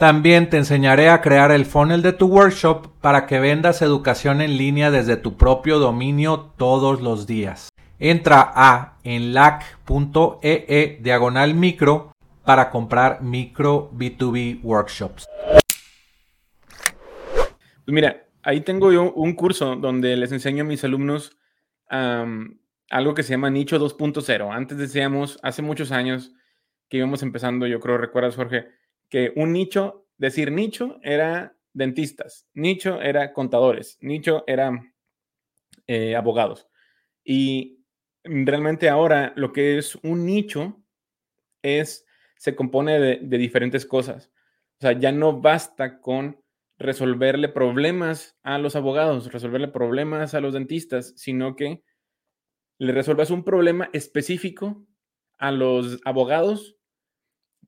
También 0.00 0.48
te 0.48 0.56
enseñaré 0.56 1.10
a 1.10 1.20
crear 1.20 1.52
el 1.52 1.66
funnel 1.66 2.00
de 2.00 2.14
tu 2.14 2.26
workshop 2.26 2.86
para 3.02 3.26
que 3.26 3.38
vendas 3.38 3.82
educación 3.82 4.40
en 4.40 4.56
línea 4.56 4.90
desde 4.90 5.18
tu 5.18 5.36
propio 5.36 5.78
dominio 5.78 6.54
todos 6.56 7.02
los 7.02 7.26
días. 7.26 7.68
Entra 7.98 8.50
a 8.54 8.96
enlac.ee 9.04 10.64
e 10.68 10.98
diagonal 11.02 11.52
micro 11.52 12.12
para 12.46 12.70
comprar 12.70 13.20
micro 13.20 13.90
B2B 13.92 14.60
workshops. 14.62 15.26
Pues 17.84 17.94
mira, 17.94 18.26
ahí 18.42 18.62
tengo 18.62 18.92
yo 18.92 19.12
un 19.12 19.34
curso 19.34 19.76
donde 19.76 20.16
les 20.16 20.32
enseño 20.32 20.64
a 20.64 20.66
mis 20.66 20.82
alumnos 20.82 21.36
algo 21.90 23.12
que 23.14 23.22
se 23.22 23.34
llama 23.34 23.50
nicho 23.50 23.78
2.0. 23.78 24.50
Antes 24.50 24.78
decíamos, 24.78 25.38
hace 25.42 25.60
muchos 25.60 25.92
años 25.92 26.32
que 26.88 26.96
íbamos 26.96 27.22
empezando, 27.22 27.66
yo 27.66 27.80
creo, 27.80 27.98
recuerdas 27.98 28.34
Jorge, 28.34 28.79
que 29.10 29.32
un 29.36 29.52
nicho, 29.52 30.06
decir 30.16 30.50
nicho 30.52 30.98
era 31.02 31.56
dentistas, 31.72 32.46
nicho 32.54 33.00
era 33.00 33.32
contadores, 33.32 33.98
nicho 34.00 34.44
era 34.46 34.80
eh, 35.86 36.16
abogados. 36.16 36.68
Y 37.24 37.84
realmente 38.24 38.88
ahora 38.88 39.32
lo 39.36 39.52
que 39.52 39.76
es 39.78 39.96
un 39.96 40.24
nicho 40.24 40.82
es, 41.62 42.06
se 42.36 42.54
compone 42.56 42.98
de, 42.98 43.18
de 43.22 43.38
diferentes 43.38 43.84
cosas. 43.84 44.30
O 44.78 44.82
sea, 44.82 44.92
ya 44.92 45.12
no 45.12 45.40
basta 45.40 46.00
con 46.00 46.42
resolverle 46.78 47.48
problemas 47.50 48.38
a 48.42 48.56
los 48.58 48.74
abogados, 48.74 49.30
resolverle 49.30 49.68
problemas 49.68 50.32
a 50.34 50.40
los 50.40 50.54
dentistas, 50.54 51.12
sino 51.16 51.54
que 51.54 51.82
le 52.78 52.92
resuelvas 52.92 53.30
un 53.30 53.44
problema 53.44 53.90
específico 53.92 54.86
a 55.38 55.52
los 55.52 56.00
abogados 56.06 56.78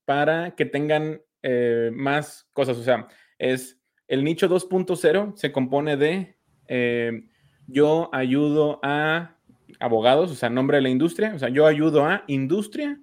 para 0.06 0.54
que 0.56 0.64
tengan 0.64 1.20
eh, 1.42 1.90
más 1.92 2.48
cosas. 2.52 2.78
O 2.78 2.82
sea, 2.82 3.08
es 3.38 3.78
el 4.08 4.24
nicho 4.24 4.48
2.0 4.48 5.36
se 5.36 5.52
compone 5.52 5.96
de 5.96 6.36
eh, 6.68 7.24
yo 7.66 8.10
ayudo 8.12 8.80
a 8.82 9.36
abogados, 9.80 10.30
o 10.30 10.34
sea, 10.34 10.50
nombre 10.50 10.76
de 10.76 10.82
la 10.82 10.90
industria, 10.90 11.32
o 11.34 11.38
sea, 11.38 11.48
yo 11.48 11.66
ayudo 11.66 12.04
a 12.04 12.24
industria 12.26 13.00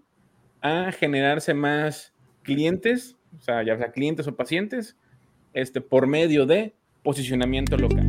a 0.62 0.92
generarse 0.92 1.54
más 1.54 2.14
clientes, 2.44 3.18
o 3.38 3.42
sea, 3.42 3.64
ya 3.64 3.78
sea 3.78 3.92
clientes 3.92 4.28
o 4.28 4.36
pacientes, 4.36 4.98
este, 5.54 5.82
por 5.82 6.08
medio 6.08 6.46
de 6.46 6.76
posicionamiento 7.04 7.78
local. 7.78 8.09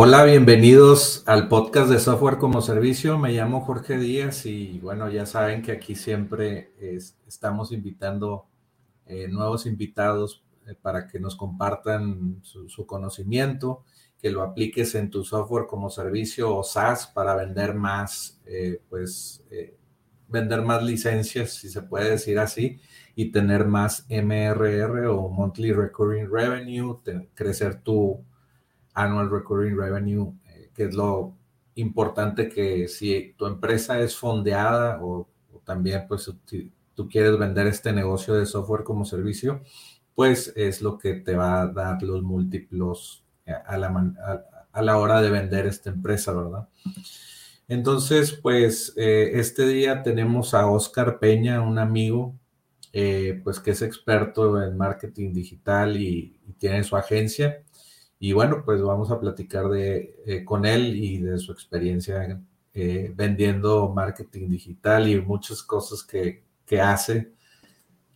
Hola, 0.00 0.22
bienvenidos 0.22 1.24
al 1.26 1.48
podcast 1.48 1.90
de 1.90 1.98
Software 1.98 2.38
como 2.38 2.62
Servicio. 2.62 3.18
Me 3.18 3.32
llamo 3.32 3.62
Jorge 3.62 3.98
Díaz 3.98 4.46
y 4.46 4.78
bueno, 4.78 5.10
ya 5.10 5.26
saben 5.26 5.60
que 5.60 5.72
aquí 5.72 5.96
siempre 5.96 6.72
estamos 7.26 7.72
invitando 7.72 8.46
eh, 9.06 9.26
nuevos 9.26 9.66
invitados 9.66 10.44
eh, 10.68 10.76
para 10.80 11.08
que 11.08 11.18
nos 11.18 11.34
compartan 11.34 12.38
su, 12.42 12.86
conocimiento, 12.86 13.82
que 14.20 14.30
lo 14.30 14.44
apliques 14.44 14.94
en 14.94 15.10
tu 15.10 15.24
software 15.24 15.66
como 15.66 15.90
servicio 15.90 16.56
o 16.56 16.62
SaaS 16.62 17.08
para 17.08 17.34
vender 17.34 17.74
más, 17.74 18.40
eh, 18.46 18.80
pues 18.88 19.44
vender 20.28 20.62
más 20.62 20.80
licencias, 20.84 21.54
si 21.54 21.68
se 21.68 21.82
puede 21.82 22.10
decir 22.10 22.38
así, 22.38 22.78
y 23.16 23.32
tener 23.32 23.66
más 23.66 24.06
MRR 24.08 25.08
o 25.08 25.28
Monthly 25.28 25.72
Recurring 25.72 26.30
Revenue, 26.30 27.00
crecer 27.34 27.82
tu 27.82 28.24
annual 28.94 29.30
recurring 29.30 29.76
revenue, 29.76 30.32
eh, 30.46 30.70
que 30.74 30.84
es 30.84 30.94
lo 30.94 31.36
importante 31.74 32.48
que 32.48 32.88
si 32.88 33.34
tu 33.36 33.46
empresa 33.46 34.00
es 34.00 34.16
fondeada 34.16 34.98
o, 35.02 35.28
también 35.64 36.06
pues 36.08 36.32
tú 36.94 37.08
quieres 37.10 37.38
vender 37.38 37.66
este 37.66 37.92
negocio 37.92 38.34
de 38.34 38.46
software 38.46 38.84
como 38.84 39.04
servicio, 39.04 39.60
pues 40.14 40.50
es 40.56 40.80
lo 40.80 40.96
que 40.96 41.14
te 41.14 41.36
va 41.36 41.60
a 41.60 41.66
dar 41.68 42.02
los 42.02 42.22
múltiplos 42.22 43.22
eh, 43.44 43.52
a 43.52 43.76
la, 43.76 43.88
a, 44.72 44.82
la 44.82 44.98
hora 44.98 45.20
de 45.20 45.30
vender 45.30 45.66
esta 45.66 45.90
empresa, 45.90 46.32
¿verdad? 46.32 46.68
Entonces, 47.68 48.32
pues 48.32 48.94
eh, 48.96 49.32
este 49.34 49.68
día 49.68 50.02
tenemos 50.02 50.54
a 50.54 50.66
Oscar 50.66 51.18
Peña, 51.18 51.60
un 51.60 51.78
amigo, 51.78 52.34
pues 53.44 53.60
que 53.60 53.72
es 53.72 53.82
experto 53.82 54.60
en 54.60 54.76
marketing 54.76 55.32
digital 55.32 56.00
y 56.00 56.40
tiene 56.58 56.82
su 56.82 56.96
agencia. 56.96 57.62
Y 58.18 58.32
bueno, 58.32 58.62
pues 58.64 58.82
vamos 58.82 59.10
a 59.10 59.20
platicar 59.20 59.68
de, 59.68 60.16
eh, 60.26 60.44
con 60.44 60.66
él 60.66 60.96
y 60.96 61.18
de 61.18 61.38
su 61.38 61.52
experiencia 61.52 62.40
eh, 62.74 63.12
vendiendo 63.14 63.88
marketing 63.88 64.48
digital 64.48 65.08
y 65.08 65.20
muchas 65.20 65.62
cosas 65.62 66.02
que, 66.02 66.42
que, 66.66 66.80
hace. 66.80 67.32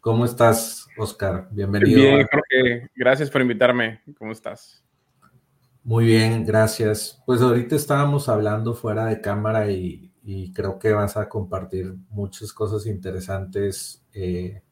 ¿Cómo 0.00 0.24
estás, 0.24 0.88
Oscar? 0.98 1.48
Bienvenido. 1.50 2.00
Bien, 2.00 2.26
Jorge. 2.30 2.90
Gracias 2.96 3.30
por 3.30 3.42
invitarme. 3.42 4.00
¿Cómo 4.18 4.32
estás? 4.32 4.84
Muy 5.84 6.06
bien, 6.06 6.44
gracias. 6.44 7.22
Pues 7.24 7.40
ahorita 7.40 7.76
estábamos 7.76 8.28
hablando 8.28 8.74
fuera 8.74 9.06
de 9.06 9.20
cámara 9.20 9.70
y, 9.70 10.12
y 10.24 10.52
creo 10.52 10.78
que 10.78 10.92
vas 10.92 11.16
a 11.16 11.28
compartir 11.28 11.94
muchas 12.08 12.52
cosas 12.52 12.86
interesantes. 12.86 14.04
Eh, 14.12 14.62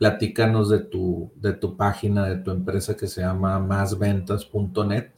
platícanos 0.00 0.70
de 0.70 0.78
tu, 0.78 1.30
de 1.36 1.52
tu 1.52 1.76
página, 1.76 2.26
de 2.26 2.36
tu 2.36 2.50
empresa 2.52 2.96
que 2.96 3.06
se 3.06 3.20
llama 3.20 3.58
másventas.net. 3.58 5.10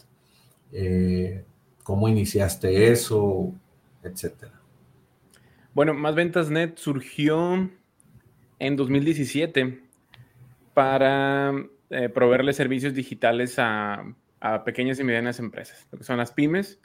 Eh, 0.72 1.44
¿Cómo 1.84 2.08
iniciaste 2.08 2.90
eso? 2.90 3.54
Etcétera. 4.02 4.60
Bueno, 5.72 5.94
Más 5.94 6.16
Ventas 6.16 6.50
Net 6.50 6.78
surgió 6.78 7.70
en 8.58 8.76
2017 8.76 9.84
para 10.74 11.52
eh, 11.90 12.08
proveerle 12.08 12.52
servicios 12.52 12.92
digitales 12.92 13.60
a, 13.60 14.04
a, 14.40 14.64
pequeñas 14.64 14.98
y 14.98 15.04
medianas 15.04 15.38
empresas, 15.38 15.86
lo 15.92 15.98
que 15.98 16.04
son 16.04 16.16
las 16.16 16.32
pymes. 16.32 16.80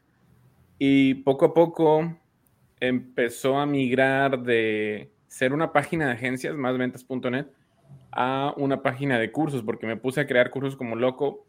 Y 0.78 1.16
poco 1.16 1.46
a 1.46 1.54
poco 1.56 2.16
empezó 2.80 3.58
a 3.58 3.66
migrar 3.66 4.44
de 4.44 5.12
ser 5.26 5.52
una 5.52 5.74
página 5.74 6.06
de 6.06 6.12
agencias, 6.12 6.56
másventas.net, 6.56 7.48
a 8.12 8.54
una 8.58 8.82
página 8.82 9.20
de 9.20 9.32
cursos, 9.32 9.64
porque 9.64 9.88
me 9.88 9.98
puse 9.98 10.22
a 10.22 10.28
crear 10.28 10.50
cursos 10.50 10.76
como 10.76 10.96
loco, 10.96 11.46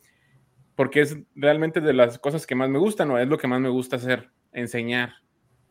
porque 0.76 1.00
es 1.00 1.18
realmente 1.34 1.80
de 1.80 1.92
las 1.92 2.18
cosas 2.18 2.46
que 2.46 2.54
más 2.54 2.68
me 2.68 2.78
gustan, 2.78 3.10
o 3.10 3.18
es 3.18 3.28
lo 3.28 3.38
que 3.38 3.48
más 3.48 3.60
me 3.60 3.68
gusta 3.68 3.96
hacer, 3.96 4.30
enseñar, 4.52 5.14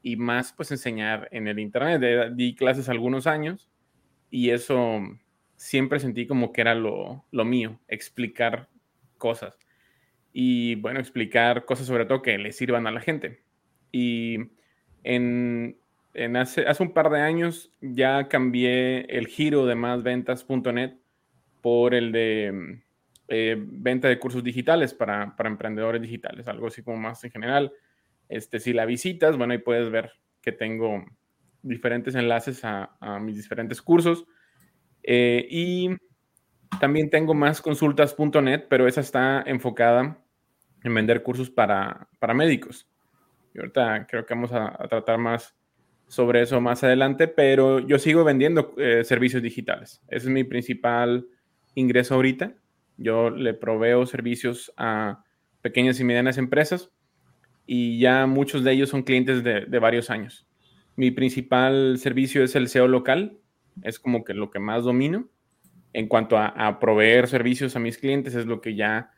y 0.01 0.16
más 0.16 0.54
pues 0.54 0.72
enseñar 0.72 1.28
en 1.31 1.48
el 1.48 1.60
Internet. 1.60 2.34
Di 2.34 2.56
clases 2.56 2.89
algunos 2.89 3.28
años 3.28 3.69
y 4.30 4.51
eso 4.51 5.01
siempre 5.57 6.00
sentí 6.00 6.28
como 6.28 6.51
que 6.54 6.62
era 6.62 6.75
lo, 6.75 7.25
lo 7.31 7.45
mío, 7.45 7.80
explicar 7.88 8.69
cosas. 9.18 9.57
Y 10.31 10.75
bueno, 10.75 11.00
explicar 11.00 11.66
cosas 11.66 11.88
sobre 11.88 12.06
todo 12.06 12.22
que 12.22 12.38
le 12.38 12.51
sirvan 12.51 12.88
a 12.88 12.92
la 12.92 13.01
gente. 13.01 13.44
Y 13.92 14.38
en, 15.04 15.78
hace, 16.36 16.66
hace 16.66 16.84
un 16.84 16.94
par 16.94 17.10
de 17.10 17.22
años 17.22 17.72
ya 17.81 18.28
cambié 18.28 19.02
el 19.18 19.28
giro 19.28 19.66
de 19.66 19.75
másventas.net 19.75 20.96
por 21.62 21.94
el 21.94 22.12
de 22.12 22.81
eh, 23.30 23.58
venta 23.60 24.08
de 24.08 24.19
cursos 24.19 24.44
digitales 24.44 24.94
para, 24.94 25.36
emprendedores 25.40 26.02
digitales, 26.02 26.48
algo 26.48 26.68
así 26.68 26.81
como 26.81 26.98
más 26.98 27.24
en 27.24 27.31
general. 27.31 27.74
Este, 28.30 28.60
si 28.60 28.74
la 28.74 28.86
visitas, 28.86 29.38
bueno, 29.38 29.54
ahí 29.54 29.60
puedes 29.60 29.90
ver 29.90 30.12
que 30.42 30.52
tengo 30.52 31.04
diferentes 31.62 32.16
enlaces 32.16 32.62
a, 32.64 33.19
mis 33.19 33.36
diferentes 33.36 33.81
cursos. 33.81 34.25
Eh, 35.04 35.46
y 35.50 35.90
también 36.80 37.10
tengo 37.10 37.34
más 37.34 37.62
consultas.net, 37.62 38.66
pero 38.69 38.88
esa 38.88 39.02
está 39.02 39.44
enfocada 39.46 40.24
en 40.84 40.94
vender 40.94 41.24
cursos 41.24 41.50
para, 41.50 42.08
para 42.19 42.34
médicos. 42.34 42.90
Y 43.54 43.60
ahorita 43.60 44.08
creo 44.08 44.25
que 44.25 44.34
vamos 44.34 44.54
a, 44.54 44.72
tratar 44.88 45.18
más 45.18 45.56
sobre 46.07 46.42
eso 46.42 46.62
más 46.62 46.83
adelante, 46.83 47.27
pero 47.27 47.80
yo 47.80 48.00
sigo 48.00 48.24
vendiendo 48.24 48.74
eh, 48.77 49.04
servicios 49.04 49.44
digitales. 49.44 50.01
Ese 50.07 50.27
es 50.27 50.31
mi 50.31 50.44
principal 50.44 51.27
ingreso 51.75 52.15
ahorita. 52.15 52.56
Yo 52.98 53.30
le 53.30 53.54
proveo 53.54 54.06
servicios 54.06 54.74
a 54.77 55.24
pequeñas 55.62 56.00
y 56.00 56.04
medianas 56.04 56.38
empresas 56.38 56.92
y 57.65 58.00
ya 58.00 58.25
muchos 58.25 58.63
de 58.63 58.71
ellos 58.71 58.89
son 58.89 59.04
clientes 59.04 59.44
de, 59.44 59.65
de 59.65 59.80
varios 59.80 60.09
años. 60.09 60.48
Mi 60.95 61.12
principal 61.12 62.00
servicio 62.00 62.44
es 62.44 62.56
el 62.56 62.69
SEO 62.69 62.88
local, 62.88 63.38
es 63.83 64.00
como 64.00 64.24
que 64.24 64.33
lo 64.33 64.50
que 64.50 64.59
más 64.59 64.83
domino. 64.83 65.30
En 65.94 66.07
cuanto 66.07 66.38
a, 66.38 66.80
proveer 66.80 67.27
servicios 67.27 67.75
a 67.75 67.80
mis 67.80 67.98
clientes, 67.98 68.36
es 68.36 68.45
lo 68.45 68.62
que 68.62 68.75
ya 68.75 69.12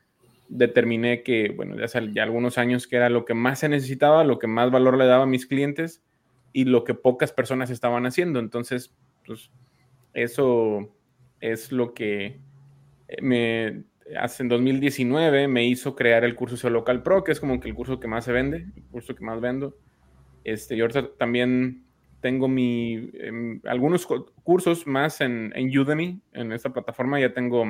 determiné 0.47 1.23
que, 1.23 1.51
bueno, 1.55 1.77
ya 1.77 1.85
hace 1.85 2.11
ya 2.13 2.23
algunos 2.23 2.57
años 2.57 2.87
que 2.87 2.95
era 2.95 3.09
lo 3.09 3.25
que 3.25 3.33
más 3.33 3.59
se 3.59 3.69
necesitaba, 3.69 4.23
lo 4.23 4.39
que 4.39 4.47
más 4.47 4.71
valor 4.71 4.97
le 4.97 5.05
daba 5.05 5.23
a 5.23 5.27
mis 5.27 5.45
clientes 5.45 6.03
y 6.53 6.65
lo 6.65 6.83
que 6.83 6.93
pocas 6.93 7.31
personas 7.31 7.69
estaban 7.69 8.05
haciendo. 8.05 8.39
Entonces, 8.39 8.95
pues 9.25 9.51
eso 10.13 10.93
es 11.39 11.71
lo 11.71 11.93
que 11.93 12.39
me 13.21 13.83
hace 14.17 14.43
en 14.43 14.49
2019 14.49 15.47
me 15.47 15.65
hizo 15.65 15.95
crear 15.95 16.23
el 16.23 16.35
curso 16.35 16.57
SEO 16.57 16.69
Local 16.69 17.03
Pro, 17.03 17.23
que 17.23 17.31
es 17.31 17.39
como 17.39 17.59
que 17.59 17.69
el 17.69 17.75
curso 17.75 17.99
que 17.99 18.07
más 18.07 18.25
se 18.25 18.31
vende, 18.31 18.67
el 18.75 18.83
curso 18.85 19.15
que 19.15 19.23
más 19.23 19.39
vendo. 19.39 19.77
Este, 20.43 20.75
y 20.75 20.81
ahorita 20.81 21.15
también 21.17 21.85
tengo 22.21 22.47
mi, 22.47 23.11
em, 23.13 23.61
algunos 23.65 24.07
cursos 24.43 24.87
más 24.87 25.21
en, 25.21 25.51
en, 25.55 25.77
Udemy, 25.77 26.21
en 26.33 26.51
esta 26.51 26.71
plataforma. 26.71 27.19
Ya 27.19 27.33
tengo 27.33 27.65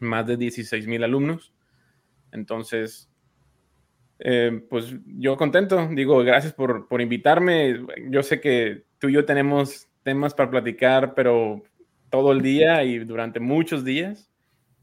más 0.00 0.26
de 0.26 0.36
16 0.36 0.86
mil 0.86 1.04
alumnos. 1.04 1.52
Entonces, 2.32 3.10
eh, 4.18 4.64
pues 4.68 4.94
yo 5.06 5.36
contento. 5.36 5.88
Digo, 5.92 6.18
gracias 6.18 6.52
por, 6.52 6.88
por 6.88 7.00
invitarme. 7.00 7.80
Yo 8.10 8.22
sé 8.22 8.40
que 8.40 8.84
tú 8.98 9.08
y 9.08 9.14
yo 9.14 9.24
tenemos 9.24 9.88
temas 10.02 10.34
para 10.34 10.50
platicar, 10.50 11.14
pero 11.14 11.62
todo 12.10 12.32
el 12.32 12.42
día 12.42 12.84
y 12.84 12.98
durante 12.98 13.40
muchos 13.40 13.84
días. 13.84 14.30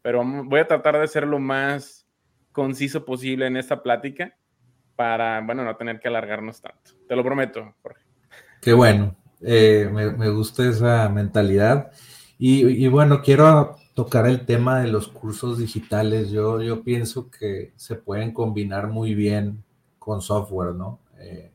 Pero 0.01 0.23
voy 0.23 0.59
a 0.59 0.67
tratar 0.67 0.99
de 0.99 1.07
ser 1.07 1.25
lo 1.25 1.39
más 1.39 2.05
conciso 2.51 3.05
posible 3.05 3.47
en 3.47 3.57
esta 3.57 3.81
plática 3.81 4.35
para, 4.95 5.41
bueno, 5.41 5.63
no 5.63 5.75
tener 5.75 5.99
que 5.99 6.07
alargarnos 6.07 6.61
tanto. 6.61 6.91
Te 7.07 7.15
lo 7.15 7.23
prometo, 7.23 7.75
Jorge. 7.81 8.01
Qué 8.61 8.73
bueno, 8.73 9.15
eh, 9.41 9.89
me, 9.91 10.29
gusta 10.29 10.67
esa 10.67 11.09
mentalidad. 11.09 11.91
Y, 12.37 12.87
bueno, 12.87 13.21
quiero 13.21 13.75
tocar 13.95 14.27
el 14.27 14.45
tema 14.45 14.81
de 14.81 14.89
los 14.89 15.07
cursos 15.07 15.57
digitales. 15.57 16.29
Yo, 16.29 16.61
yo 16.61 16.83
pienso 16.83 17.31
que 17.31 17.73
se 17.77 17.95
pueden 17.95 18.31
combinar 18.31 18.87
muy 18.87 19.15
bien 19.15 19.63
con 19.97 20.21
software, 20.21 20.75
¿no? 20.75 20.99
Eh, 21.17 21.51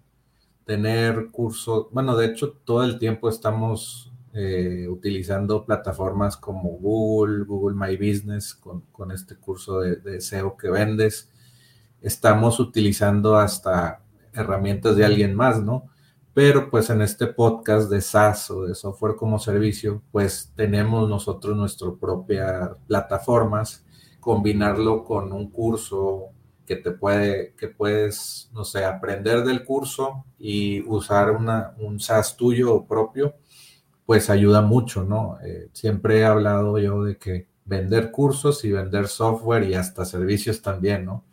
tener 0.64 1.31
cursos, 1.31 1.87
bueno, 1.92 2.16
de 2.16 2.26
hecho 2.26 2.52
todo 2.64 2.82
el 2.82 2.98
tiempo 2.98 3.28
estamos 3.28 4.12
eh, 4.32 4.88
utilizando 4.88 5.64
plataformas 5.64 6.37
como 6.37 6.70
Google, 6.70 7.44
Google 7.44 7.76
My 7.76 7.96
Business, 7.96 8.54
con, 8.54 9.12
este 9.12 9.36
curso 9.36 9.81
de, 9.81 9.96
de 9.96 10.20
SEO 10.20 10.56
que 10.56 10.70
vendes 10.70 11.31
estamos 12.00 12.60
utilizando 12.60 13.36
hasta 13.36 14.00
herramientas 14.32 14.96
de 14.96 15.04
alguien 15.04 15.34
más, 15.34 15.62
¿no? 15.62 15.88
Pero 16.32 16.71
pues 16.71 16.91
en 16.91 17.03
este 17.03 17.27
podcast 17.27 17.91
de 17.91 18.00
SaaS 18.00 18.50
o 18.50 18.65
de 18.65 18.75
software 18.75 19.17
como 19.17 19.38
servicio, 19.38 20.03
pues 20.12 20.53
tenemos 20.55 21.09
nosotros 21.09 21.56
nuestras 21.56 21.93
propias 22.00 22.71
plataformas, 22.87 23.85
combinarlo 24.21 25.05
con 25.05 25.32
un 25.32 25.50
curso 25.50 26.29
que 26.67 26.77
te 26.77 26.93
puede, 26.93 27.55
que 27.56 27.67
puedes, 27.67 28.49
no 28.53 28.65
sé, 28.65 28.85
aprender 28.85 29.43
del 29.43 29.65
curso 29.65 30.25
y 30.38 30.82
usar 30.82 31.32
una, 31.32 31.75
un 31.79 31.99
SaaS 31.99 32.37
tuyo 32.37 32.85
propio, 32.85 33.35
pues 34.06 34.31
ayuda 34.31 34.61
mucho, 34.61 35.03
¿no? 35.03 35.38
Eh, 35.44 35.69
siempre 35.73 36.21
he 36.21 36.25
hablado 36.25 36.79
yo 36.79 37.03
de 37.03 37.17
que 37.17 37.49
vender 37.65 38.12
cursos 38.12 38.65
y 38.65 38.71
vender 38.71 39.09
software 39.09 39.65
y 39.65 39.75
hasta 39.75 40.05
servicios 40.05 40.62
también, 40.62 41.05
¿no? 41.06 41.25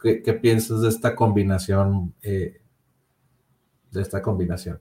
¿Qué, 0.00 0.20
piensas 0.40 0.80
de 0.80 0.88
esta 0.88 1.14
combinación? 1.14 2.14
Eh, 2.22 2.62
de 3.90 4.02
esta 4.02 4.22
combinación. 4.22 4.80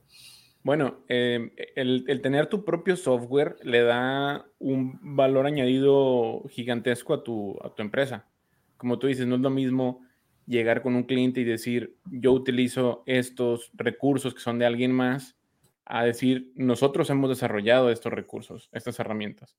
Bueno, 0.63 1.04
em, 1.07 1.51
el, 1.75 2.21
tener 2.21 2.48
tu 2.48 2.65
propio 2.65 2.98
software 2.98 3.56
le 3.63 3.83
da 3.83 4.45
un 4.59 5.00
valor 5.15 5.45
añadido 5.45 6.44
gigantesco 6.50 7.13
a 7.13 7.24
tu, 7.24 7.57
a 7.63 7.74
tu 7.74 7.81
empresa. 7.81 8.27
Como 8.75 9.00
tú 9.00 9.07
dices, 9.07 9.25
no 9.27 9.36
es 9.36 9.42
lo 9.42 9.50
mismo 9.50 10.01
llegar 10.45 10.81
con 10.81 10.95
un 10.95 11.04
cliente 11.04 11.42
y 11.42 11.45
decir, 11.45 11.98
yo 12.06 12.33
utilizo 12.33 13.04
estos 13.06 13.71
recursos 13.75 14.33
que 14.33 14.42
son 14.42 14.59
de 14.59 14.65
alguien 14.65 14.92
más, 14.92 15.38
a 15.86 16.04
decir, 16.04 16.51
nosotros 16.56 17.09
hemos 17.09 17.30
desarrollado 17.30 17.89
estos 17.89 18.12
recursos, 18.12 18.69
estas 18.74 19.00
herramientas. 19.00 19.57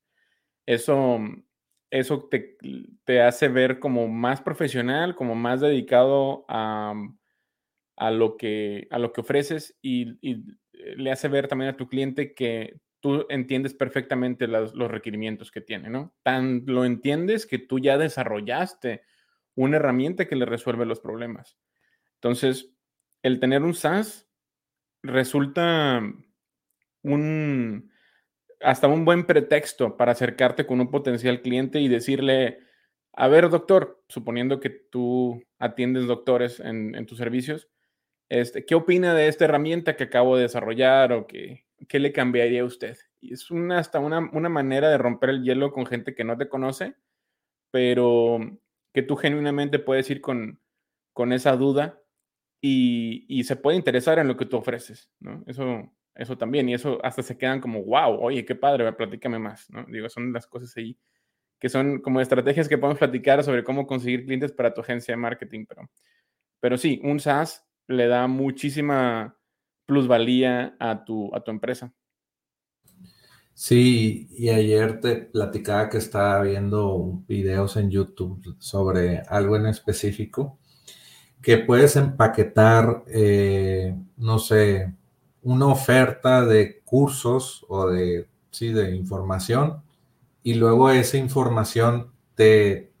Eso 0.67 1.19
eso 1.91 2.29
te, 2.29 3.21
hace 3.21 3.47
ver 3.47 3.79
como 3.79 4.07
más 4.07 4.41
profesional, 4.41 5.15
como 5.15 5.35
más 5.35 5.61
dedicado 5.61 6.45
a, 6.47 6.93
lo, 8.11 8.37
que, 8.37 8.87
a 8.91 8.99
lo 8.99 9.11
que 9.11 9.21
ofreces 9.21 9.77
y, 9.81 10.17
le 10.71 11.11
hace 11.11 11.27
ver 11.27 11.49
también 11.49 11.71
a 11.71 11.77
tu 11.77 11.89
cliente 11.89 12.33
que 12.33 12.79
tú 13.01 13.25
entiendes 13.29 13.73
perfectamente 13.73 14.47
los, 14.47 14.73
requerimientos 14.73 15.51
que 15.51 15.59
tiene, 15.59 15.89
¿no? 15.89 16.15
Tan 16.23 16.63
lo 16.65 16.85
entiendes 16.85 17.45
que 17.45 17.59
tú 17.59 17.79
ya 17.79 17.97
desarrollaste 17.97 19.03
una 19.55 19.75
herramienta 19.75 20.25
que 20.25 20.37
le 20.37 20.45
resuelve 20.45 20.85
los 20.85 21.01
problemas. 21.01 21.57
Entonces, 22.15 22.73
el 23.23 23.41
tener 23.41 23.63
un 23.63 23.73
SaaS 23.73 24.29
resulta 25.03 26.01
un, 27.03 27.91
hasta 28.61 28.87
un 28.87 29.05
buen 29.05 29.25
pretexto 29.25 29.97
para 29.97 30.13
acercarte 30.13 30.65
con 30.65 30.79
un 30.79 30.91
potencial 30.91 31.41
cliente 31.41 31.79
y 31.81 31.87
decirle, 31.87 32.59
a 33.13 33.27
ver, 33.27 33.49
doctor, 33.49 34.01
suponiendo 34.07 34.59
que 34.59 34.69
tú 34.69 35.43
atiendes 35.57 36.07
doctores 36.07 36.59
en, 36.59 37.05
tus 37.05 37.17
servicios, 37.17 37.69
este, 38.29 38.65
¿qué 38.65 38.75
opina 38.75 39.13
de 39.13 39.27
esta 39.27 39.45
herramienta 39.45 39.95
que 39.95 40.05
acabo 40.05 40.35
de 40.37 40.43
desarrollar 40.43 41.11
o 41.13 41.27
que, 41.27 41.65
qué 41.87 41.99
le 41.99 42.13
cambiaría 42.13 42.61
a 42.61 42.65
usted? 42.65 42.97
Y 43.19 43.33
es 43.33 43.51
una, 43.51 43.79
hasta 43.79 43.99
una, 43.99 44.21
manera 44.21 44.89
de 44.89 44.97
romper 44.97 45.31
el 45.31 45.43
hielo 45.43 45.71
con 45.71 45.85
gente 45.85 46.15
que 46.15 46.23
no 46.23 46.37
te 46.37 46.47
conoce, 46.47 46.95
pero 47.71 48.39
que 48.93 49.03
tú 49.03 49.15
genuinamente 49.15 49.79
puedes 49.79 50.09
ir 50.09 50.21
con, 50.21 50.61
con 51.13 51.33
esa 51.33 51.55
duda 51.55 52.01
y, 52.61 53.25
y, 53.27 53.43
se 53.45 53.55
puede 53.55 53.77
interesar 53.77 54.19
en 54.19 54.27
lo 54.27 54.37
que 54.37 54.45
tú 54.45 54.57
ofreces, 54.57 55.09
¿no? 55.19 55.43
Eso, 55.47 55.91
eso 56.15 56.37
también, 56.37 56.69
y 56.69 56.73
eso 56.73 56.99
hasta 57.03 57.23
se 57.23 57.37
quedan 57.37 57.61
como, 57.61 57.83
wow, 57.83 58.19
oye, 58.21 58.45
qué 58.45 58.55
padre, 58.55 58.91
platícame 58.93 59.39
más, 59.39 59.69
¿no? 59.69 59.85
Digo, 59.87 60.09
son 60.09 60.33
las 60.33 60.47
cosas 60.47 60.75
ahí 60.77 60.97
que 61.59 61.69
son 61.69 61.99
como 61.99 62.21
estrategias 62.21 62.69
que 62.69 62.77
podemos 62.77 62.99
platicar 62.99 63.43
sobre 63.43 63.63
cómo 63.63 63.85
conseguir 63.85 64.25
clientes 64.25 64.51
para 64.51 64.73
tu 64.73 64.81
agencia 64.81 65.11
de 65.13 65.17
marketing, 65.17 65.65
pero, 65.67 65.89
pero 66.59 66.77
sí, 66.77 66.99
un 67.03 67.19
SaaS 67.19 67.68
le 67.89 68.07
da 68.07 68.27
muchísima 68.27 69.35
plusvalía 69.85 70.75
a 70.79 71.03
tu, 71.03 71.35
a 71.35 71.41
tu 71.41 71.51
empresa. 71.51 71.93
Sí, 73.53 74.29
y 74.37 74.49
ayer 74.49 75.01
te 75.01 75.15
platicaba 75.17 75.89
que 75.89 75.97
estaba 75.97 76.43
viendo 76.43 77.21
videos 77.27 77.75
en 77.75 77.91
YouTube 77.91 78.55
sobre 78.59 79.19
algo 79.27 79.57
en 79.57 79.65
específico, 79.65 80.57
que 81.41 81.57
puedes 81.57 81.95
empaquetar, 81.97 83.03
eh, 83.07 83.95
no 84.17 84.39
sé, 84.39 84.93
una 85.41 85.67
oferta 85.67 86.45
de 86.45 86.81
cursos 86.85 87.65
o 87.69 87.87
de, 87.89 88.27
sí, 88.51 88.71
de 88.71 88.95
información 88.95 89.81
y 90.43 90.55
luego 90.55 90.89
esa 90.91 91.17
información 91.17 92.11
te, 92.35 92.91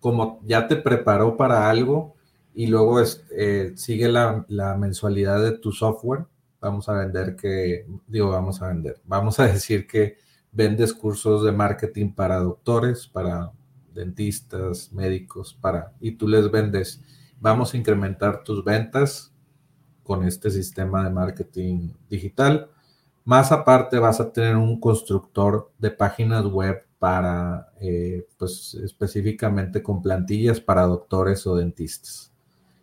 como 0.00 0.40
ya 0.44 0.68
te 0.68 0.76
preparó 0.76 1.36
para 1.36 1.70
algo 1.70 2.16
y 2.54 2.66
luego 2.66 3.00
eh, 3.30 3.72
sigue 3.76 4.08
la, 4.08 4.44
la, 4.48 4.76
mensualidad 4.76 5.42
de 5.42 5.58
tu 5.58 5.72
software, 5.72 6.26
vamos 6.60 6.88
a 6.88 6.94
vender 6.94 7.36
que, 7.36 7.86
digo, 8.06 8.30
vamos 8.30 8.60
a 8.62 8.68
vender, 8.68 9.00
vamos 9.04 9.40
a 9.40 9.46
decir 9.46 9.86
que 9.86 10.18
vendes 10.52 10.92
cursos 10.92 11.44
de 11.44 11.52
marketing 11.52 12.12
para 12.12 12.38
doctores, 12.38 13.06
para 13.06 13.52
dentistas, 13.94 14.92
médicos, 14.92 15.56
para, 15.60 15.92
y 16.00 16.12
tú 16.12 16.28
les 16.28 16.50
vendes, 16.50 17.02
vamos 17.40 17.72
a 17.72 17.76
incrementar 17.76 18.44
tus 18.44 18.64
ventas 18.64 19.32
con 20.02 20.24
este 20.24 20.50
sistema 20.50 21.04
de 21.04 21.10
marketing 21.10 21.90
digital. 22.08 22.70
Más 23.24 23.52
aparte 23.52 23.98
vas 23.98 24.20
a 24.20 24.32
tener 24.32 24.56
un 24.56 24.80
constructor 24.80 25.70
de 25.78 25.90
páginas 25.90 26.44
web 26.44 26.84
para, 26.98 27.72
eh, 27.80 28.26
pues 28.36 28.74
específicamente 28.74 29.82
con 29.82 30.02
plantillas 30.02 30.60
para 30.60 30.82
doctores 30.82 31.46
o 31.46 31.56
dentistas. 31.56 32.31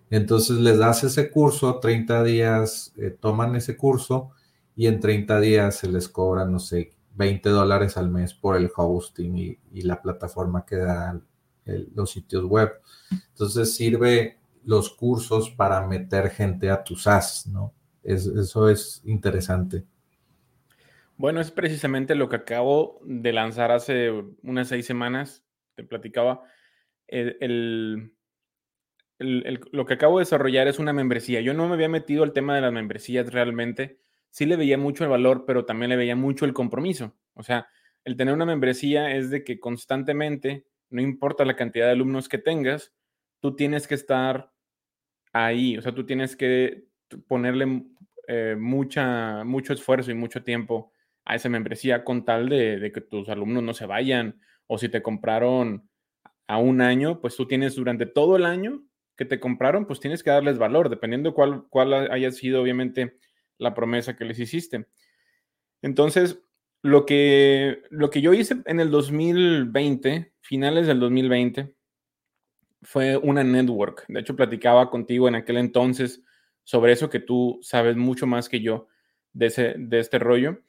Entonces 0.10 0.58
les 0.58 0.78
das 0.78 1.04
ese 1.04 1.30
curso, 1.30 1.80
30 1.80 2.24
días, 2.24 2.94
eh, 2.98 3.12
toman 3.12 3.56
ese 3.56 3.78
curso 3.78 4.32
y 4.76 4.88
en 4.88 5.00
30 5.00 5.40
días 5.40 5.76
se 5.76 5.90
les 5.90 6.10
cobra, 6.10 6.46
no 6.46 6.60
sé, 6.60 6.92
20 7.16 7.50
dólares 7.50 7.98
al 7.98 8.10
mes 8.10 8.34
por 8.34 8.56
el 8.56 8.72
hosting 8.76 9.38
y, 9.38 9.82
la 9.82 10.02
plataforma 10.02 10.66
que 10.66 10.78
da 10.78 11.20
los 11.94 12.12
sitios 12.12 12.46
web. 12.46 12.72
Entonces 13.12 13.76
sirve 13.76 14.40
los 14.64 14.90
cursos 14.90 15.52
para 15.52 15.86
meter 15.86 16.30
gente 16.30 16.70
a 16.70 16.84
tu 16.84 16.96
SaaS, 16.96 17.48
¿no? 17.48 17.74
eso 18.04 18.70
es 18.70 19.02
interesante. 19.06 19.84
Bueno, 21.20 21.42
es 21.42 21.52
precisamente 21.52 22.16
lo 22.16 22.30
que 22.30 22.38
acabo 22.38 23.02
de 23.04 23.34
lanzar 23.34 23.74
hace 23.74 24.10
unas 24.42 24.70
seis 24.70 24.86
semanas, 24.86 25.44
te 25.76 25.84
platicaba. 25.84 26.44
El, 27.08 28.14
lo 29.20 29.86
que 29.86 29.94
acabo 29.94 30.18
de 30.18 30.24
desarrollar 30.24 30.68
es 30.68 30.80
una 30.80 30.94
membresía. 30.94 31.42
Yo 31.42 31.54
no 31.54 31.68
me 31.68 31.74
había 31.74 31.90
metido 31.90 32.24
al 32.24 32.34
tema 32.34 32.56
de 32.56 32.62
las 32.62 32.72
membresías 32.72 33.32
realmente. 33.32 34.00
Sí 34.30 34.46
le 34.46 34.56
veía 34.56 34.78
mucho 34.78 35.04
el 35.04 35.10
valor, 35.10 35.44
pero 35.46 35.66
también 35.66 35.90
le 35.90 35.98
veía 35.98 36.16
mucho 36.16 36.46
el 36.46 36.54
compromiso. 36.54 37.16
O 37.34 37.44
sea, 37.44 37.68
el 38.06 38.16
tener 38.16 38.34
una 38.34 38.46
membresía 38.46 39.16
es 39.16 39.30
de 39.30 39.44
que 39.44 39.60
constantemente, 39.60 40.66
no 40.90 41.02
importa 41.02 41.46
la 41.46 41.56
cantidad 41.56 41.86
de 41.88 41.92
alumnos 41.92 42.30
que 42.30 42.38
tengas, 42.38 42.94
tú 43.42 43.56
tienes 43.56 43.88
que 43.88 43.96
estar 43.96 44.52
ahí. 45.34 45.78
O 45.78 45.82
sea, 45.82 45.94
tú 45.94 46.06
tienes 46.06 46.36
que 46.36 46.86
ponerle 47.28 47.84
eh, 48.28 48.56
mucha, 48.58 49.44
mucho 49.44 49.74
esfuerzo 49.74 50.12
y 50.12 50.16
mucho 50.16 50.44
tiempo 50.44 50.94
a 51.26 51.36
esa 51.36 51.50
membresía 51.50 52.04
con 52.04 52.26
tal 52.26 52.50
de, 52.50 52.92
que 52.94 53.02
tus 53.02 53.30
alumnos 53.30 53.64
no 53.64 53.74
se 53.74 53.86
vayan 53.86 54.40
o 54.68 54.78
si 54.78 54.90
te 54.90 55.02
compraron 55.02 55.90
a 56.48 56.58
un 56.58 56.82
año, 56.82 57.22
pues 57.22 57.36
tú 57.36 57.48
tienes 57.48 57.76
durante 57.76 58.06
todo 58.06 58.36
el 58.36 58.46
año 58.46 58.84
que 59.20 59.26
te 59.26 59.42
compraron, 59.42 59.86
pues 59.86 60.00
tienes 60.00 60.24
que 60.24 60.30
darles 60.30 60.58
valor, 60.58 60.88
dependiendo 60.88 61.34
cuál, 61.34 61.66
cuál 61.70 61.94
haya 61.94 62.32
sido 62.32 62.62
obviamente 62.62 63.18
la 63.58 63.74
promesa 63.74 64.16
que 64.16 64.24
les 64.24 64.40
hiciste. 64.40 64.88
Entonces, 65.82 66.42
lo 66.82 67.06
que, 67.06 67.82
lo 67.90 68.10
que 68.10 68.22
yo 68.22 68.34
hice 68.34 68.64
en 68.66 68.80
el 68.80 68.90
2020, 68.92 70.32
finales 70.40 70.88
del 70.88 71.02
2020, 71.02 71.76
fue 72.82 73.18
una 73.18 73.44
network. 73.44 74.06
De 74.08 74.22
hecho, 74.22 74.38
platicaba 74.38 74.90
contigo 74.90 75.28
en 75.28 75.36
aquel 75.36 75.58
entonces 75.58 76.24
sobre 76.64 76.94
eso 76.94 77.10
que 77.10 77.20
tú 77.20 77.60
sabes 77.62 77.98
mucho 77.98 78.26
más 78.26 78.48
que 78.48 78.62
yo 78.62 78.88
de, 79.34 79.48
ese, 79.48 79.76
de 79.78 80.00
este 80.00 80.18
rollo 80.18 80.62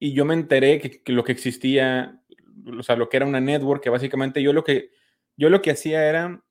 y 0.00 0.12
yo 0.12 0.24
me 0.24 0.34
enteré 0.34 0.80
que, 0.80 1.12
lo 1.12 1.22
que 1.22 1.30
existía, 1.30 2.20
o 2.66 2.82
sea, 2.82 2.96
lo 2.96 3.08
que 3.08 3.18
era 3.18 3.26
una 3.26 3.40
network, 3.40 3.80
que 3.80 3.90
básicamente 3.90 4.42
yo 4.42 4.52
lo 4.52 4.64
que, 4.64 4.90
yo 5.36 5.50
lo 5.50 5.62
que 5.62 5.70
hacía 5.70 6.08
era, 6.08 6.42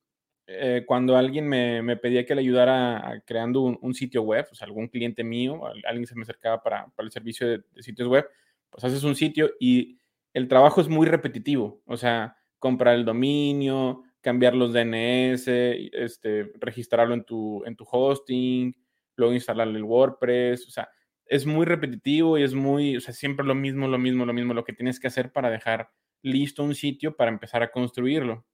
eh, 0.54 0.84
cuando 0.86 1.16
alguien 1.16 1.48
me, 1.48 1.82
me, 1.82 1.96
pedía 1.96 2.26
que 2.26 2.34
le 2.34 2.42
ayudara 2.42 3.22
creando 3.26 3.62
un, 3.62 3.94
sitio 3.94 4.22
web, 4.22 4.46
o 4.50 4.54
sea, 4.54 4.66
algún 4.66 4.88
cliente 4.88 5.24
mío, 5.24 5.60
alguien 5.86 6.06
se 6.06 6.14
me 6.14 6.22
acercaba 6.22 6.62
para, 6.62 6.86
para 6.94 7.06
el 7.06 7.12
servicio 7.12 7.48
de, 7.48 7.62
sitios 7.82 8.08
web, 8.08 8.26
pues 8.70 8.84
haces 8.84 9.04
un 9.04 9.14
sitio 9.14 9.50
y 9.58 9.98
el 10.32 10.48
trabajo 10.48 10.80
es 10.80 10.88
muy 10.88 11.06
repetitivo, 11.06 11.82
o 11.86 11.96
sea, 11.96 12.36
comprar 12.58 12.94
el 12.94 13.04
dominio, 13.04 14.02
cambiar 14.20 14.54
los 14.54 14.72
DNS, 14.72 15.46
este, 15.46 16.52
registrarlo 16.60 17.14
en 17.14 17.24
tu, 17.24 17.62
en 17.64 17.76
tu 17.76 17.84
hosting, 17.90 18.74
luego 19.16 19.34
instalarle 19.34 19.78
el 19.78 19.84
WordPress, 19.84 20.66
o 20.68 20.70
sea, 20.70 20.88
es 21.26 21.46
muy 21.46 21.66
repetitivo 21.66 22.38
y 22.38 22.42
es 22.42 22.54
muy, 22.54 22.96
o 22.96 23.00
sea, 23.00 23.14
siempre 23.14 23.46
lo 23.46 23.54
mismo, 23.54 23.88
lo 23.88 23.98
mismo, 23.98 24.26
lo 24.26 24.32
mismo, 24.32 24.54
lo 24.54 24.64
que 24.64 24.72
tienes 24.72 25.00
que 25.00 25.06
hacer 25.08 25.32
para 25.32 25.50
dejar 25.50 25.90
listo 26.22 26.62
un 26.62 26.74
sitio 26.74 27.16
para 27.16 27.30
empezar 27.30 27.62
a 27.62 27.70
construirlo. 27.70 28.44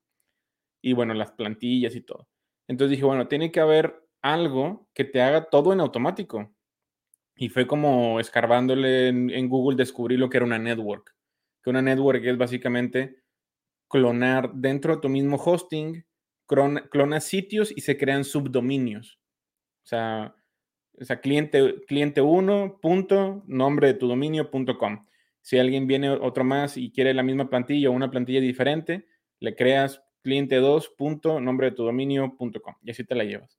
Y 0.81 0.93
bueno, 0.93 1.15
las 1.15 1.33
plantillas 1.33 1.95
y 1.95 2.01
todo. 2.01 2.29
Entonces 2.69 2.93
dije, 2.93 3.05
bueno, 3.05 3.29
tiene 3.29 3.51
que 3.51 3.61
haber 3.61 4.03
algo 4.23 4.89
que 4.95 5.05
te 5.05 5.23
haga 5.23 5.49
todo 5.51 5.73
en 5.73 5.81
automático. 5.81 6.55
Y 7.37 7.49
fue 7.49 7.67
como 7.67 8.21
escarbándole 8.21 9.09
en, 9.09 9.49
Google 9.49 9.77
descubrí 9.77 10.17
lo 10.17 10.29
que 10.29 10.39
era 10.39 10.47
una 10.47 10.59
network. 10.59 11.15
Que 11.63 11.71
una 11.71 11.83
network 11.83 12.25
es 12.25 12.37
básicamente 12.37 13.23
clonar 13.89 14.53
dentro 14.55 14.97
de 14.97 15.01
tu 15.01 15.09
mismo 15.09 15.37
hosting, 15.37 16.05
clona 16.47 17.21
sitios 17.21 17.73
y 17.75 17.81
se 17.81 17.97
crean 17.97 18.25
subdominios. 18.25 19.21
O 19.85 19.87
sea, 19.87 20.35
o 21.01 21.05
sea, 21.05 21.21
cliente, 21.21 21.77
cliente 21.87 22.21
1, 22.21 22.81
punto, 22.83 23.45
nombre 23.47 23.89
de 23.89 23.95
tu 23.95 24.09
dominio.com. 24.09 25.07
Si 25.41 25.59
alguien 25.59 25.87
viene 25.87 26.11
otro 26.11 26.45
más 26.45 26.77
y 26.77 26.91
quiere 26.91 27.15
la 27.15 27.23
misma 27.23 27.49
plantilla 27.49 27.89
o 27.89 27.93
una 27.93 28.11
plantilla 28.11 28.41
diferente, 28.41 29.07
le 29.39 29.55
creas 29.55 30.03
cliente 30.29 30.57
2, 30.57 30.91
punto, 30.91 31.41
nombre 31.41 31.71
de 31.71 31.77
tu 31.77 31.85
dominio.com 31.85 32.75
y 32.83 32.91
así 32.91 33.03
te 33.03 33.15
la 33.15 33.25
llevas. 33.25 33.59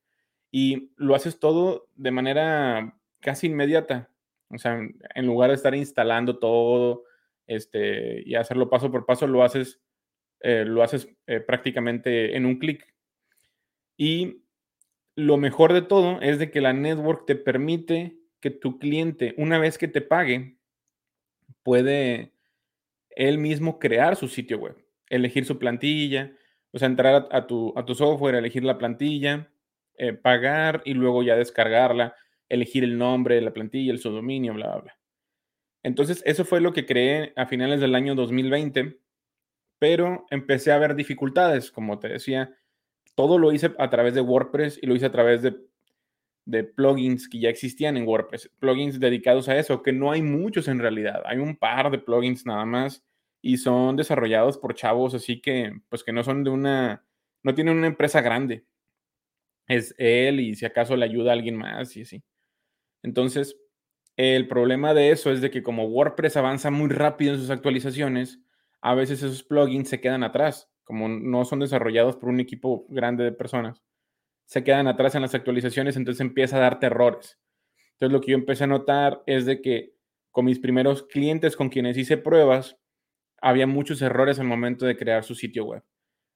Y 0.51 0.91
lo 0.97 1.15
haces 1.15 1.39
todo 1.39 1.87
de 1.95 2.11
manera 2.11 2.95
casi 3.21 3.47
inmediata. 3.47 4.11
O 4.49 4.59
sea, 4.59 4.79
en 5.15 5.25
lugar 5.25 5.49
de 5.49 5.55
estar 5.55 5.73
instalando 5.73 6.37
todo 6.37 7.05
este, 7.47 8.21
y 8.23 8.35
hacerlo 8.35 8.69
paso 8.69 8.91
por 8.91 9.07
paso, 9.07 9.25
lo 9.25 9.43
haces, 9.43 9.81
eh, 10.41 10.63
lo 10.63 10.83
haces 10.83 11.09
eh, 11.25 11.39
prácticamente 11.39 12.37
en 12.37 12.45
un 12.45 12.59
clic. 12.59 12.85
Y 13.97 14.43
lo 15.15 15.37
mejor 15.37 15.73
de 15.73 15.81
todo 15.81 16.21
es 16.21 16.37
de 16.37 16.51
que 16.51 16.61
la 16.61 16.73
network 16.73 17.25
te 17.25 17.35
permite 17.35 18.19
que 18.41 18.51
tu 18.51 18.77
cliente, 18.77 19.33
una 19.37 19.57
vez 19.57 19.79
que 19.79 19.87
te 19.87 20.01
pague, 20.01 20.59
puede 21.63 22.31
él 23.09 23.39
mismo 23.39 23.79
crear 23.79 24.15
su 24.15 24.27
sitio 24.27 24.59
web, 24.59 24.77
elegir 25.09 25.45
su 25.45 25.57
plantilla, 25.57 26.35
sea, 26.77 26.87
entrar 26.87 27.27
a, 27.31 27.47
tu, 27.47 27.73
a 27.75 27.85
tu, 27.85 27.95
software, 27.95 28.35
elegir 28.35 28.63
la 28.63 28.77
plantilla, 28.77 29.51
eh, 29.95 30.13
pagar 30.13 30.81
y 30.85 30.93
luego 30.93 31.23
ya 31.23 31.35
descargarla, 31.35 32.15
elegir 32.47 32.83
el 32.83 32.97
nombre 32.97 33.35
de 33.35 33.41
la 33.41 33.53
plantilla, 33.53 33.91
el 33.91 33.99
subdominio, 33.99 34.53
bla, 34.53 34.67
bla, 34.67 34.81
bla. 34.81 34.99
Entonces, 35.81 36.21
eso 36.25 36.45
fue 36.45 36.61
lo 36.61 36.73
que 36.73 36.85
creé 36.85 37.33
a 37.35 37.45
finales 37.45 37.79
del 37.79 37.95
año 37.95 38.13
2020, 38.13 38.99
pero 39.79 40.25
empecé 40.29 40.71
a 40.71 40.77
ver 40.77 40.95
dificultades, 40.95 41.71
como 41.71 41.99
te 41.99 42.09
decía, 42.09 42.53
todo 43.15 43.37
lo 43.37 43.51
hice 43.51 43.73
a 43.79 43.89
través 43.89 44.13
de 44.13 44.21
WordPress 44.21 44.79
y 44.81 44.87
lo 44.87 44.95
hice 44.95 45.05
a 45.05 45.11
través 45.11 45.41
de, 45.41 45.55
de 46.45 46.63
plugins 46.65 47.29
que 47.29 47.39
ya 47.39 47.49
existían 47.49 47.97
en 47.97 48.07
WordPress, 48.07 48.51
plugins 48.59 48.99
dedicados 48.99 49.49
a 49.49 49.57
eso, 49.57 49.81
que 49.81 49.93
no 49.93 50.11
hay 50.11 50.21
muchos 50.21 50.67
en 50.67 50.79
realidad, 50.79 51.21
hay 51.25 51.37
un 51.37 51.55
par 51.55 51.89
de 51.91 51.99
plugins 51.99 52.45
nada 52.45 52.65
más 52.65 53.03
y 53.41 53.57
son 53.57 53.95
desarrollados 53.95 54.57
por 54.57 54.75
chavos, 54.75 55.13
así 55.13 55.41
que 55.41 55.73
pues 55.89 56.03
que 56.03 56.11
no 56.13 56.23
son 56.23 56.43
de 56.43 56.49
una, 56.49 57.05
no 57.43 57.55
tienen 57.55 57.77
una 57.77 57.87
empresa 57.87 58.21
grande, 58.21 58.65
es 59.67 59.95
él 59.97 60.39
y 60.39 60.55
si 60.55 60.65
acaso 60.65 60.95
le 60.95 61.05
ayuda 61.05 61.33
alguien 61.33 61.55
más 61.55 61.95
y 61.95 62.01
así. 62.01 62.23
Entonces, 63.03 63.57
el 64.17 64.47
problema 64.47 64.93
de 64.93 65.11
eso 65.11 65.31
es 65.31 65.41
de 65.41 65.51
que 65.51 65.63
como 65.63 65.85
WordPress 65.85 66.37
avanza 66.37 66.71
muy 66.71 66.89
rápido 66.89 67.33
en 67.33 67.39
sus 67.39 67.49
actualizaciones, 67.49 68.41
a 68.81 68.95
veces 68.95 69.23
esos 69.23 69.43
plugins 69.43 69.89
se 69.89 70.01
quedan 70.01 70.23
atrás 70.23 70.69
como 70.89 71.07
no 71.07 71.45
son 71.45 71.59
desarrollados 71.59 72.15
por 72.15 72.29
un 72.29 72.39
equipo 72.39 72.87
grande 72.89 73.23
de 73.23 73.31
personas, 73.31 73.83
se 74.45 74.63
quedan 74.63 74.87
atrás 74.87 75.13
en 75.13 75.21
las 75.21 75.35
actualizaciones, 75.35 75.95
entonces 75.95 76.19
empieza 76.19 76.57
a 76.57 76.61
darte 76.61 76.87
errores. 76.87 77.37
Entonces 77.91 78.11
lo 78.11 78.21
que 78.21 78.31
yo 78.31 78.37
empecé 78.37 78.63
a 78.63 78.67
notar 78.67 79.21
es 79.27 79.45
de 79.45 79.61
que 79.61 79.93
con 80.31 80.45
mis 80.45 80.57
primeros 80.57 81.03
clientes 81.03 81.55
con 81.55 81.69
quienes 81.69 81.95
hice 81.95 82.17
pruebas, 82.17 82.79
había 83.41 83.67
muchos 83.67 84.01
errores 84.01 84.39
al 84.39 84.47
momento 84.47 84.85
de 84.85 84.97
crear 84.97 85.23
su 85.23 85.35
sitio 85.35 85.65
web. 85.65 85.83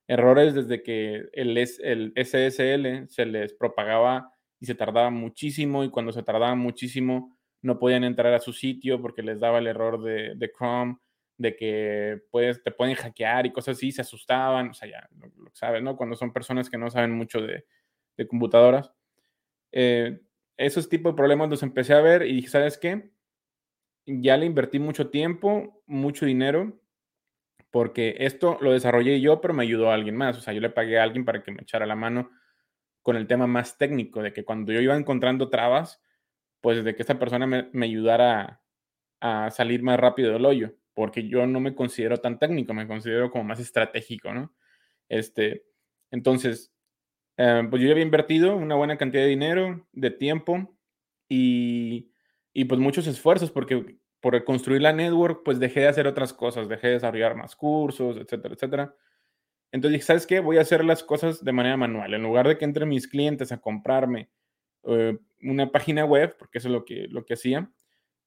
Errores 0.06 0.54
desde 0.54 0.82
que 0.82 1.28
el, 1.32 1.56
SSL 1.56 3.08
se 3.08 3.26
les 3.26 3.54
propagaba 3.54 4.30
y 4.60 4.66
se 4.66 4.74
tardaba 4.74 5.10
muchísimo 5.10 5.84
y 5.84 5.90
cuando 5.90 6.12
se 6.12 6.22
tardaba 6.22 6.54
muchísimo 6.54 7.36
no 7.62 7.78
podían 7.78 8.04
entrar 8.04 8.34
a 8.34 8.40
su 8.40 8.52
sitio 8.52 9.00
porque 9.00 9.22
les 9.22 9.40
daba 9.40 9.58
el 9.58 9.66
error 9.66 10.02
de, 10.02 10.34
de 10.36 10.50
Chrome 10.50 10.98
de 11.36 11.56
que 11.56 12.22
puedes, 12.30 12.62
te 12.62 12.70
pueden 12.70 12.94
hackear 12.94 13.46
y 13.46 13.52
cosas 13.52 13.76
así, 13.76 13.90
se 13.92 14.02
asustaban, 14.02 14.70
o 14.70 14.74
sea, 14.74 14.88
ya 14.88 15.08
lo, 15.18 15.50
sabes, 15.52 15.82
¿no? 15.82 15.96
Cuando 15.96 16.16
son 16.16 16.32
personas 16.32 16.70
que 16.70 16.78
no 16.78 16.90
saben 16.90 17.12
mucho 17.12 17.40
de, 17.40 17.64
computadoras. 18.28 18.92
Eh, 19.72 20.20
esos 20.56 20.88
tipos 20.88 21.12
de 21.12 21.16
problemas 21.16 21.50
los 21.50 21.62
empecé 21.62 21.94
a 21.94 22.00
ver 22.00 22.22
y 22.22 22.34
dije, 22.34 22.48
¿sabes 22.48 22.78
qué? 22.78 23.10
Ya 24.06 24.36
le 24.36 24.46
invertí 24.46 24.78
mucho 24.78 25.10
tiempo, 25.10 25.82
mucho 25.86 26.26
dinero, 26.26 26.80
porque 27.74 28.14
esto 28.20 28.56
lo 28.60 28.70
desarrollé 28.70 29.20
yo, 29.20 29.40
pero 29.40 29.52
me 29.52 29.64
ayudó 29.64 29.90
alguien 29.90 30.14
más. 30.14 30.38
O 30.38 30.40
sea, 30.40 30.54
yo 30.54 30.60
le 30.60 30.70
pagué 30.70 31.00
a 31.00 31.02
alguien 31.02 31.24
para 31.24 31.42
que 31.42 31.50
me 31.50 31.62
echara 31.62 31.86
la 31.86 31.96
mano 31.96 32.30
con 33.02 33.16
el 33.16 33.26
tema 33.26 33.48
más 33.48 33.78
técnico, 33.78 34.22
de 34.22 34.32
que 34.32 34.44
cuando 34.44 34.72
yo 34.72 34.80
iba 34.80 34.96
encontrando 34.96 35.50
trabas, 35.50 36.00
pues 36.60 36.84
de 36.84 36.94
que 36.94 37.02
esta 37.02 37.18
persona 37.18 37.48
me, 37.48 37.68
me 37.72 37.86
ayudara 37.86 38.62
a 39.18 39.50
salir 39.50 39.82
más 39.82 39.98
rápido 39.98 40.32
del 40.32 40.46
hoyo 40.46 40.76
porque 40.94 41.26
yo 41.26 41.48
no 41.48 41.58
me 41.58 41.74
considero 41.74 42.18
tan 42.18 42.38
técnico, 42.38 42.74
me 42.74 42.86
considero 42.86 43.32
como 43.32 43.42
más 43.42 43.58
estratégico, 43.58 44.32
¿no? 44.32 44.54
Este, 45.08 45.64
entonces, 46.12 46.72
eh, 47.38 47.64
pues 47.68 47.82
yo 47.82 47.88
ya 47.88 47.92
había 47.94 48.04
invertido 48.04 48.54
una 48.54 48.76
buena 48.76 48.96
cantidad 48.98 49.24
de 49.24 49.30
dinero, 49.30 49.84
de 49.90 50.12
tiempo 50.12 50.78
y, 51.28 52.12
y 52.52 52.66
pues 52.66 52.80
muchos 52.80 53.08
esfuerzos, 53.08 53.50
porque 53.50 53.98
por 54.24 54.42
construir 54.42 54.80
la 54.80 54.94
network, 54.94 55.42
pues 55.44 55.58
dejé 55.58 55.80
de 55.80 55.88
hacer 55.88 56.06
otras 56.06 56.32
cosas, 56.32 56.66
dejé 56.66 56.86
de 56.86 56.92
desarrollar 56.94 57.34
más 57.34 57.54
cursos, 57.54 58.16
etcétera, 58.16 58.54
etcétera. 58.54 58.96
Entonces 59.70 59.98
dije, 59.98 60.06
¿sabes 60.06 60.26
qué? 60.26 60.40
Voy 60.40 60.56
a 60.56 60.62
hacer 60.62 60.82
las 60.82 61.04
cosas 61.04 61.44
de 61.44 61.52
manera 61.52 61.76
manual. 61.76 62.14
En 62.14 62.22
lugar 62.22 62.48
de 62.48 62.56
que 62.56 62.64
entren 62.64 62.88
mis 62.88 63.06
clientes 63.06 63.52
a 63.52 63.60
comprarme 63.60 64.30
eh, 64.84 65.18
una 65.42 65.70
página 65.70 66.06
web, 66.06 66.36
porque 66.38 66.56
eso 66.56 66.68
es 66.68 66.72
lo 66.72 66.86
que, 66.86 67.06
lo 67.06 67.26
que 67.26 67.34
hacía, 67.34 67.70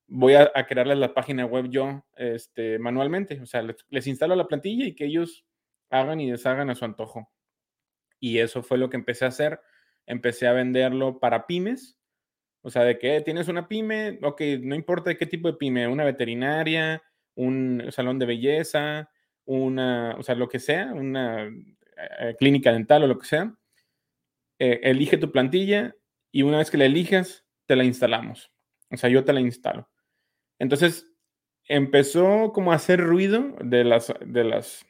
voy 0.06 0.34
a, 0.34 0.52
crearles 0.68 0.98
la 0.98 1.14
página 1.14 1.46
web 1.46 1.66
yo 1.68 2.06
este, 2.16 2.78
manualmente. 2.78 3.40
O 3.40 3.46
sea, 3.46 3.62
les, 3.62 4.06
instalo 4.06 4.36
la 4.36 4.46
plantilla 4.46 4.84
y 4.84 4.94
que 4.94 5.06
ellos 5.06 5.48
hagan 5.90 6.20
y 6.20 6.30
deshagan 6.30 6.70
a 6.70 6.76
su 6.76 6.84
antojo. 6.84 7.28
Y 8.20 8.38
eso 8.38 8.62
fue 8.62 8.78
lo 8.78 8.88
que 8.88 8.98
empecé 8.98 9.24
a 9.24 9.28
hacer. 9.28 9.60
Empecé 10.06 10.46
a 10.46 10.52
venderlo 10.52 11.18
para 11.18 11.48
pymes. 11.48 11.97
O 12.68 12.70
sea, 12.70 12.84
de 12.84 12.98
que 12.98 13.22
tienes 13.22 13.48
una 13.48 13.66
pyme, 13.66 14.18
ok, 14.22 14.42
no 14.60 14.74
importa 14.74 15.08
de 15.08 15.16
qué 15.16 15.24
tipo 15.24 15.50
de 15.50 15.56
pyme, 15.56 15.88
una 15.88 16.04
veterinaria, 16.04 17.02
un 17.34 17.82
salón 17.88 18.18
de 18.18 18.26
belleza, 18.26 19.10
una, 19.46 20.14
o 20.18 20.22
sea, 20.22 20.34
lo 20.34 20.50
que 20.50 20.58
sea, 20.58 20.92
una 20.92 21.46
eh, 21.46 22.36
clínica 22.38 22.70
dental 22.70 23.04
o 23.04 23.06
lo 23.06 23.18
que 23.18 23.26
sea. 23.26 23.56
Eh, 24.58 24.80
elige 24.82 25.16
tu 25.16 25.32
plantilla 25.32 25.96
y 26.30 26.42
una 26.42 26.58
vez 26.58 26.70
que 26.70 26.76
la 26.76 26.84
elijas, 26.84 27.46
te 27.64 27.74
la 27.74 27.84
instalamos. 27.84 28.52
O 28.90 28.98
sea, 28.98 29.08
yo 29.08 29.24
te 29.24 29.32
la 29.32 29.40
instalo. 29.40 29.88
Entonces, 30.58 31.10
empezó 31.68 32.52
como 32.52 32.72
a 32.72 32.76
hacer 32.76 33.00
ruido 33.00 33.56
de 33.64 33.82
las, 33.84 34.12
de 34.20 34.44
las, 34.44 34.84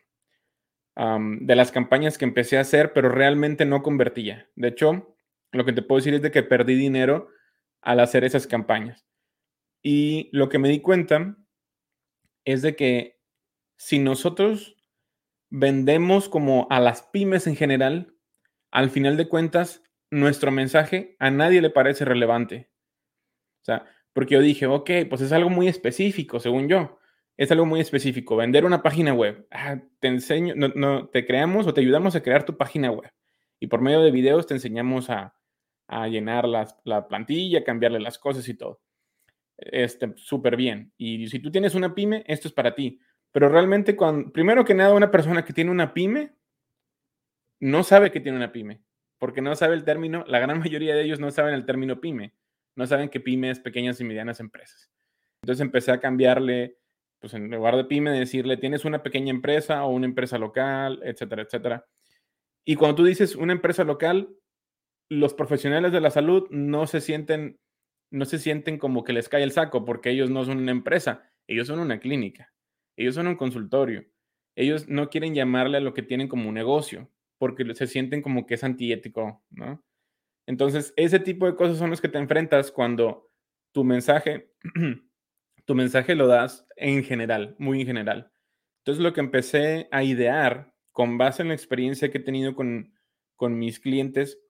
de 0.96 1.54
las 1.54 1.70
campañas 1.70 2.18
que 2.18 2.24
empecé 2.24 2.58
a 2.58 2.62
hacer, 2.62 2.92
pero 2.92 3.08
realmente 3.08 3.66
no 3.66 3.84
convertía. 3.84 4.50
De 4.56 4.66
hecho, 4.66 5.14
lo 5.52 5.64
que 5.64 5.72
te 5.72 5.82
puedo 5.82 6.00
decir 6.00 6.14
es 6.14 6.22
de 6.22 6.32
que 6.32 6.42
perdí 6.42 6.74
dinero 6.74 7.28
al 7.82 8.00
hacer 8.00 8.24
esas 8.24 8.46
campañas. 8.46 9.06
Y 9.82 10.28
lo 10.32 10.48
que 10.48 10.58
me 10.58 10.68
di 10.68 10.80
cuenta 10.80 11.36
es 12.44 12.62
de 12.62 12.76
que 12.76 13.20
si 13.76 13.98
nosotros 13.98 14.76
vendemos 15.50 16.28
como 16.28 16.66
a 16.70 16.80
las 16.80 17.02
pymes 17.02 17.46
en 17.46 17.56
general, 17.56 18.14
al 18.70 18.90
final 18.90 19.16
de 19.16 19.28
cuentas, 19.28 19.82
nuestro 20.10 20.50
mensaje 20.50 21.16
a 21.18 21.30
nadie 21.30 21.60
le 21.60 21.70
parece 21.70 22.04
relevante. 22.04 22.70
O 23.62 23.64
sea, 23.64 23.86
porque 24.12 24.34
yo 24.34 24.40
dije, 24.40 24.66
ok, 24.66 24.90
pues 25.08 25.20
es 25.20 25.32
algo 25.32 25.50
muy 25.50 25.68
específico, 25.68 26.40
según 26.40 26.68
yo. 26.68 26.98
Es 27.36 27.52
algo 27.52 27.66
muy 27.66 27.80
específico. 27.80 28.36
Vender 28.36 28.64
una 28.64 28.82
página 28.82 29.14
web. 29.14 29.46
Ah, 29.50 29.76
te 30.00 30.08
enseño, 30.08 30.54
no, 30.56 31.08
te 31.08 31.24
creamos 31.24 31.66
o 31.66 31.74
te 31.74 31.80
ayudamos 31.80 32.16
a 32.16 32.22
crear 32.22 32.44
tu 32.44 32.56
página 32.56 32.90
web. 32.90 33.12
Y 33.60 33.68
por 33.68 33.80
medio 33.80 34.00
de 34.00 34.10
videos 34.10 34.46
te 34.46 34.54
enseñamos 34.54 35.08
a, 35.08 35.37
llenar 36.08 36.46
la 36.46 37.08
plantilla, 37.08 37.64
cambiarle 37.64 38.00
las 38.00 38.18
cosas 38.18 38.48
y 38.48 38.54
todo. 38.54 38.80
Este, 39.56 40.12
súper 40.16 40.56
bien. 40.56 40.92
Y 40.96 41.28
si 41.28 41.40
tú 41.40 41.50
tienes 41.50 41.74
una 41.74 41.94
pyme, 41.94 42.24
esto 42.26 42.48
es 42.48 42.54
para 42.54 42.74
ti. 42.74 43.00
Pero 43.32 43.48
realmente, 43.48 43.96
cuando, 43.96 44.30
primero 44.32 44.64
que 44.64 44.74
nada, 44.74 44.94
una 44.94 45.10
persona 45.10 45.44
que 45.44 45.52
tiene 45.52 45.70
una 45.70 45.92
pyme 45.92 46.32
no 47.60 47.82
sabe 47.82 48.12
que 48.12 48.20
tiene 48.20 48.38
una 48.38 48.52
pyme, 48.52 48.82
porque 49.18 49.42
no 49.42 49.54
sabe 49.56 49.74
el 49.74 49.84
término, 49.84 50.24
la 50.28 50.38
gran 50.38 50.58
mayoría 50.60 50.94
de 50.94 51.02
ellos 51.02 51.20
no 51.20 51.30
saben 51.30 51.54
el 51.54 51.66
término 51.66 52.00
pyme 52.00 52.34
no 52.78 52.86
saben 52.86 53.08
que 53.08 53.18
pyme 53.18 53.50
es 53.50 53.58
pequeñas 53.58 54.00
y 54.00 54.04
medianas 54.04 54.38
empresas. 54.38 54.88
Entonces 55.42 55.60
empecé 55.62 55.90
a 55.90 55.98
cambiarle, 55.98 56.78
pues 57.18 57.34
en 57.34 57.50
lugar 57.50 57.74
de 57.74 57.84
pyme, 57.84 58.12
decirle, 58.12 58.56
tienes 58.56 58.84
una 58.84 59.02
pequeña 59.02 59.30
empresa 59.30 59.84
o 59.84 59.90
una 59.90 60.06
empresa 60.06 60.38
local, 60.38 61.00
etcétera, 61.02 61.42
etcétera. 61.42 61.86
Y 62.64 62.76
cuando 62.76 62.94
tú 62.94 63.04
dices 63.04 63.34
una 63.34 63.52
empresa 63.52 63.82
local, 63.82 64.28
los 65.08 65.34
profesionales 65.34 65.92
de 65.92 66.00
la 66.00 66.10
salud 66.10 66.48
no 66.50 66.86
se 66.86 67.00
sienten, 67.00 67.58
no 68.10 68.24
se 68.24 68.38
sienten 68.38 68.78
como 68.78 69.04
que 69.04 69.12
les 69.12 69.28
cae 69.28 69.42
el 69.42 69.52
saco 69.52 69.84
porque 69.84 70.10
ellos 70.10 70.30
no 70.30 70.44
son 70.44 70.58
una 70.58 70.72
empresa, 70.72 71.30
ellos 71.46 71.66
son 71.66 71.78
una 71.78 72.00
clínica, 72.00 72.52
ellos 72.96 73.14
son 73.14 73.26
un 73.26 73.36
consultorio. 73.36 74.04
Ellos 74.56 74.88
no 74.88 75.08
quieren 75.08 75.34
llamarle 75.34 75.78
a 75.78 75.80
lo 75.80 75.94
que 75.94 76.02
tienen 76.02 76.26
como 76.26 76.48
un 76.48 76.54
negocio 76.54 77.08
porque 77.38 77.74
se 77.74 77.86
sienten 77.86 78.22
como 78.22 78.44
que 78.44 78.54
es 78.54 78.64
antiético, 78.64 79.44
¿no? 79.50 79.84
Entonces, 80.46 80.92
ese 80.96 81.20
tipo 81.20 81.46
de 81.46 81.54
cosas 81.54 81.78
son 81.78 81.90
las 81.90 82.00
que 82.00 82.08
te 82.08 82.18
enfrentas 82.18 82.72
cuando 82.72 83.30
tu 83.72 83.84
mensaje, 83.84 84.50
tu 85.66 85.74
mensaje 85.74 86.14
lo 86.14 86.26
das 86.26 86.66
en 86.76 87.04
general, 87.04 87.54
muy 87.58 87.82
en 87.82 87.86
general. 87.86 88.32
Entonces, 88.78 89.04
lo 89.04 89.12
que 89.12 89.20
empecé 89.20 89.88
a 89.92 90.02
idear 90.02 90.74
con 90.92 91.18
base 91.18 91.42
en 91.42 91.48
la 91.48 91.54
experiencia 91.54 92.10
que 92.10 92.18
he 92.18 92.22
tenido 92.22 92.54
con, 92.54 92.92
mis 93.50 93.78
clientes, 93.78 94.40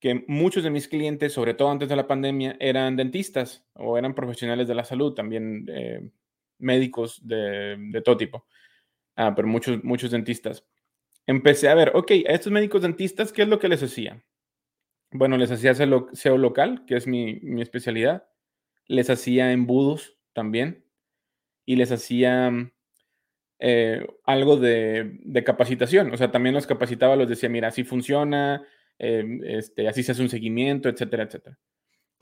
que 0.00 0.24
muchos 0.28 0.62
de 0.62 0.70
mis 0.70 0.88
clientes, 0.88 1.32
sobre 1.32 1.54
todo 1.54 1.70
antes 1.70 1.88
de 1.88 1.96
la 1.96 2.06
pandemia, 2.06 2.56
eran 2.60 2.96
dentistas 2.96 3.64
o 3.74 3.96
eran 3.96 4.14
profesionales 4.14 4.68
de 4.68 4.74
la 4.74 4.84
salud, 4.84 5.14
también 5.14 5.66
eh, 5.68 6.10
médicos 6.58 7.26
de, 7.26 8.02
todo 8.04 8.16
tipo, 8.16 8.46
ah, 9.16 9.34
pero 9.34 9.48
muchos, 9.48 9.82
muchos 9.84 10.10
dentistas. 10.10 10.64
Empecé 11.26 11.68
a 11.68 11.74
ver, 11.74 11.92
ok, 11.94 12.12
a 12.28 12.32
estos 12.32 12.52
médicos 12.52 12.82
dentistas, 12.82 13.32
¿qué 13.32 13.42
es 13.42 13.48
lo 13.48 13.58
que 13.58 13.68
les 13.68 13.82
hacía? 13.82 14.22
Bueno, 15.12 15.36
les 15.36 15.50
hacía 15.50 15.74
SEO 15.74 16.38
local, 16.38 16.84
que 16.86 16.96
es 16.96 17.06
mi, 17.06 17.40
especialidad. 17.60 18.28
Les 18.86 19.10
hacía 19.10 19.52
embudos 19.52 20.18
también. 20.32 20.84
Y 21.64 21.76
les 21.76 21.90
hacía 21.90 22.52
eh, 23.58 24.06
algo 24.24 24.56
de, 24.56 25.42
capacitación. 25.44 26.12
O 26.12 26.16
sea, 26.16 26.30
también 26.30 26.54
los 26.54 26.66
capacitaba, 26.66 27.16
los 27.16 27.28
decía, 27.28 27.48
mira, 27.48 27.68
así 27.68 27.84
funciona, 27.84 28.64
em, 28.98 29.42
este, 29.44 29.88
así 29.88 30.02
se 30.02 30.12
hace 30.12 30.22
un 30.22 30.28
seguimiento, 30.28 30.88
etcétera, 30.88 31.24
etcétera. 31.24 31.58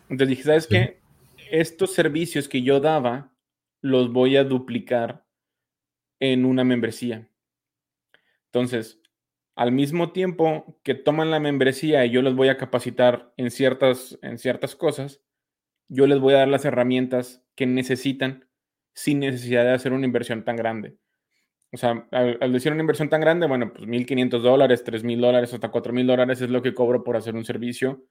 Entonces 0.08 0.28
dije, 0.28 0.42
¿sabes 0.42 0.66
qué? 0.66 1.00
Estos 1.50 1.92
servicios 1.92 2.48
que 2.48 2.62
yo 2.62 2.80
daba 2.80 3.32
los 3.80 4.12
voy 4.12 4.36
a 4.36 4.44
duplicar 4.44 5.26
en 6.20 6.44
una 6.44 6.64
membresía. 6.64 7.28
Entonces, 8.46 9.00
al 9.56 9.72
mismo 9.72 10.12
tiempo 10.12 10.80
que 10.82 10.94
toman 10.94 11.30
la 11.30 11.40
membresía 11.40 12.04
y 12.04 12.10
yo 12.10 12.22
les 12.22 12.34
voy 12.34 12.48
a 12.48 12.56
capacitar 12.56 13.32
en 13.36 13.50
ciertas, 13.50 14.18
en 14.22 14.38
ciertas 14.38 14.74
cosas, 14.74 15.22
yo 15.88 16.06
les 16.06 16.18
voy 16.18 16.34
a 16.34 16.38
dar 16.38 16.48
las 16.48 16.64
herramientas 16.64 17.44
que 17.54 17.66
necesitan 17.66 18.48
sin 18.94 19.20
necesidad 19.20 19.64
de 19.64 19.72
hacer 19.72 19.92
una 19.92 20.06
inversión 20.06 20.44
tan 20.44 20.56
grande. 20.56 20.96
O 21.74 21.76
sea, 21.76 22.06
al, 22.12 22.52
decir 22.52 22.70
una 22.70 22.82
inversión 22.82 23.08
tan 23.08 23.20
grande, 23.20 23.48
bueno, 23.48 23.72
pues 23.72 23.84
1.500 23.84 24.40
dólares, 24.40 24.84
3.000 24.84 25.20
dólares, 25.20 25.52
hasta 25.52 25.72
4.000 25.72 26.06
dólares 26.06 26.40
es 26.40 26.48
lo 26.48 26.62
que 26.62 26.72
cobro 26.72 27.02
por 27.02 27.16
hacer 27.16 27.34
un 27.34 27.44
servicio 27.44 28.04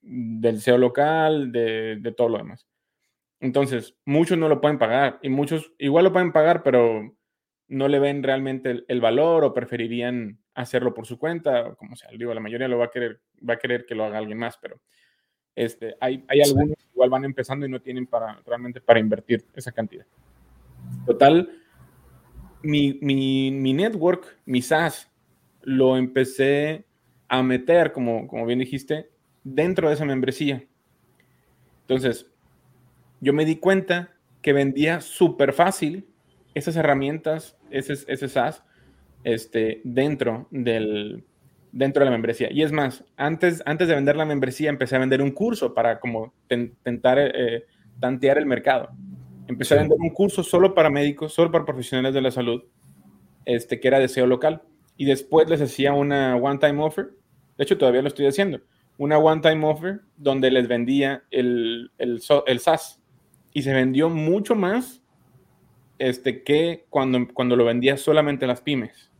del 0.00 0.60
SEO 0.60 0.78
local, 0.78 1.50
de, 1.50 1.96
de 1.96 2.12
todo 2.12 2.28
lo 2.28 2.38
demás. 2.38 2.68
Entonces, 3.40 3.96
muchos 4.04 4.38
no 4.38 4.48
lo 4.48 4.60
pueden 4.60 4.78
pagar 4.78 5.18
y 5.22 5.28
muchos 5.28 5.72
igual 5.78 6.04
lo 6.04 6.12
pueden 6.12 6.30
pagar, 6.30 6.62
pero 6.62 7.16
no 7.66 7.88
le 7.88 7.98
ven 7.98 8.22
realmente 8.22 8.84
el, 8.86 9.00
valor 9.00 9.42
o 9.42 9.52
preferirían 9.52 10.38
hacerlo 10.54 10.94
por 10.94 11.04
su 11.04 11.18
cuenta, 11.18 11.74
como 11.74 11.96
sea, 11.96 12.10
digo, 12.16 12.32
la 12.32 12.40
mayoría 12.40 12.68
lo 12.68 12.78
va 12.78 12.84
a 12.84 12.90
querer, 12.90 13.20
va 13.48 13.54
a 13.54 13.58
querer 13.58 13.86
que 13.86 13.96
lo 13.96 14.04
haga 14.04 14.18
alguien 14.18 14.38
más, 14.38 14.56
pero 14.58 14.80
este, 15.56 15.96
hay, 16.00 16.24
hay 16.28 16.42
algunos 16.42 16.76
que 16.76 16.84
igual 16.92 17.10
van 17.10 17.24
empezando 17.24 17.66
y 17.66 17.68
no 17.68 17.80
tienen 17.80 18.06
para, 18.06 18.40
realmente 18.46 18.80
para 18.80 19.00
invertir 19.00 19.44
esa 19.54 19.72
cantidad. 19.72 20.06
Total, 21.06 21.50
mi, 22.64 22.98
mi, 23.00 23.50
mi 23.50 23.72
network, 23.72 24.38
mi 24.46 24.62
SaaS, 24.62 25.10
lo 25.62 25.96
empecé 25.96 26.84
a 27.28 27.42
meter, 27.42 27.92
como, 27.92 28.26
como 28.26 28.46
bien 28.46 28.58
dijiste, 28.58 29.10
dentro 29.44 29.88
de 29.88 29.94
esa 29.94 30.04
membresía. 30.04 30.64
Entonces, 31.82 32.30
yo 33.20 33.32
me 33.32 33.44
di 33.44 33.56
cuenta 33.56 34.10
que 34.42 34.52
vendía 34.52 35.00
súper 35.00 35.52
fácil 35.52 36.06
esas 36.54 36.76
herramientas, 36.76 37.56
ese, 37.70 37.94
ese 38.06 38.28
SaaS, 38.28 38.62
este, 39.24 39.80
dentro, 39.84 40.48
del, 40.50 41.24
dentro 41.72 42.00
de 42.00 42.04
la 42.06 42.10
membresía. 42.10 42.52
Y 42.52 42.62
es 42.62 42.72
más, 42.72 43.04
antes, 43.16 43.62
antes 43.66 43.88
de 43.88 43.94
vender 43.94 44.16
la 44.16 44.24
membresía, 44.24 44.70
empecé 44.70 44.96
a 44.96 45.00
vender 45.00 45.22
un 45.22 45.32
curso 45.32 45.74
para 45.74 45.98
como 45.98 46.32
tentar 46.82 47.18
eh, 47.18 47.64
tantear 48.00 48.38
el 48.38 48.46
mercado. 48.46 48.90
Empecé 49.46 49.74
a 49.74 49.78
vender 49.78 49.98
un 50.00 50.10
curso 50.10 50.42
solo 50.42 50.74
para 50.74 50.90
médicos, 50.90 51.34
solo 51.34 51.50
para 51.50 51.64
profesionales 51.64 52.14
de 52.14 52.20
la 52.20 52.30
salud, 52.30 52.62
este, 53.44 53.78
que 53.80 53.88
era 53.88 53.98
de 53.98 54.08
SEO 54.08 54.26
local. 54.26 54.62
Y 54.96 55.04
después 55.04 55.48
les 55.48 55.60
hacía 55.60 55.92
una 55.92 56.36
one-time 56.36 56.82
offer. 56.82 57.10
De 57.58 57.64
hecho, 57.64 57.76
todavía 57.76 58.02
lo 58.02 58.08
estoy 58.08 58.26
haciendo. 58.26 58.60
Una 58.96 59.18
one-time 59.18 59.66
offer 59.66 60.00
donde 60.16 60.50
les 60.50 60.68
vendía 60.68 61.24
el, 61.30 61.90
el, 61.98 62.22
el 62.46 62.60
SaaS. 62.60 63.00
Y 63.52 63.62
se 63.62 63.72
vendió 63.72 64.08
mucho 64.08 64.54
más 64.54 65.02
este, 65.98 66.42
que 66.42 66.86
cuando, 66.90 67.26
cuando 67.32 67.56
lo 67.56 67.64
vendía 67.64 67.96
solamente 67.96 68.44
a 68.44 68.48
las 68.48 68.60
pymes. 68.60 69.10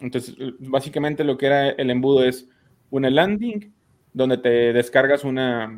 Entonces, 0.00 0.36
básicamente 0.58 1.24
lo 1.24 1.38
que 1.38 1.46
era 1.46 1.70
el 1.70 1.90
embudo 1.90 2.24
es 2.24 2.48
una 2.90 3.10
landing 3.10 3.72
donde 4.12 4.38
te 4.38 4.72
descargas 4.72 5.24
una, 5.24 5.74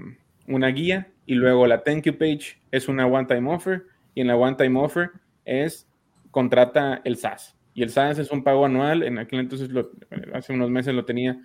una 0.46 0.68
guía 0.68 1.12
y 1.28 1.34
luego 1.34 1.66
la 1.66 1.84
thank 1.84 2.04
you 2.04 2.16
page 2.16 2.58
es 2.70 2.88
una 2.88 3.06
one-time 3.06 3.52
offer 3.52 3.84
y 4.14 4.22
en 4.22 4.28
la 4.28 4.36
one-time 4.36 4.80
offer 4.80 5.10
es 5.44 5.86
contrata 6.30 7.02
el 7.04 7.16
SaaS. 7.16 7.54
Y 7.74 7.82
el 7.82 7.90
SaaS 7.90 8.18
es 8.18 8.30
un 8.30 8.42
pago 8.42 8.64
anual, 8.64 9.02
en 9.02 9.18
aquel 9.18 9.40
entonces, 9.40 9.68
hace 10.32 10.54
unos 10.54 10.70
meses 10.70 10.94
lo 10.94 11.04
tenía 11.04 11.38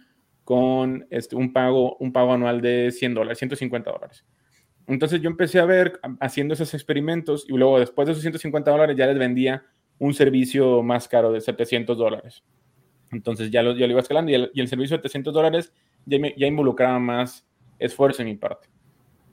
con 0.45 1.05
este, 1.09 1.35
un, 1.35 1.51
pago, 1.51 1.97
un 1.97 2.13
pago 2.13 2.31
anual 2.31 2.61
de 2.61 2.91
100 2.91 3.13
dólares, 3.13 3.39
150 3.39 3.91
dólares. 3.91 4.25
Entonces 4.87 5.21
yo 5.21 5.29
empecé 5.29 5.59
a 5.59 5.65
ver 5.65 5.99
haciendo 6.21 6.53
esos 6.53 6.73
experimentos 6.73 7.45
y 7.49 7.57
luego 7.57 7.77
después 7.77 8.05
de 8.05 8.13
esos 8.13 8.21
150 8.21 8.71
dólares 8.71 8.95
ya 8.95 9.05
les 9.07 9.19
vendía 9.19 9.65
un 9.99 10.13
servicio 10.13 10.81
más 10.81 11.09
caro 11.09 11.33
de 11.33 11.41
700 11.41 11.97
dólares. 11.97 12.45
Entonces 13.11 13.51
ya 13.51 13.61
lo, 13.61 13.75
ya 13.75 13.85
lo 13.85 13.91
iba 13.91 14.01
escalando 14.01 14.31
y 14.31 14.35
el, 14.35 14.67
servicio 14.69 14.95
de 14.95 15.01
700 15.01 15.33
dólares 15.33 15.73
ya, 16.05 16.19
ya 16.37 16.47
involucraba 16.47 16.99
más 16.99 17.45
esfuerzo 17.79 18.21
en 18.21 18.29
mi 18.29 18.37
parte. 18.37 18.72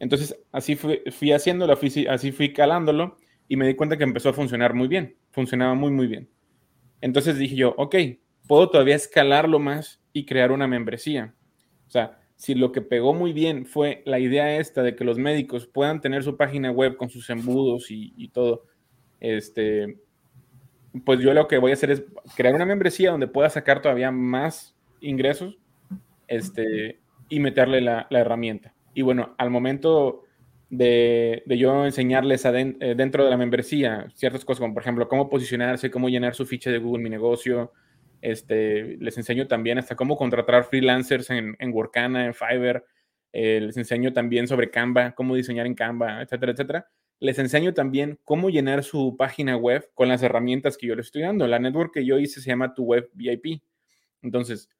Entonces, 0.00 0.36
así 0.50 0.74
fui, 0.74 1.00
fui 1.12 1.30
haciéndolo, 1.30 1.78
así 2.08 2.32
fui 2.32 2.52
calándolo 2.52 3.16
y 3.46 3.56
me 3.56 3.66
di 3.66 3.76
cuenta 3.76 3.96
que 3.96 4.04
empezó 4.04 4.30
a 4.30 4.32
funcionar 4.32 4.74
muy 4.74 4.88
bien. 4.88 5.16
Funcionaba 5.30 5.74
muy, 5.74 5.92
muy 5.92 6.08
bien. 6.08 6.28
Entonces 7.00 7.38
dije 7.38 7.54
yo, 7.54 7.74
ok, 7.78 7.94
puedo 8.48 8.68
todavía 8.68 8.96
escalarlo 8.96 9.60
más 9.60 10.02
y 10.12 10.26
crear 10.26 10.50
una 10.50 10.66
membresía. 10.66 11.34
O 11.86 11.90
sea, 11.90 12.18
si 12.34 12.56
lo 12.56 12.72
que 12.72 12.82
pegó 12.82 13.14
muy 13.14 13.32
bien 13.32 13.64
fue 13.64 14.02
la 14.04 14.18
idea 14.18 14.58
esta 14.58 14.82
de 14.82 14.96
que 14.96 15.04
los 15.04 15.18
médicos 15.18 15.68
puedan 15.68 16.00
tener 16.00 16.24
su 16.24 16.36
página 16.36 16.72
web 16.72 16.96
con 16.96 17.10
sus 17.10 17.30
embudos 17.30 17.90
y, 17.90 18.12
y 18.16 18.28
todo, 18.28 18.66
este, 19.20 19.98
pues 21.04 21.20
yo 21.20 21.32
lo 21.32 21.46
que 21.46 21.58
voy 21.58 21.70
a 21.70 21.74
hacer 21.74 21.90
es 21.90 22.02
crear 22.36 22.54
una 22.54 22.66
membresía 22.66 23.10
donde 23.10 23.28
pueda 23.28 23.48
sacar 23.50 23.80
todavía 23.80 24.10
más 24.10 24.74
ingresos 25.00 25.58
este, 26.26 27.00
y 27.28 27.40
meterle 27.40 27.80
la, 27.80 28.06
herramienta. 28.10 28.74
Y 28.94 29.02
bueno, 29.02 29.34
al 29.38 29.50
momento 29.50 30.24
de, 30.68 31.42
yo 31.46 31.84
enseñarles 31.84 32.44
eh, 32.44 32.94
dentro 32.96 33.24
de 33.24 33.30
la 33.30 33.36
membresía 33.36 34.08
ciertas 34.14 34.44
cosas, 34.44 34.60
como 34.60 34.74
por 34.74 34.82
ejemplo 34.82 35.08
cómo 35.08 35.28
posicionarse, 35.28 35.90
cómo 35.90 36.08
llenar 36.08 36.34
su 36.34 36.46
ficha 36.46 36.70
de 36.70 36.78
Google 36.78 37.02
Mi 37.02 37.10
Negocio, 37.10 37.72
este, 38.20 38.96
les 38.98 39.16
enseño 39.16 39.46
también 39.46 39.78
hasta 39.78 39.96
cómo 39.96 40.16
contratar 40.16 40.64
freelancers 40.64 41.30
en, 41.30 41.56
en 41.58 41.72
Workana, 41.72 42.26
en 42.26 42.34
Fiverr, 42.34 42.84
eh, 43.32 43.60
les 43.60 43.76
enseño 43.76 44.12
también 44.12 44.46
sobre 44.46 44.70
Canva, 44.70 45.12
cómo 45.12 45.34
diseñar 45.34 45.66
en 45.66 45.74
Canva, 45.74 46.22
etcétera, 46.22 46.52
etcétera 46.52 46.86
les 47.20 47.38
enseño 47.38 47.74
también 47.74 48.18
cómo 48.24 48.48
llenar 48.48 48.82
su 48.82 49.14
página 49.16 49.56
web 49.56 49.90
con 49.94 50.08
las 50.08 50.22
herramientas 50.22 50.78
que 50.78 50.86
yo 50.86 50.96
les 50.96 51.06
estoy 51.06 51.22
dando. 51.22 51.46
La 51.46 51.58
network 51.58 51.92
que 51.92 52.04
yo 52.04 52.18
hice 52.18 52.40
se 52.40 52.48
llama 52.48 52.74
Tu 52.74 52.82
Web 52.82 53.10
VIP. 53.12 53.62
Entonces, 54.22 54.70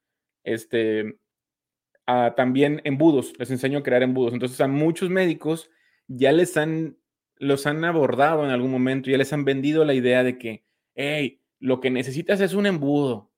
este, 0.43 1.19
ah, 2.11 2.33
también 2.35 2.81
embudos, 2.83 3.33
les 3.37 3.51
enseño 3.51 3.79
a 3.79 3.83
crear 3.83 4.03
embudos. 4.03 4.33
Entonces, 4.33 4.59
a 4.61 4.67
muchos 4.67 5.09
médicos 5.09 5.69
ya 6.07 6.31
les 6.31 6.57
han, 6.57 6.97
los 7.37 7.65
han 7.65 7.83
abordado 7.85 8.43
en 8.43 8.51
algún 8.51 8.71
momento, 8.71 9.09
ya 9.09 9.17
les 9.17 9.33
han 9.33 9.45
vendido 9.45 9.85
la 9.85 9.93
idea 9.93 10.23
de 10.23 10.37
que, 10.37 10.65
hey, 10.95 11.41
lo 11.59 11.79
que 11.79 11.91
necesitas 11.91 12.41
es 12.41 12.53
un 12.53 12.65
embudo. 12.65 13.31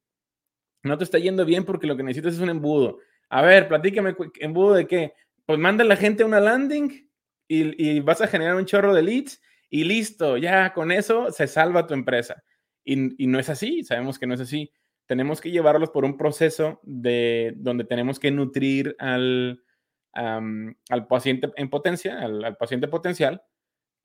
No 0.84 0.98
te 0.98 1.04
está 1.04 1.20
yendo 1.20 1.46
bien 1.46 1.66
porque 1.66 1.88
lo 1.88 1.96
que 1.96 2.04
necesitas 2.04 2.34
es 2.36 2.40
un 2.40 2.50
embudo. 2.50 3.00
A 3.30 3.42
ver, 3.42 3.68
platícame, 3.68 4.16
¿embudo 4.40 4.74
de 4.74 4.88
qué? 4.88 5.14
Pues 5.46 5.60
manda 5.60 5.84
a 5.84 5.88
la 5.88 5.96
gente 5.96 6.24
una 6.24 6.40
landing 6.40 7.10
y, 7.48 8.00
vas 8.00 8.22
a 8.22 8.28
generar 8.28 8.56
un 8.56 8.66
chorro 8.66 8.94
de 8.94 9.04
leads 9.04 9.42
y 9.70 9.84
listo, 9.84 10.38
ya 10.38 10.74
con 10.74 10.92
eso 10.92 11.32
se 11.32 11.48
salva 11.48 11.88
tu 11.88 11.94
empresa. 11.94 12.44
Y, 12.84 12.96
no 13.28 13.40
es 13.40 13.50
así, 13.50 13.84
sabemos 13.84 14.20
que 14.20 14.28
no 14.28 14.34
es 14.34 14.42
así. 14.42 14.72
Tenemos 15.14 15.42
que 15.42 15.52
llevarlos 15.52 15.92
por 15.92 16.06
un 16.06 16.18
proceso 16.18 16.80
de 16.82 17.54
donde 17.58 17.84
tenemos 17.84 18.20
que 18.20 18.32
nutrir 18.32 18.96
al, 18.98 19.64
al 20.12 21.08
paciente 21.08 21.52
en 21.56 21.70
potencia, 21.70 22.20
al, 22.20 22.58
paciente 22.58 22.88
potencial, 22.88 23.44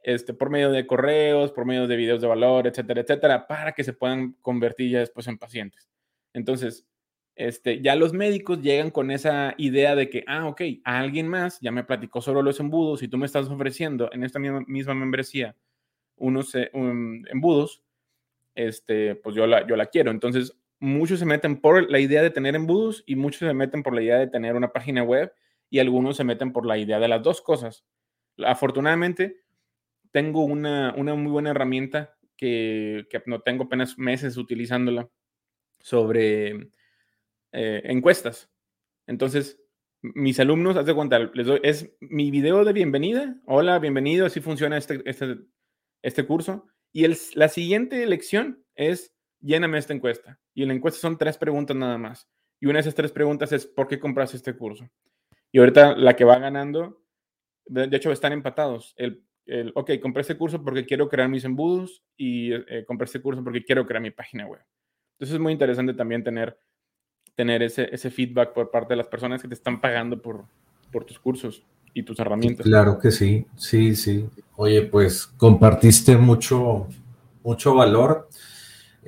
este, 0.03 0.35
por 0.35 0.51
medio 0.51 0.71
de 0.71 0.87
correos, 0.87 1.51
por 1.53 1.65
medio 1.65 1.87
de 1.87 1.97
videos 1.97 2.21
de 2.21 2.27
valor, 2.27 2.67
etcétera, 2.67 3.01
etcétera, 3.01 3.47
para 3.47 3.73
que 3.73 3.85
se 3.85 3.95
puedan 3.95 4.35
convertir 4.43 4.91
ya 4.91 4.99
después 4.99 5.27
en 5.29 5.39
pacientes. 5.39 5.89
Entonces, 6.35 6.87
este, 7.37 7.81
ya 7.81 7.97
los 7.97 8.13
médicos 8.13 8.61
llegan 8.61 8.91
con 8.91 9.11
esa 9.11 9.55
idea 9.57 9.97
de 9.97 10.11
que, 10.11 10.25
ah, 10.27 10.47
ok, 10.47 10.61
a 10.85 10.99
alguien 10.99 11.27
más 11.27 11.59
ya 11.63 11.73
me 11.73 11.85
platicó 11.85 12.21
sobre 12.21 12.43
los 12.43 12.61
embudos 12.61 13.03
y 13.03 13.09
tú 13.09 13.17
me 13.17 13.25
estás 13.25 13.49
ofreciendo 13.49 14.11
en 14.13 14.25
esta 14.25 14.39
misma, 14.39 14.93
membresía 14.93 15.57
unos 16.17 16.55
eh, 16.55 16.71
embudos, 16.75 17.83
este, 18.55 19.15
pues 19.15 19.35
yo 19.35 19.47
la, 19.47 19.67
yo 19.67 19.75
la 19.75 19.87
quiero. 19.87 20.11
Entonces, 20.11 20.55
muchos 20.81 21.19
se 21.19 21.27
meten 21.27 21.61
por 21.61 21.91
la 21.91 21.99
idea 22.01 22.23
de 22.23 22.31
tener 22.31 22.55
embudos 22.55 23.03
y 23.07 23.17
muchos 23.17 23.41
se 23.41 23.55
meten 23.55 23.83
por 23.83 23.95
la 23.95 24.03
idea 24.03 24.19
de 24.19 24.29
tener 24.29 24.55
una 24.55 24.73
página 24.73 25.03
web 25.03 25.33
y 25.71 25.79
algunos 25.79 26.17
se 26.17 26.25
meten 26.25 26.53
por 26.53 26.67
la 26.67 26.79
idea 26.79 26.99
de 26.99 27.09
las 27.09 27.23
dos 27.23 27.41
cosas. 27.41 27.85
Afortunadamente, 28.39 29.43
tengo 30.11 30.45
una, 30.45 30.95
una 30.97 31.15
muy 31.15 31.31
buena 31.31 31.51
herramienta 31.51 32.17
que, 32.37 33.07
que 33.11 33.23
no 33.27 33.41
tengo 33.41 33.65
apenas 33.65 33.99
meses 33.99 34.37
utilizándola 34.37 35.09
sobre 35.81 36.71
eh, 37.53 37.83
encuestas. 37.85 38.51
Entonces, 39.07 39.61
mis 40.03 40.39
alumnos, 40.39 40.77
haz 40.77 40.87
de 40.87 40.95
cuenta, 40.95 41.19
les 41.19 41.47
doy, 41.47 41.61
es 41.63 41.93
mi 42.01 42.31
video 42.31 42.65
de 42.65 42.73
bienvenida. 42.73 43.41
Hola, 43.47 43.79
bienvenido, 43.79 44.27
así 44.27 44.41
funciona 44.41 44.77
este, 44.77 45.03
este, 45.05 45.39
este 46.03 46.25
curso. 46.25 46.67
Y 46.93 47.05
el, 47.05 47.17
la 47.35 47.49
siguiente 47.49 48.05
lección 48.07 48.65
es, 48.75 49.15
lléname 49.41 49.79
esta 49.79 49.93
encuesta. 49.93 50.39
Y 50.55 50.63
en 50.63 50.69
la 50.69 50.75
encuesta 50.75 51.01
son 51.01 51.19
tres 51.19 51.37
preguntas 51.39 51.77
nada 51.77 51.99
más. 51.99 52.29
Y 52.61 52.67
una 52.67 52.75
de 52.75 52.81
esas 52.81 52.95
tres 52.95 53.13
preguntas 53.13 53.53
es, 53.53 53.67
¿por 53.67 53.87
qué 53.87 53.99
compraste 53.99 54.37
este 54.37 54.57
curso? 54.57 54.89
Y 55.53 55.59
ahorita 55.59 55.97
la 55.97 56.15
que 56.17 56.25
va 56.25 56.39
ganando, 56.39 57.03
de, 57.67 57.89
hecho 57.97 58.11
están 58.13 58.33
empatados. 58.33 58.95
El, 58.97 59.25
el, 59.47 59.73
ok, 59.75 59.93
compré 60.03 60.23
este 60.23 60.37
curso 60.37 60.63
porque 60.63 60.85
quiero 60.85 61.09
crear 61.09 61.29
mis 61.29 61.45
embudos 61.45 62.03
y 62.17 62.53
eh, 62.53 62.85
compré 62.87 63.07
este 63.07 63.21
curso 63.21 63.43
porque 63.43 63.65
quiero 63.65 63.87
crear 63.87 64.03
mi 64.03 64.11
página 64.11 64.47
web. 64.47 64.63
Entonces 65.13 65.35
es 65.35 65.41
muy 65.41 65.53
interesante 65.53 65.95
también 65.95 66.23
tener 66.23 66.59
tener 67.39 67.63
ese, 67.63 67.89
ese 67.93 68.11
feedback 68.11 68.53
por 68.53 68.69
parte 68.69 68.95
de 68.95 68.97
las 68.97 69.07
personas 69.07 69.41
que 69.41 69.47
te 69.47 69.55
están 69.55 69.81
pagando 69.81 70.21
por, 70.21 70.45
por 70.91 71.05
tus 71.05 71.21
cursos 71.21 71.63
y 71.95 72.03
tus 72.03 72.19
herramientas. 72.19 72.67
Claro 72.67 72.99
que 72.99 73.13
sí, 73.13 73.47
sí, 73.55 73.95
sí. 73.95 74.29
Oye, 74.57 74.83
pues 74.83 75.25
compartiste 75.25 76.17
mucho, 76.17 76.89
mucho 77.45 77.77
valor. 77.77 78.29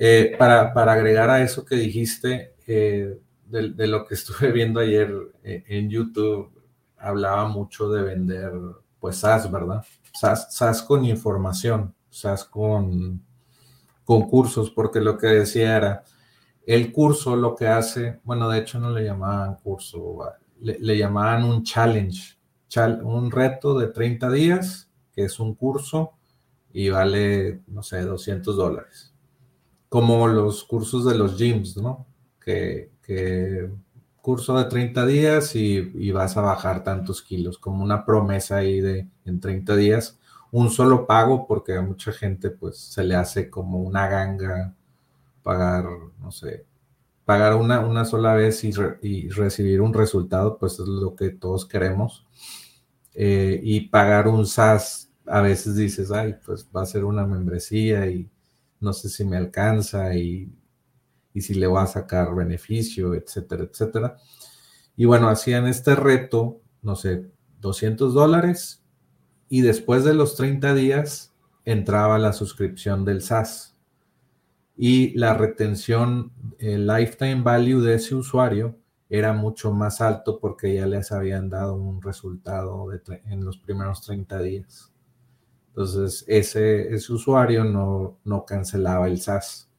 Eh, 0.03 0.35
para, 0.35 0.71
agregar 0.71 1.29
a 1.29 1.43
eso 1.43 1.63
que 1.63 1.75
dijiste, 1.75 2.55
eh, 2.65 3.19
de, 3.45 3.85
lo 3.85 4.03
que 4.03 4.15
estuve 4.15 4.51
viendo 4.51 4.79
ayer 4.79 5.13
eh, 5.43 5.63
en 5.67 5.91
YouTube, 5.91 6.51
hablaba 6.97 7.47
mucho 7.47 7.87
de 7.91 8.01
vender, 8.01 8.51
pues, 8.99 9.17
SaaS, 9.17 9.51
¿verdad? 9.51 9.85
SaaS, 10.11 10.55
SaaS 10.55 10.81
con 10.81 11.05
información, 11.05 11.93
SaaS 12.09 12.45
con, 12.45 13.23
con 14.03 14.27
cursos, 14.27 14.71
porque 14.71 15.01
lo 15.01 15.19
que 15.19 15.27
decía 15.27 15.77
era, 15.77 16.03
el 16.65 16.91
curso 16.91 17.35
lo 17.35 17.55
que 17.55 17.67
hace, 17.67 18.21
bueno, 18.23 18.49
de 18.49 18.57
hecho 18.57 18.79
no 18.79 18.89
le 18.89 19.03
llamaban 19.03 19.57
curso, 19.57 20.17
le, 20.61 20.97
llamaban 20.97 21.43
un 21.43 21.61
challenge, 21.61 22.39
un 23.03 23.29
reto 23.29 23.77
de 23.77 23.89
30 23.89 24.31
días, 24.31 24.89
que 25.13 25.25
es 25.25 25.39
un 25.39 25.53
curso 25.53 26.13
y 26.73 26.89
vale, 26.89 27.61
no 27.67 27.83
sé, 27.83 28.01
200 28.01 28.55
dólares. 28.57 29.10
Como 29.91 30.25
los 30.29 30.63
cursos 30.63 31.03
de 31.03 31.17
los 31.17 31.37
gyms, 31.37 31.75
¿no? 31.75 32.07
Que, 32.39 32.91
curso 34.21 34.57
de 34.57 34.63
30 34.63 35.05
días 35.05 35.53
y, 35.53 36.11
vas 36.13 36.37
a 36.37 36.41
bajar 36.41 36.81
tantos 36.81 37.21
kilos, 37.21 37.57
como 37.57 37.83
una 37.83 38.05
promesa 38.05 38.55
ahí 38.55 38.79
de 38.79 39.09
en 39.25 39.41
30 39.41 39.75
días, 39.75 40.17
un 40.49 40.69
solo 40.69 41.05
pago, 41.05 41.45
porque 41.45 41.75
a 41.75 41.81
mucha 41.81 42.13
gente 42.13 42.51
pues 42.51 42.77
se 42.77 43.03
le 43.03 43.15
hace 43.15 43.49
como 43.49 43.79
una 43.79 44.07
ganga 44.07 44.73
pagar, 45.43 45.85
no 46.21 46.31
sé, 46.31 46.65
pagar 47.25 47.55
una, 47.55 47.81
una 47.81 48.05
sola 48.05 48.33
vez 48.33 48.63
y, 48.63 48.71
recibir 49.29 49.81
un 49.81 49.93
resultado, 49.93 50.57
pues 50.57 50.79
es 50.79 50.87
lo 50.87 51.17
que 51.17 51.31
todos 51.31 51.65
queremos. 51.65 52.25
Eh, 53.13 53.59
y 53.61 53.89
pagar 53.89 54.29
un 54.29 54.45
SaaS, 54.47 55.11
a 55.25 55.41
veces 55.41 55.75
dices, 55.75 56.11
ay, 56.11 56.37
pues 56.45 56.65
va 56.73 56.83
a 56.83 56.85
ser 56.85 57.03
una 57.03 57.25
membresía 57.27 58.07
y 58.07 58.30
no 58.81 58.93
sé 58.93 59.09
si 59.09 59.23
me 59.23 59.37
alcanza 59.37 60.15
y, 60.15 60.51
y 61.33 61.41
si 61.41 61.53
le 61.53 61.67
voy 61.67 61.81
a 61.81 61.87
sacar 61.87 62.35
beneficio, 62.35 63.13
etcétera, 63.15 63.63
etcétera. 63.63 64.17
Y 64.97 65.05
bueno, 65.05 65.29
hacían 65.29 65.67
este 65.67 65.95
reto, 65.95 66.61
no 66.81 66.95
sé, 66.95 67.31
200 67.61 68.13
dólares 68.13 68.83
y 69.49 69.61
después 69.61 70.03
de 70.03 70.13
los 70.13 70.35
30 70.35 70.73
días 70.73 71.33
entraba 71.63 72.17
la 72.17 72.33
suscripción 72.33 73.05
del 73.05 73.21
SaaS 73.21 73.71
y 74.83 75.15
la 75.17 75.35
retención, 75.35 76.31
el 76.57 76.87
lifetime 76.87 77.43
value 77.43 77.81
de 77.81 77.95
ese 77.95 78.15
usuario 78.15 78.77
era 79.09 79.33
mucho 79.33 79.71
más 79.71 80.01
alto 80.01 80.39
porque 80.39 80.73
ya 80.73 80.87
les 80.87 81.11
habían 81.11 81.49
dado 81.49 81.75
un 81.75 82.01
resultado 82.01 82.87
en 82.91 83.45
los 83.45 83.57
primeros 83.57 84.01
30 84.01 84.41
días. 84.41 84.90
Entonces, 85.71 86.25
ese, 86.27 86.93
ese 86.93 87.13
usuario 87.13 87.63
no, 87.63 88.17
no 88.25 88.45
cancelaba 88.45 89.07
el 89.07 89.21
SaaS. 89.21 89.69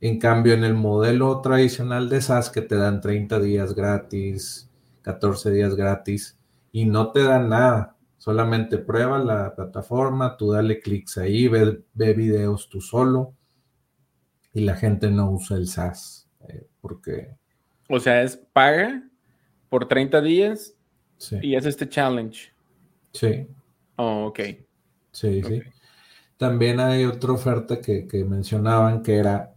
En 0.00 0.18
cambio, 0.18 0.54
en 0.54 0.64
el 0.64 0.74
modelo 0.74 1.42
tradicional 1.42 2.08
de 2.08 2.22
SaaS 2.22 2.48
que 2.48 2.62
te 2.62 2.76
dan 2.76 3.02
30 3.02 3.38
días 3.38 3.74
gratis, 3.74 4.70
14 5.02 5.50
días 5.50 5.74
gratis 5.74 6.38
y 6.72 6.86
no 6.86 7.12
te 7.12 7.22
dan 7.22 7.50
nada, 7.50 7.96
solamente 8.16 8.78
prueba 8.78 9.18
la 9.18 9.54
plataforma, 9.54 10.38
tú 10.38 10.52
dale 10.52 10.80
clics 10.80 11.18
ahí, 11.18 11.48
ve, 11.48 11.82
ve 11.92 12.14
videos 12.14 12.70
tú 12.70 12.80
solo 12.80 13.34
y 14.54 14.62
la 14.62 14.76
gente 14.76 15.10
no 15.10 15.30
usa 15.30 15.58
el 15.58 15.68
SaaS 15.68 16.28
eh, 16.48 16.66
porque... 16.80 17.36
O 17.90 18.00
sea, 18.00 18.22
es 18.22 18.38
paga 18.54 19.02
por 19.68 19.86
30 19.86 20.22
días 20.22 20.74
y 21.42 21.56
es 21.56 21.66
este 21.66 21.86
challenge. 21.86 22.52
Sí. 23.12 23.46
Oh, 23.96 24.26
ok. 24.26 24.40
Sí, 25.12 25.42
sí. 25.42 25.62
También 26.36 26.80
hay 26.80 27.04
otra 27.04 27.32
oferta 27.32 27.80
que, 27.80 28.06
mencionaban 28.26 29.02
que 29.02 29.16
era 29.16 29.54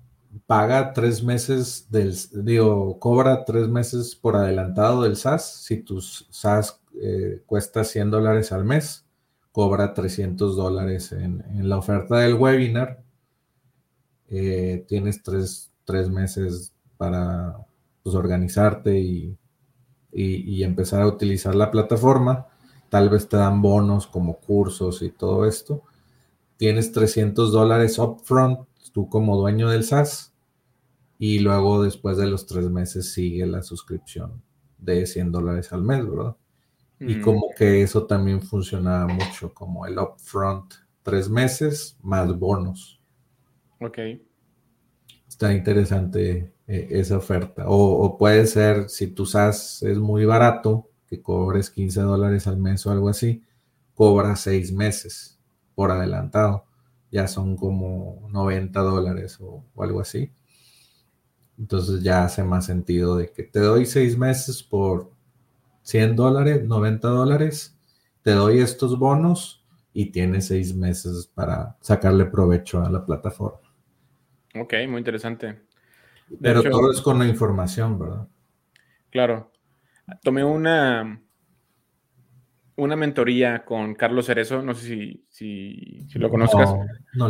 paga 0.48 0.94
tres 0.94 1.24
meses 1.24 1.88
del, 1.90 2.14
digo, 2.44 3.00
cobra 3.00 3.46
tres 3.46 3.70
meses 3.70 4.16
por 4.16 4.36
adelantado 4.36 5.04
del 5.04 5.16
SaaS. 5.16 5.64
Si 5.64 5.78
tu 5.78 6.02
SaaS 6.02 6.82
eh, 7.02 7.42
cuesta 7.46 7.84
100 7.84 8.12
dólares 8.12 8.52
al 8.52 8.66
mes, 8.66 9.06
cobra 9.54 9.94
300 9.94 10.58
dólares 10.58 11.12
en, 11.14 11.44
la 11.70 11.78
oferta 11.78 12.18
del 12.18 12.34
webinar. 12.34 13.02
Eh, 14.28 14.84
tienes 14.88 15.22
tres, 15.24 15.72
meses 16.10 16.74
para 16.98 17.66
pues, 18.02 18.16
organizarte 18.16 19.00
y, 19.00 19.38
y, 20.12 20.64
empezar 20.64 21.02
a 21.02 21.08
utilizar 21.08 21.56
la 21.56 21.72
plataforma. 21.72 22.48
Tal 22.94 23.10
vez 23.10 23.28
te 23.28 23.38
dan 23.38 23.60
bonos 23.60 24.06
como 24.06 24.38
cursos 24.38 25.02
y 25.02 25.10
todo 25.10 25.48
esto. 25.48 25.82
Tienes 26.58 26.92
300 26.92 27.52
dólares 27.52 27.98
upfront 27.98 28.68
tú 28.92 29.10
como 29.10 29.36
dueño 29.36 29.68
del 29.68 29.84
SaaS 29.84 30.32
y 31.18 31.40
luego 31.40 31.82
después 31.82 32.18
de 32.18 32.28
los 32.28 32.46
tres 32.46 32.70
meses 32.70 33.12
sigue 33.12 33.48
la 33.48 33.64
suscripción 33.64 34.44
de 34.78 35.08
100 35.08 35.32
dólares 35.32 35.74
al 35.74 35.82
mes, 35.82 36.08
¿verdad? 36.08 36.36
Y 37.00 37.16
mm. 37.16 37.22
como 37.24 37.48
que 37.58 37.82
eso 37.82 38.06
también 38.06 38.44
funcionaba 38.44 39.08
mucho, 39.08 39.52
como 39.56 39.88
el 39.88 39.98
upfront, 39.98 40.76
tres 41.02 41.28
meses 41.28 41.98
más 42.04 42.38
bonos. 42.38 43.02
Ok. 43.80 43.98
Está 45.28 45.52
interesante 45.52 46.54
eh, 46.68 46.88
esa 46.92 47.18
oferta. 47.18 47.68
O, 47.68 48.06
o, 48.06 48.20
puede 48.20 48.46
ser, 48.46 48.88
si 48.88 49.08
tu 49.08 49.26
SaaS 49.26 49.82
es 49.82 49.98
muy 49.98 50.26
barato, 50.26 50.92
que 51.16 51.22
cobres 51.22 51.70
15 51.70 52.02
dólares 52.02 52.48
al 52.48 52.58
mes 52.58 52.86
o 52.86 52.92
algo 52.92 53.10
así, 53.10 53.44
cobra 53.94 54.36
seis 54.36 54.72
meses 54.72 55.40
por 55.76 55.92
adelantado 55.92 56.66
ya 57.14 57.28
son 57.28 57.56
como 57.56 58.28
90 58.32 58.80
dólares 58.80 59.38
o, 59.40 59.64
algo 59.78 60.02
así. 60.02 60.32
Entonces 61.60 62.02
ya 62.02 62.24
hace 62.24 62.44
más 62.44 62.66
sentido 62.66 63.16
de 63.18 63.32
que 63.32 63.44
te 63.44 63.60
doy 63.60 63.86
seis 63.86 64.18
meses 64.18 64.64
por 64.64 65.12
100 65.84 66.16
dólares, 66.16 66.64
90 66.66 67.08
dólares, 67.08 67.78
te 68.24 68.32
doy 68.32 68.60
estos 68.62 68.98
bonos 68.98 69.64
y 69.94 70.08
tienes 70.08 70.48
seis 70.48 70.76
meses 70.76 71.30
para 71.32 71.78
sacarle 71.82 72.26
provecho 72.26 72.82
a 72.82 72.90
la 72.90 73.06
plataforma. 73.06 73.60
Ok, 74.56 74.74
muy 74.90 74.98
interesante. 74.98 75.62
Pero 76.42 76.64
todo 76.64 76.92
es 76.92 77.00
con 77.00 77.20
la 77.20 77.28
información, 77.28 78.00
¿verdad? 78.00 78.28
Claro. 79.12 79.52
Tomé 80.22 80.44
una, 80.44 81.22
una 82.76 82.96
mentoría 82.96 83.64
con 83.64 83.96
Carlos 83.96 84.26
Cerezo, 84.26 84.62
no 84.62 84.74
sé 84.74 85.24
si, 85.30 86.08
lo 86.16 86.30
conozcas. 86.30 86.74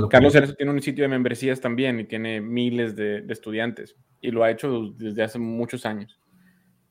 Carlos 0.09 0.33
Cerezo 0.33 0.55
tiene 0.55 0.71
un 0.71 0.81
sitio 0.81 1.03
de 1.03 1.09
membresías 1.09 1.61
también 1.61 1.99
y 1.99 2.05
tiene 2.05 2.41
miles 2.41 2.95
de, 2.95 3.25
estudiantes 3.29 3.95
y 4.21 4.31
lo 4.31 4.43
ha 4.43 4.51
hecho 4.51 4.93
desde 4.95 5.23
hace 5.23 5.39
muchos 5.39 5.85
años. 5.85 6.19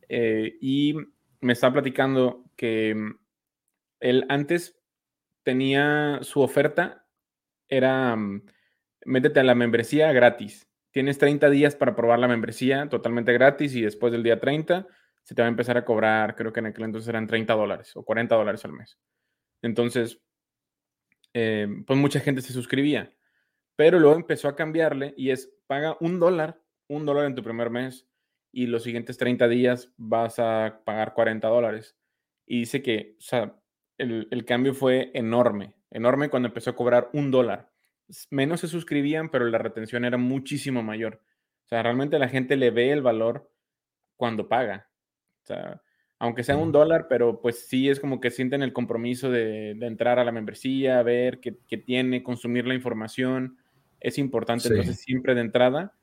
Eh, 0.09 0.57
y 0.61 0.95
me 1.41 1.55
está 1.55 1.73
platicando 1.73 2.45
que 2.57 2.95
mm, 2.95 3.19
él 4.01 4.27
antes 4.29 4.79
tenía 5.43 6.19
su 6.23 6.43
oferta, 6.43 7.07
era 7.69 8.15
mm, 8.15 8.43
métete 9.07 9.41
a 9.41 9.45
la 9.45 9.55
membresía 9.55 10.13
gratis. 10.13 10.69
Tienes 10.91 11.17
30 11.17 11.49
días 11.49 11.75
para 11.75 11.97
probar 11.97 12.19
la 12.19 12.29
membresía 12.29 12.89
totalmente 12.91 13.33
gratis 13.33 13.75
y 13.75 13.81
después 13.81 14.13
del 14.13 14.23
día 14.23 14.39
30 14.39 14.87
se 15.23 15.35
te 15.35 15.43
va 15.43 15.47
a 15.47 15.51
empezar 15.51 15.77
a 15.77 15.85
cobrar, 15.85 16.35
creo 16.35 16.53
que 16.53 16.61
en 16.61 16.67
aquel 16.67 16.85
entonces 16.85 17.09
eran 17.09 17.27
30 17.27 17.55
dólares 17.55 17.93
o 17.97 18.05
40 18.05 18.35
dólares 18.35 18.65
al 18.65 18.73
mes. 18.73 18.99
Entonces, 19.63 20.21
eh, 21.35 21.69
pues 21.87 21.99
mucha 21.99 22.21
gente 22.21 22.43
se 22.43 22.53
suscribía, 22.53 23.15
pero 23.77 23.99
luego 23.99 24.17
empezó 24.17 24.49
a 24.49 24.57
cambiarle 24.57 25.15
y 25.17 25.31
es, 25.31 25.53
paga 25.67 25.97
un 26.01 26.19
dólar, 26.19 26.61
un 26.89 27.07
dólar 27.07 27.27
en 27.27 27.35
tu 27.35 27.43
primer 27.43 27.71
mes 27.71 28.09
y 28.53 28.67
los 28.67 28.83
siguientes 28.83 29.17
30 29.17 29.49
días 29.49 29.93
vas 29.97 30.39
a 30.39 30.83
pagar 30.85 31.15
40 31.15 31.49
dólares. 31.49 31.97
Y 32.47 32.61
dice 32.61 32.83
que, 32.83 33.17
o 33.19 33.23
sea, 33.23 33.57
el, 33.99 34.29
el 34.31 34.45
cambio 34.45 34.75
fue 34.75 35.11
enorme, 35.15 35.75
enorme 35.91 36.29
cuando 36.29 36.49
empezó 36.49 36.71
a 36.71 36.77
cobrar 36.77 37.09
un 37.13 37.31
dólar. 37.31 37.71
Menos 38.31 38.61
se 38.61 38.69
suscribían, 38.69 39.31
pero 39.31 39.47
la 39.47 39.59
retención 39.59 40.05
era 40.05 40.19
muchísimo 40.19 40.83
mayor. 40.83 41.23
O 41.65 41.69
sea, 41.69 41.83
realmente 41.83 42.19
la 42.19 42.29
gente 42.29 42.57
le 42.57 42.71
ve 42.71 42.91
el 42.91 43.01
valor 43.01 43.51
cuando 44.17 44.49
paga. 44.49 44.92
O 45.43 45.47
sea, 45.47 45.83
aunque 46.23 46.45
sea 46.45 46.57
un 46.57 46.71
dólar, 46.71 47.07
pero 47.09 47.41
pues 47.41 47.67
sí 47.67 47.89
es 47.89 47.99
como 47.99 48.21
que 48.21 48.31
sienten 48.31 48.63
el 48.63 48.73
compromiso 48.73 49.29
de, 49.29 49.73
entrar 49.73 50.21
a 50.21 50.25
la 50.25 50.31
membresía, 50.31 51.03
ver 51.03 51.41
qué, 51.41 51.77
tiene, 51.77 52.23
consumir 52.23 52.65
la 52.65 52.75
información. 52.75 53.59
Es 53.99 54.19
importante, 54.19 54.69
entonces, 54.69 55.01
siempre 55.01 55.35
de 55.35 55.41
entrada, 55.41 55.95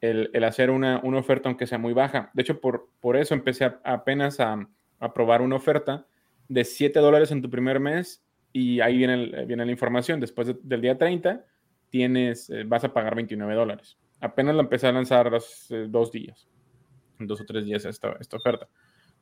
el, 0.00 0.44
hacer 0.44 0.70
una, 0.70 0.98
oferta, 0.98 1.48
aunque 1.48 1.66
sea 1.66 1.78
muy 1.78 1.92
baja. 1.92 2.30
De 2.32 2.42
hecho, 2.42 2.60
por, 2.60 2.90
por 3.00 3.16
eso 3.16 3.34
empecé 3.34 3.64
apenas 3.82 4.38
a, 4.38 4.68
probar 5.14 5.42
una 5.42 5.56
oferta 5.56 6.06
de 6.48 6.64
7 6.64 7.00
dólares 7.00 7.32
en 7.32 7.42
tu 7.42 7.50
primer 7.50 7.80
mes 7.80 8.22
y 8.52 8.78
ahí 8.78 8.98
viene, 8.98 9.46
viene 9.46 9.66
la 9.66 9.72
información. 9.72 10.20
Después 10.20 10.54
del 10.62 10.80
día 10.80 10.96
30, 10.96 11.44
tienes, 11.88 12.50
eh, 12.50 12.62
vas 12.64 12.84
a 12.84 12.92
pagar 12.92 13.16
29 13.16 13.52
dólares. 13.52 13.98
Apenas 14.20 14.54
la 14.54 14.62
empecé 14.62 14.86
a 14.86 14.92
lanzar 14.92 15.34
hace 15.34 15.88
dos 15.88 16.12
días 16.12 16.49
dos 17.20 17.40
o 17.40 17.44
tres 17.44 17.64
días 17.64 17.84
esta, 17.84 18.16
esta 18.20 18.36
oferta. 18.36 18.68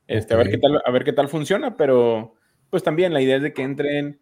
Este, 0.07 0.35
a, 0.35 0.39
ver 0.39 0.51
qué 0.51 0.59
tal, 0.59 0.81
a 0.85 0.91
ver 0.91 1.05
qué 1.05 1.13
tal 1.13 1.29
funciona, 1.29 1.77
pero 1.77 2.35
pues 2.71 2.83
también 2.83 3.13
la 3.13 3.21
idea 3.21 3.37
es 3.37 3.43
de 3.43 3.53
que 3.53 3.63
entren 3.63 4.21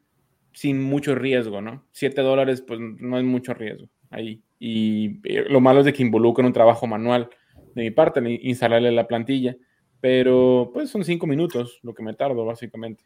sin 0.53 0.83
mucho 0.83 1.15
riesgo, 1.15 1.61
¿no? 1.61 1.85
Siete 1.93 2.23
dólares, 2.23 2.63
pues 2.67 2.81
no 2.81 3.19
es 3.19 3.25
mucho 3.25 3.55
riesgo 3.55 3.89
ahí. 4.11 4.43
Y 4.59 5.21
eh, 5.25 5.45
lo 5.49 5.61
malo 5.61 5.81
es 5.81 5.87
de 5.87 5.93
que 5.93 6.03
involucra 6.03 6.47
un 6.47 6.53
trabajo 6.53 6.87
manual 6.87 7.29
de 7.75 7.83
mi 7.83 7.91
parte, 7.91 8.21
instalarle 8.43 8.91
la 8.91 9.07
plantilla, 9.07 9.57
pero 10.01 10.71
pues 10.73 10.91
son 10.91 11.05
cinco 11.05 11.27
minutos 11.27 11.79
lo 11.83 11.95
que 11.95 12.03
me 12.03 12.15
tardo 12.15 12.45
básicamente. 12.45 13.05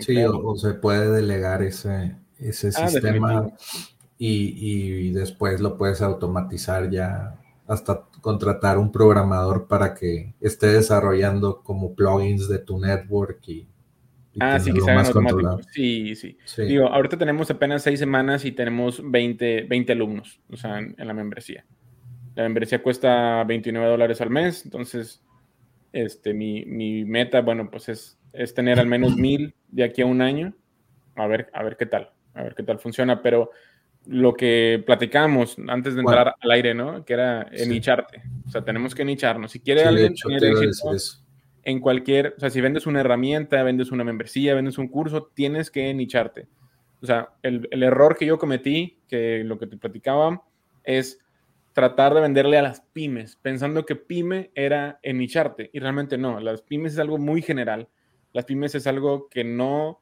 sí, 0.00 0.16
o, 0.24 0.56
se 0.56 0.74
puede 0.74 1.10
delegar 1.10 1.62
ese, 1.62 2.16
ese 2.38 2.68
ah, 2.68 2.88
sistema 2.88 3.50
y, 4.18 5.08
y, 5.08 5.10
después 5.10 5.60
lo 5.60 5.76
puedes 5.76 6.00
automatizar 6.00 6.90
ya 6.90 7.38
hasta 7.66 8.04
contratar 8.20 8.78
un 8.78 8.92
programador 8.92 9.66
para 9.66 9.94
que 9.94 10.34
esté 10.40 10.68
desarrollando 10.68 11.62
como 11.62 11.94
plugins 11.94 12.48
de 12.48 12.58
tu 12.58 12.78
network 12.78 13.48
y, 13.48 13.68
ah, 14.38 14.58
sí, 14.60 14.72
que 14.72 14.80
se 14.80 14.90
hagan 14.90 15.06
automáticos. 15.06 15.66
Sí, 15.72 16.14
sí, 16.14 16.36
Digo, 16.58 16.86
ahorita 16.86 17.16
tenemos 17.16 17.50
apenas 17.50 17.82
seis 17.82 17.98
semanas 17.98 18.44
y 18.44 18.52
tenemos 18.52 19.02
20, 19.04 19.64
20 19.64 19.92
alumnos, 19.92 20.40
o 20.50 20.56
sea, 20.56 20.78
en, 20.78 20.94
la 20.96 21.14
membresía. 21.14 21.64
La 22.34 22.44
membresía 22.44 22.82
cuesta 22.82 23.42
29 23.44 23.88
dólares 23.88 24.20
al 24.20 24.30
mes, 24.30 24.64
entonces 24.64 25.22
este, 25.92 26.34
mi, 26.34 26.64
mi 26.66 27.04
meta, 27.04 27.40
bueno, 27.40 27.70
pues 27.70 27.88
es, 27.88 28.18
es 28.32 28.54
tener 28.54 28.78
al 28.78 28.86
menos 28.86 29.16
mil 29.16 29.54
de 29.68 29.84
aquí 29.84 30.02
a 30.02 30.06
un 30.06 30.20
año. 30.20 30.54
A 31.14 31.26
ver, 31.26 31.50
a 31.54 31.62
ver 31.62 31.76
qué 31.78 31.86
tal, 31.86 32.10
a 32.34 32.42
ver 32.42 32.54
qué 32.54 32.62
tal 32.62 32.78
funciona, 32.78 33.22
pero 33.22 33.50
lo 34.06 34.34
que 34.34 34.82
platicamos 34.86 35.56
antes 35.68 35.94
de 35.94 36.00
entrar 36.00 36.34
al 36.40 36.50
aire, 36.50 36.74
¿no? 36.74 37.04
Que 37.04 37.14
era 37.14 37.50
nicharte. 37.66 38.22
O 38.46 38.50
sea, 38.50 38.64
tenemos 38.64 38.94
que 38.94 39.04
nicharnos. 39.04 39.52
Si 39.52 39.60
quiere 39.60 39.84
alguien 39.84 40.14
tener 40.14 40.44
éxito 40.44 40.90
en 41.64 41.80
cualquier, 41.80 42.34
o 42.36 42.40
sea, 42.40 42.50
si 42.50 42.60
vendes 42.60 42.86
una 42.86 43.00
herramienta, 43.00 43.62
vendes 43.64 43.90
una 43.90 44.04
membresía, 44.04 44.54
vendes 44.54 44.78
un 44.78 44.88
curso, 44.88 45.30
tienes 45.34 45.70
que 45.70 45.92
nicharte. 45.92 46.46
O 47.02 47.06
sea, 47.06 47.30
el, 47.42 47.68
el 47.70 47.82
error 47.82 48.16
que 48.16 48.26
yo 48.26 48.38
cometí, 48.38 49.00
que 49.08 49.42
lo 49.44 49.58
que 49.58 49.66
te 49.66 49.76
platicaba, 49.76 50.42
es 50.84 51.18
tratar 51.72 52.14
de 52.14 52.22
venderle 52.22 52.56
a 52.56 52.62
las 52.62 52.80
pymes, 52.80 53.36
pensando 53.36 53.84
que 53.84 53.96
pyme 53.96 54.50
era 54.54 54.98
nicharte, 55.04 55.68
y 55.74 55.78
realmente 55.78 56.16
no. 56.16 56.40
Las 56.40 56.62
pymes 56.62 56.94
es 56.94 56.98
algo 56.98 57.18
muy 57.18 57.42
general. 57.42 57.88
Las 58.32 58.46
pymes 58.46 58.74
es 58.74 58.86
algo 58.86 59.28
que 59.28 59.44
no 59.44 60.00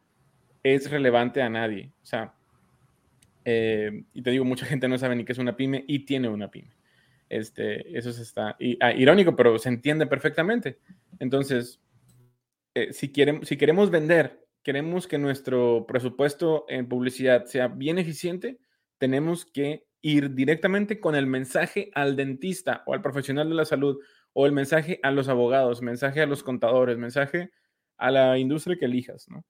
es 0.63 0.91
relevante 0.91 1.43
a 1.43 1.49
nadie. 1.49 1.93
O 2.03 2.07
sea, 2.07 2.35
eh, 3.45 4.05
y 4.13 4.23
te 4.23 4.31
digo, 4.31 4.45
mucha 4.45 4.67
gente 4.67 4.89
no 4.89 4.99
sabe 4.99 5.17
ni 5.17 5.25
qué 5.25 5.33
es 5.33 5.39
una 5.39 5.57
pyme 5.57 5.85
y 5.87 6.01
tiene 6.01 6.29
una 6.29 6.51
pyme. 6.51 6.75
Este, 7.29 7.97
eso 7.97 8.11
es 8.11 8.19
está, 8.19 8.57
ah, 8.81 8.93
irónico, 8.93 9.35
pero 9.37 9.59
se 9.59 9.69
entiende 9.69 10.07
perfectamente. 10.07 10.79
Entonces, 11.19 11.81
eh, 12.75 12.93
si, 12.93 13.13
queremos, 13.13 13.49
si 13.49 13.57
queremos 13.57 13.91
vender, 13.91 14.47
queremos 14.63 15.07
que 15.07 15.19
nuestro 15.19 15.85
presupuesto 15.87 16.65
en 16.69 16.89
publicidad 16.89 17.45
sea 17.47 17.69
bien 17.69 17.99
eficiente, 17.99 18.59
tenemos 18.99 19.45
que 19.45 19.87
ir 20.01 20.35
directamente 20.35 21.01
con 21.01 21.15
el 21.15 21.27
mensaje 21.27 21.91
al 21.95 22.17
dentista 22.17 22.83
o 22.87 22.95
al 22.95 23.03
profesional 23.03 23.49
de 23.49 23.55
la 23.55 23.65
salud 23.65 23.99
o 24.33 24.47
el 24.47 24.53
mensaje 24.53 25.01
a 25.03 25.11
los 25.11 25.29
abogados, 25.29 25.83
mensaje 25.83 26.21
a 26.21 26.27
los 26.27 26.43
contadores, 26.43 26.99
mensaje 26.99 27.51
a 27.97 28.11
la 28.11 28.39
industria 28.39 28.77
que 28.79 28.85
elijas, 28.85 29.29
¿no? 29.29 29.45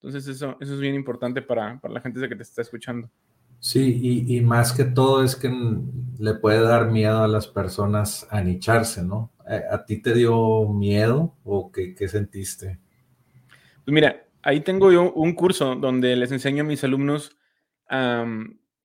Entonces 0.00 0.28
eso, 0.28 0.56
eso 0.60 0.74
es 0.74 0.80
bien 0.80 0.94
importante 0.94 1.42
para, 1.42 1.80
para 1.80 1.94
la 1.94 2.00
gente 2.00 2.26
que 2.28 2.36
te 2.36 2.42
está 2.42 2.62
escuchando. 2.62 3.10
Sí, 3.60 4.24
y, 4.28 4.40
más 4.40 4.72
que 4.72 4.84
todo 4.84 5.24
es 5.24 5.34
que 5.34 5.50
le 6.18 6.34
puede 6.34 6.60
dar 6.60 6.90
miedo 6.90 7.24
a 7.24 7.28
las 7.28 7.48
personas 7.48 8.26
a 8.30 8.40
nicharse, 8.40 9.02
¿no? 9.02 9.32
Eh, 9.48 9.62
¿A, 9.70 9.84
ti 9.84 10.00
te 10.00 10.14
dio 10.14 10.68
miedo 10.68 11.34
o 11.44 11.72
qué, 11.72 12.08
sentiste? 12.08 12.78
Pues 13.84 13.92
mira, 13.92 14.24
ahí 14.42 14.60
tengo 14.60 14.92
yo 14.92 15.12
un 15.12 15.34
curso 15.34 15.74
donde 15.74 16.14
les 16.14 16.30
enseño 16.30 16.62
a 16.62 16.66
mis 16.66 16.84
alumnos 16.84 17.36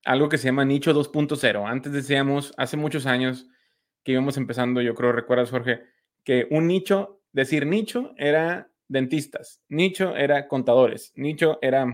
algo 0.05 0.29
que 0.29 0.37
se 0.37 0.45
llama 0.45 0.65
nicho 0.65 0.93
2.0. 0.93 1.69
Antes 1.69 1.91
decíamos, 1.91 2.53
hace 2.57 2.77
muchos 2.77 3.05
años 3.05 3.47
que 4.03 4.13
íbamos 4.13 4.37
empezando, 4.37 4.81
yo 4.81 4.95
creo, 4.95 5.11
recuerdas, 5.11 5.49
Jorge, 5.49 5.83
que 6.23 6.47
un 6.51 6.67
nicho, 6.67 7.21
decir 7.31 7.65
nicho 7.65 8.13
era 8.17 8.71
dentistas, 8.87 9.61
nicho 9.69 10.15
era 10.15 10.47
contadores, 10.47 11.11
nicho 11.15 11.59
era 11.61 11.85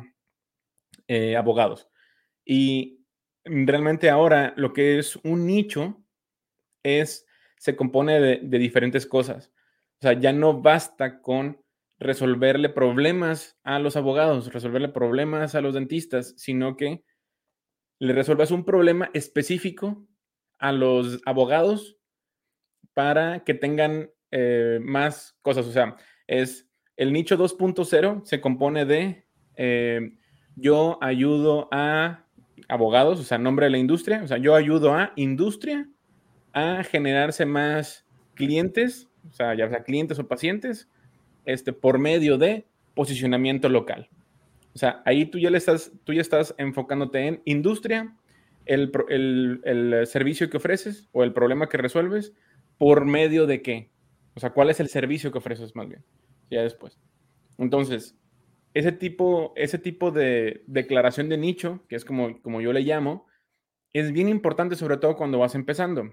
eh, 1.07 1.35
abogados. 1.35 1.88
Y 2.51 3.05
realmente 3.45 4.09
ahora 4.09 4.55
lo 4.57 4.73
que 4.73 4.97
es 4.97 5.17
un 5.17 5.45
nicho 5.45 6.03
es, 6.81 7.27
se 7.59 7.75
compone 7.75 8.19
de, 8.19 8.57
diferentes 8.57 9.05
cosas. 9.05 9.51
O 9.99 10.01
sea, 10.01 10.13
ya 10.13 10.33
no 10.33 10.59
basta 10.59 11.21
con 11.21 11.63
resolverle 11.99 12.69
problemas 12.69 13.59
a 13.63 13.77
los 13.77 13.95
abogados, 13.95 14.51
resolverle 14.51 14.89
problemas 14.89 15.53
a 15.53 15.61
los 15.61 15.75
dentistas, 15.75 16.33
sino 16.37 16.75
que 16.75 17.03
le 17.99 18.13
resuelvas 18.13 18.49
un 18.49 18.65
problema 18.65 19.11
específico 19.13 20.07
a 20.57 20.71
los 20.71 21.21
abogados 21.27 21.99
para 22.95 23.43
que 23.43 23.53
tengan 23.53 24.09
eh, 24.31 24.79
más 24.81 25.37
cosas. 25.43 25.67
O 25.67 25.71
sea, 25.71 25.97
es 26.25 26.67
el 26.97 27.13
nicho 27.13 27.37
2.0 27.37 28.25
se 28.25 28.41
compone 28.41 28.85
de 28.85 29.27
eh, 29.55 30.17
yo 30.55 30.97
ayudo 31.01 31.69
a 31.71 32.25
abogados, 32.67 33.19
o 33.19 33.23
sea, 33.23 33.37
nombre 33.37 33.65
de 33.65 33.71
la 33.71 33.77
industria, 33.77 34.21
o 34.23 34.27
sea, 34.27 34.37
yo 34.37 34.55
ayudo 34.55 34.93
a 34.93 35.13
industria 35.15 35.87
a 36.53 36.83
generarse 36.83 37.45
más 37.45 38.05
clientes, 38.33 39.07
o 39.27 39.31
sea, 39.31 39.55
ya 39.55 39.69
sea 39.69 39.83
clientes 39.83 40.19
o 40.19 40.27
pacientes, 40.27 40.89
este, 41.45 41.73
por 41.73 41.99
medio 41.99 42.37
de 42.37 42.65
posicionamiento 42.93 43.69
local. 43.69 44.09
O 44.73 44.77
sea, 44.77 45.01
ahí 45.05 45.25
tú 45.25 45.39
ya, 45.39 45.49
le 45.49 45.57
estás, 45.57 45.91
tú 46.03 46.13
ya 46.13 46.21
estás 46.21 46.53
enfocándote 46.57 47.27
en 47.27 47.41
industria, 47.45 48.15
el, 48.65 48.91
el, 49.65 50.05
servicio 50.05 50.49
que 50.49 50.57
ofreces 50.57 51.09
o 51.11 51.23
el 51.23 51.33
problema 51.33 51.69
que 51.69 51.77
resuelves, 51.77 52.33
por 52.77 53.05
medio 53.05 53.47
de 53.47 53.61
qué. 53.61 53.89
O 54.35 54.39
sea, 54.39 54.51
cuál 54.51 54.69
es 54.69 54.79
el 54.79 54.89
servicio 54.89 55.31
que 55.31 55.39
ofreces 55.39 55.75
más 55.75 55.89
bien. 55.89 56.03
Ya 56.51 56.61
después. 56.61 56.99
Entonces, 57.57 58.15
ese 58.79 58.93
tipo, 58.93 59.53
ese 59.55 59.77
tipo 59.77 60.11
de 60.11 60.63
declaración 60.67 61.27
de 61.27 61.37
nicho, 61.37 61.85
que 61.89 61.95
es 61.97 62.05
como, 62.05 62.41
como 62.41 62.61
yo 62.61 62.71
le 62.71 62.81
llamo, 62.81 63.27
es 63.91 64.11
bien 64.11 64.29
importante, 64.29 64.75
sobre 64.75 64.97
todo 64.97 65.17
cuando 65.17 65.39
vas 65.39 65.53
empezando. 65.53 66.09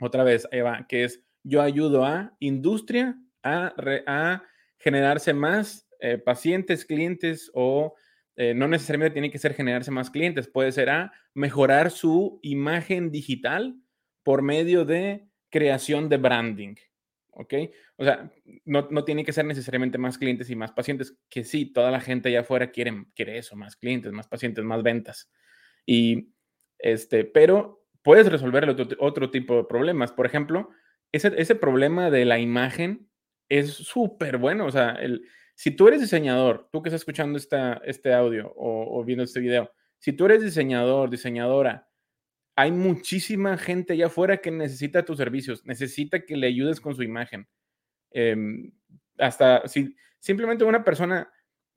Otra 0.00 0.22
vez, 0.22 0.46
Eva, 0.50 0.86
que 0.88 1.04
es 1.04 1.24
yo 1.42 1.62
ayudo 1.62 2.04
a 2.04 2.36
industria 2.38 3.18
a, 3.42 3.72
a 4.06 4.42
generarse 4.78 5.32
más 5.32 5.88
eh, 6.00 6.18
pacientes, 6.18 6.84
clientes 6.84 7.50
o 7.54 7.94
eh, 8.36 8.52
no 8.52 8.68
necesariamente 8.68 9.14
tiene 9.14 9.30
que 9.30 9.38
ser 9.38 9.54
generarse 9.54 9.90
más 9.90 10.10
clientes, 10.10 10.48
puede 10.48 10.72
ser 10.72 10.90
a 10.90 11.12
mejorar 11.32 11.90
su 11.90 12.38
imagen 12.42 13.10
digital 13.10 13.74
por 14.22 14.42
medio 14.42 14.84
de 14.84 15.28
creación 15.48 16.10
de 16.10 16.18
branding. 16.18 16.74
¿Ok? 17.38 17.54
O 17.96 18.04
sea, 18.04 18.30
no, 18.64 18.88
no 18.90 19.04
tiene 19.04 19.24
que 19.24 19.32
ser 19.32 19.44
necesariamente 19.44 19.98
más 19.98 20.16
clientes 20.16 20.48
y 20.48 20.56
más 20.56 20.72
pacientes, 20.72 21.18
que 21.28 21.44
sí, 21.44 21.72
toda 21.72 21.90
la 21.90 22.00
gente 22.00 22.30
allá 22.30 22.40
afuera 22.40 22.70
quiere, 22.70 23.06
quiere 23.14 23.38
eso, 23.38 23.56
más 23.56 23.76
clientes, 23.76 24.10
más 24.12 24.26
pacientes, 24.26 24.64
más 24.64 24.82
ventas. 24.82 25.30
Y 25.84 26.32
este, 26.78 27.24
pero 27.24 27.84
puedes 28.02 28.30
resolver 28.30 28.68
otro, 28.68 28.86
otro 29.00 29.30
tipo 29.30 29.56
de 29.56 29.64
problemas. 29.64 30.12
Por 30.12 30.26
ejemplo, 30.26 30.70
ese, 31.12 31.32
ese 31.36 31.54
problema 31.54 32.10
de 32.10 32.24
la 32.24 32.38
imagen 32.38 33.08
es 33.48 33.72
súper 33.72 34.38
bueno. 34.38 34.66
O 34.66 34.70
sea, 34.70 34.92
el, 34.92 35.26
si 35.54 35.70
tú 35.70 35.88
eres 35.88 36.00
diseñador, 36.00 36.68
tú 36.70 36.82
que 36.82 36.90
estás 36.90 37.00
escuchando 37.00 37.38
esta, 37.38 37.80
este 37.84 38.12
audio 38.12 38.52
o, 38.56 39.02
viendo 39.04 39.24
este 39.24 39.40
video, 39.40 39.72
si 39.98 40.12
tú 40.12 40.26
eres 40.26 40.42
diseñador, 40.42 41.10
diseñadora, 41.10 41.85
hay 42.56 42.72
muchísima 42.72 43.58
gente 43.58 43.92
allá 43.92 44.06
afuera 44.06 44.38
que 44.38 44.50
necesita 44.50 45.04
tus 45.04 45.18
servicios, 45.18 45.64
necesita 45.66 46.24
que 46.24 46.36
le 46.36 46.46
ayudes 46.46 46.80
con 46.80 46.94
su 46.94 47.02
imagen. 47.02 47.46
Em, 48.10 48.72
hasta 49.18 49.68
si 49.68 49.94
simplemente 50.18 50.64
una 50.64 50.82
persona 50.82 51.30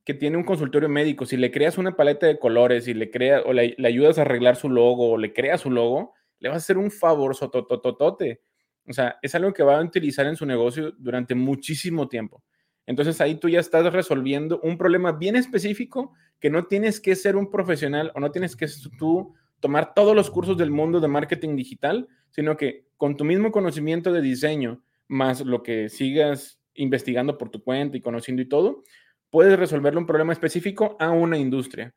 que 0.05 0.13
tiene 0.13 0.37
un 0.37 0.45
consultorio 0.45 0.87
médico, 0.87 1.25
si 1.25 1.35
le 1.35 1.51
creas 1.51 1.77
una 1.77 1.97
paleta 1.97 2.27
de 2.27 2.39
colores 2.39 2.87
y 2.87 2.93
le 2.93 3.11
creas 3.11 3.43
o 3.45 3.51
le, 3.51 3.75
ayudas 3.85 4.17
a 4.17 4.21
arreglar 4.21 4.55
su 4.55 4.69
logo 4.69 5.11
o 5.11 5.17
le 5.17 5.33
creas 5.33 5.61
su 5.61 5.69
logo, 5.69 6.13
le 6.39 6.47
vas 6.47 6.55
a 6.55 6.63
hacer 6.63 6.77
un 6.77 6.89
favor 6.89 7.35
sotototote. 7.35 8.41
O 8.87 8.93
sea, 8.93 9.19
es 9.21 9.35
algo 9.35 9.53
que 9.53 9.63
va 9.63 9.77
a 9.77 9.83
utilizar 9.83 10.25
en 10.27 10.37
su 10.37 10.45
negocio 10.45 10.93
durante 10.97 11.35
muchísimo 11.35 12.07
tiempo. 12.07 12.41
Entonces 12.85 13.19
ahí 13.19 13.35
tú 13.35 13.49
ya 13.49 13.59
estás 13.59 13.91
resolviendo 13.91 14.61
un 14.61 14.77
problema 14.77 15.11
bien 15.11 15.35
específico 15.35 16.13
que 16.39 16.49
no 16.49 16.65
tienes 16.65 17.01
que 17.01 17.15
ser 17.15 17.35
un 17.35 17.51
profesional 17.51 18.11
o 18.15 18.19
no 18.21 18.31
tienes 18.31 18.55
que 18.55 18.65
tú 18.97 19.35
tomar 19.59 19.93
todos 19.93 20.15
los 20.15 20.29
cursos 20.29 20.57
del 20.57 20.71
mundo 20.71 20.99
de 20.99 21.07
marketing 21.07 21.55
digital, 21.55 22.07
sino 22.29 22.57
que 22.57 22.87
con 22.97 23.17
tu 23.17 23.23
mismo 23.23 23.51
conocimiento 23.51 24.11
de 24.11 24.21
diseño, 24.21 24.83
más 25.07 25.41
lo 25.41 25.63
que 25.63 25.89
sigas 25.89 26.59
investigando 26.75 27.37
por 27.37 27.49
tu 27.49 27.63
cuenta 27.63 27.97
y 27.97 28.01
conociendo 28.01 28.41
y 28.41 28.47
todo, 28.47 28.83
puedes 29.29 29.57
resolverle 29.57 29.99
un 29.99 30.05
problema 30.05 30.33
específico 30.33 30.95
a 30.99 31.11
una 31.11 31.37
industria. 31.37 31.93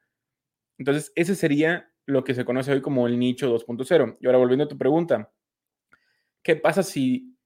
Entonces, 0.78 1.12
ese 1.14 1.34
sería 1.34 1.90
lo 2.06 2.24
que 2.24 2.34
se 2.34 2.44
conoce 2.44 2.72
hoy 2.72 2.80
como 2.80 3.06
el 3.06 3.18
nicho 3.18 3.54
2.0. 3.54 4.18
Y 4.20 4.26
ahora 4.26 4.38
volviendo 4.38 4.64
a 4.64 4.68
tu 4.68 4.78
pregunta, 4.78 5.32
¿qué 6.42 6.56
pasa 6.56 6.82
si 6.82 7.36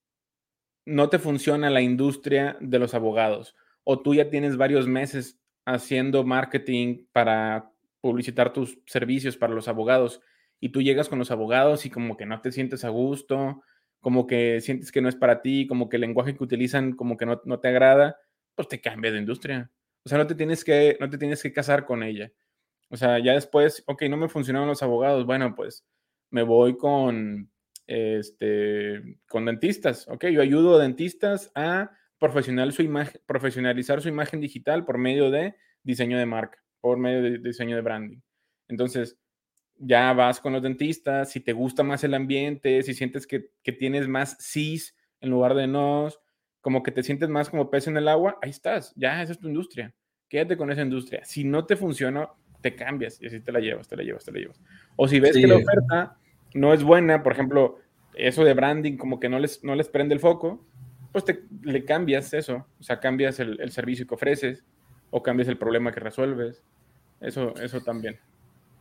no 0.87 1.09
te 1.09 1.19
funciona 1.19 1.69
la 1.69 1.83
industria 1.83 2.57
de 2.61 2.79
los 2.79 2.95
abogados 2.95 3.55
o 3.85 4.01
tú 4.01 4.15
ya 4.15 4.31
tienes 4.31 4.57
varios 4.57 4.87
meses 4.87 5.39
haciendo 5.65 6.25
marketing 6.25 7.07
para 7.13 7.73
publicitar 8.07 8.53
tus 8.53 8.79
servicios 8.87 9.37
para 9.37 9.55
los 9.55 9.69
abogados 9.69 10.21
y 10.61 10.71
tú 10.71 10.83
llegas 10.83 11.09
con 11.09 11.19
los 11.19 11.31
abogados 11.31 11.87
y 11.87 11.91
como 11.91 12.17
que 12.17 12.27
no 12.27 12.41
te 12.41 12.53
sientes 12.53 12.85
a 12.85 12.89
gusto, 12.89 13.63
como 14.01 14.27
que 14.27 14.61
sientes 14.61 14.93
que 14.93 15.03
no 15.03 15.09
es 15.09 15.17
para 15.17 15.43
ti, 15.43 15.67
como 15.67 15.89
que 15.89 15.97
el 15.97 16.03
lenguaje 16.03 16.37
que 16.37 16.45
utilizan 16.45 16.93
como 16.93 17.17
que 17.17 17.27
no, 17.27 17.61
te 17.61 17.69
agrada, 17.69 18.19
pues 18.55 18.69
te 18.69 18.81
cambia 18.81 19.13
de 19.13 19.19
industria. 19.19 19.71
O 20.05 20.09
sea, 20.09 20.19
no 20.19 20.27
te 20.27 20.35
tienes 20.35 20.65
que, 20.65 20.97
no 21.01 21.11
te 21.11 21.19
tienes 21.19 21.43
que 21.43 21.53
casar 21.53 21.85
con 21.85 22.03
ella. 22.03 22.33
O 22.89 22.97
sea, 22.97 23.19
ya 23.19 23.33
después, 23.33 23.83
ok, 23.87 24.03
no 24.09 24.17
me 24.17 24.29
funcionaron 24.29 24.69
los 24.69 24.83
abogados, 24.83 25.27
bueno, 25.27 25.55
pues 25.55 25.85
me 26.31 26.43
voy 26.43 26.77
con 26.77 27.51
este, 27.87 29.19
con 29.29 29.45
dentistas. 29.45 30.07
Ok, 30.09 30.27
yo 30.27 30.43
ayudo 30.43 30.77
a 30.77 30.83
dentistas 30.83 31.51
a 31.55 31.91
profesional 32.19 32.73
su 32.73 32.83
profesionalizar 33.27 34.01
su 34.01 34.09
imagen 34.09 34.41
digital 34.41 34.85
por 34.85 34.99
medio 34.99 35.31
de 35.31 35.57
diseño 35.83 36.19
de 36.19 36.27
marca, 36.27 36.59
por 36.81 36.99
medio 36.99 37.23
de 37.23 37.39
diseño 37.39 37.77
de 37.77 37.83
branding. 37.83 38.19
Entonces, 38.69 39.19
ya 39.79 40.13
vas 40.13 40.41
con 40.41 40.53
los 40.53 40.63
dentistas, 40.63 41.31
si 41.31 41.41
te 41.41 41.53
gusta 41.53 41.83
más 41.83 42.03
el 42.05 42.15
ambiente, 42.15 42.83
si 42.83 42.95
sientes 42.95 43.27
que, 43.27 43.51
tienes 43.73 44.09
más 44.09 44.37
sís 44.39 44.97
en 45.21 45.31
lugar 45.31 45.55
de 45.55 45.67
nos, 45.67 46.21
como 46.61 46.83
que 46.83 46.93
te 46.93 47.03
sientes 47.03 47.29
más 47.29 47.51
como 47.51 47.71
pez 47.71 47.87
en 47.87 47.97
el 47.97 48.09
agua, 48.09 48.39
ahí 48.43 48.51
estás, 48.51 48.93
ya 48.97 49.23
esa 49.23 49.33
es 49.33 49.39
tu 49.39 49.49
industria. 49.49 49.95
Quédate 50.29 50.57
con 50.57 50.71
esa 50.71 50.83
industria. 50.83 51.25
Si 51.25 51.45
no 51.45 51.67
te 51.67 51.77
funciona, 51.77 52.29
te 52.61 52.75
cambias 52.75 53.21
y 53.23 53.27
así 53.27 53.41
te 53.41 53.53
la 53.53 53.61
llevas, 53.61 53.87
te 53.87 53.97
la 53.97 54.03
llevas, 54.03 54.25
te 54.25 54.33
la 54.33 54.41
llevas. 54.41 54.61
O 54.97 55.07
si 55.07 55.21
ves 55.21 55.37
que 55.37 55.47
la 55.47 55.57
oferta 55.57 56.19
no 56.55 56.73
es 56.73 56.83
buena, 56.83 57.23
por 57.23 57.33
ejemplo, 57.33 57.79
eso 58.15 58.45
de 58.45 58.55
branding 58.55 58.97
como 58.97 59.21
que 59.21 59.29
no 59.29 59.39
les, 59.39 59.63
no 59.63 59.75
les 59.75 59.89
prende 59.89 60.15
el 60.15 60.21
foco, 60.21 60.67
pues 61.13 61.25
te, 61.25 61.45
le 61.63 61.85
cambias 61.85 62.35
eso, 62.35 62.67
o 62.79 62.83
sea, 62.83 62.99
cambias 62.99 63.39
el, 63.41 63.71
servicio 63.71 64.07
que 64.07 64.15
ofreces 64.15 64.65
o 65.11 65.23
cambias 65.23 65.49
el 65.49 65.59
problema 65.59 65.93
que 65.93 66.01
resuelves. 66.01 66.63
Eso, 67.21 67.55
eso 67.57 67.81
también. 67.81 68.19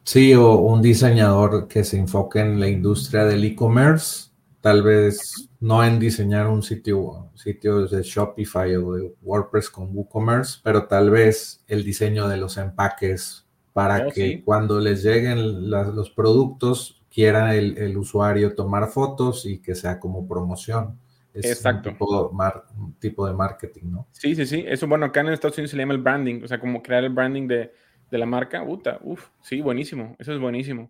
Sí, 0.04 0.34
o 0.34 0.56
un 0.56 0.82
diseñador 0.82 1.68
que 1.68 1.84
se 1.84 1.98
enfoque 1.98 2.40
en 2.40 2.60
la 2.60 2.68
industria 2.68 3.26
del 3.26 3.44
e-commerce, 3.44 4.30
tal 4.62 4.84
vez 4.84 5.50
no 5.60 5.84
en 5.84 6.00
diseñar 6.00 6.48
un 6.48 6.62
sitio, 6.62 7.30
sitio 7.34 7.88
de 7.88 8.04
Shopify 8.04 8.76
o 8.76 8.94
de 8.94 9.14
WordPress 9.22 9.70
con 9.70 9.96
WooCommerce, 9.96 10.60
pero 10.64 10.88
tal 10.88 11.10
vez 11.10 11.64
el 11.68 11.84
diseño 11.84 12.28
de 12.28 12.38
los 12.38 12.58
empaques 12.58 13.46
para 13.74 14.08
oh, 14.08 14.12
que 14.12 14.44
cuando 14.44 14.80
les 14.80 15.04
lleguen 15.04 15.70
los 15.70 16.10
productos 16.12 17.02
quiera 17.12 17.56
el, 17.56 17.98
usuario 17.98 18.56
tomar 18.56 18.90
fotos 18.90 19.46
y 19.46 19.60
que 19.60 19.74
sea 19.74 20.00
como 20.00 20.28
promoción. 20.28 21.00
Es 21.36 21.46
Exacto. 21.46 21.90
Un 21.90 22.96
tipo, 23.00 23.28
de 23.28 23.34
marketing, 23.34 23.92
¿no? 23.92 24.08
Sí, 24.12 24.36
sí, 24.36 24.46
sí. 24.46 24.64
Eso, 24.66 24.88
bueno, 24.88 25.06
acá 25.06 25.20
en 25.20 25.28
Estados 25.30 25.58
Unidos 25.58 25.72
se 25.72 25.78
le 25.78 25.84
llama 25.84 25.94
el 25.94 26.02
branding, 26.02 26.42
o 26.44 26.48
sea, 26.48 26.60
como 26.60 26.82
crear 26.82 27.04
el 27.04 27.12
branding 27.12 27.48
de, 27.48 27.72
la 28.12 28.26
marca. 28.26 28.64
Uta, 28.64 29.00
uf, 29.04 29.28
sí, 29.42 29.60
buenísimo. 29.60 30.16
Eso 30.18 30.34
es 30.34 30.40
buenísimo. 30.40 30.90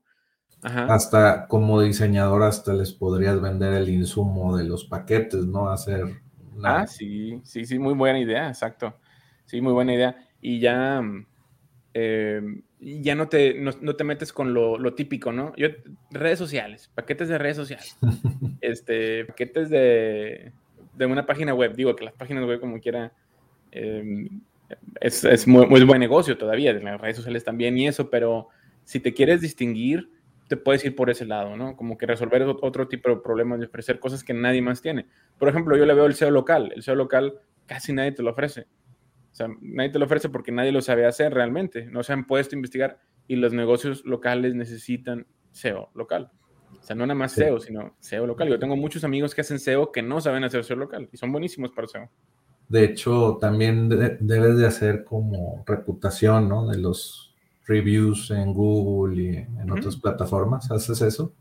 Ajá. 0.62 0.86
Hasta 0.94 1.48
como 1.48 1.82
diseñador, 1.82 2.44
hasta 2.44 2.74
les 2.74 2.94
podrías 2.94 3.42
vender 3.42 3.74
el 3.74 3.90
insumo 3.90 4.56
de 4.56 4.66
los 4.66 4.86
paquetes, 4.86 5.48
¿no? 5.48 5.70
Hacer. 5.70 6.22
Ah, 6.64 6.86
sí, 6.86 7.42
sí, 7.44 7.66
sí, 7.66 7.80
muy 7.80 7.96
buena 7.96 8.20
idea, 8.20 8.48
exacto. 8.48 8.96
Sí, 9.46 9.60
muy 9.62 9.74
buena 9.74 9.96
idea. 9.96 10.16
Y 10.40 10.60
ya, 10.60 11.02
eh, 11.94 12.42
ya 12.86 13.16
no 13.16 13.28
te, 13.28 13.56
no, 13.56 13.96
te 13.96 14.04
metes 14.04 14.32
con 14.32 14.54
lo, 14.54 14.94
típico, 14.94 15.32
¿no? 15.32 15.56
Yo, 15.56 15.70
redes 16.12 16.38
sociales, 16.38 16.92
paquetes 16.94 17.28
de 17.28 17.40
redes 17.40 17.58
sociales, 17.58 17.98
este, 18.62 19.26
paquetes 19.26 19.72
de, 19.72 20.52
de 20.94 21.06
una 21.08 21.26
página 21.26 21.56
web, 21.56 21.76
digo 21.76 21.96
que 21.96 22.06
las 22.06 22.14
páginas 22.14 22.46
web 22.46 22.60
como 22.60 22.80
quiera, 22.80 23.12
em, 23.72 24.42
es, 25.02 25.48
muy, 25.48 25.84
buen 25.84 26.00
negocio 26.00 26.38
todavía, 26.38 26.76
de 26.76 26.84
las 26.84 27.02
redes 27.02 27.18
sociales 27.18 27.44
también 27.44 27.76
y 27.76 27.88
eso, 27.88 28.12
pero 28.12 28.50
si 28.84 29.00
te 29.00 29.16
quieres 29.16 29.42
distinguir, 29.42 30.12
te 30.48 30.56
puedes 30.56 30.86
ir 30.86 30.96
por 30.96 31.10
ese 31.10 31.26
lado, 31.26 31.58
¿no? 31.58 31.76
Como 31.76 31.98
que 31.98 32.06
resolver 32.06 32.44
otro 32.44 32.88
tipo 32.88 33.10
de 33.10 33.16
problemas 33.16 33.60
y 33.62 33.66
ofrecer 33.66 34.00
cosas 34.00 34.24
que 34.24 34.36
nadie 34.36 34.62
más 34.62 34.84
tiene. 34.84 35.08
Por 35.40 35.50
ejemplo, 35.50 35.76
yo 35.76 35.88
le 35.88 35.96
veo 35.96 36.06
el 36.06 36.14
SEO 36.14 36.30
local. 36.30 36.72
El 36.76 36.84
SEO 36.84 36.94
local 36.94 37.40
casi 37.66 37.94
nadie 37.94 38.12
te 38.12 38.22
lo 38.22 38.30
ofrece. 38.30 38.68
O 39.36 39.38
sea, 39.38 39.50
nadie 39.60 39.90
te 39.90 40.00
lo 40.00 40.06
ofrece 40.06 40.30
porque 40.30 40.54
nadie 40.54 40.72
lo 40.72 40.82
sabe 40.82 41.06
hacer 41.06 41.34
realmente. 41.34 41.88
No 41.88 42.04
se 42.04 42.14
han 42.14 42.26
puesto 42.26 42.56
a 42.56 42.58
investigar 42.58 43.02
y 43.28 43.36
los 43.36 43.52
negocios 43.52 44.06
locales 44.06 44.56
necesitan 44.56 45.28
SEO 45.52 45.90
local. 45.94 46.32
O 46.80 46.82
sea, 46.82 46.96
no 46.96 47.06
nada 47.06 47.20
más 47.20 47.34
SEO, 47.34 47.60
sino 47.60 47.98
SEO 48.00 48.28
local. 48.28 48.48
Yo 48.48 48.60
tengo 48.60 48.78
muchos 48.78 49.04
amigos 49.04 49.36
que 49.36 49.42
hacen 49.42 49.60
SEO 49.60 49.92
que 49.92 50.02
no 50.02 50.22
saben 50.22 50.46
hacer 50.46 50.64
SEO 50.64 50.78
local 50.78 51.10
y 51.12 51.18
son 51.18 51.34
buenísimos 51.34 51.72
para 51.72 51.86
SEO. 51.86 52.10
De 52.70 52.86
hecho, 52.86 53.38
también 53.42 53.90
debes 53.90 54.58
de 54.58 54.68
hacer 54.68 55.04
como 55.04 55.66
reputación, 55.68 56.48
¿no? 56.48 56.66
De 56.70 56.78
los 56.78 57.36
reviews 57.66 58.32
en 58.32 58.54
Google 58.54 59.22
y 59.22 59.36
en 59.36 59.70
otras 59.70 59.98
plataformas. 59.98 60.72
¿Haces 60.72 61.02
eso? 61.02 61.34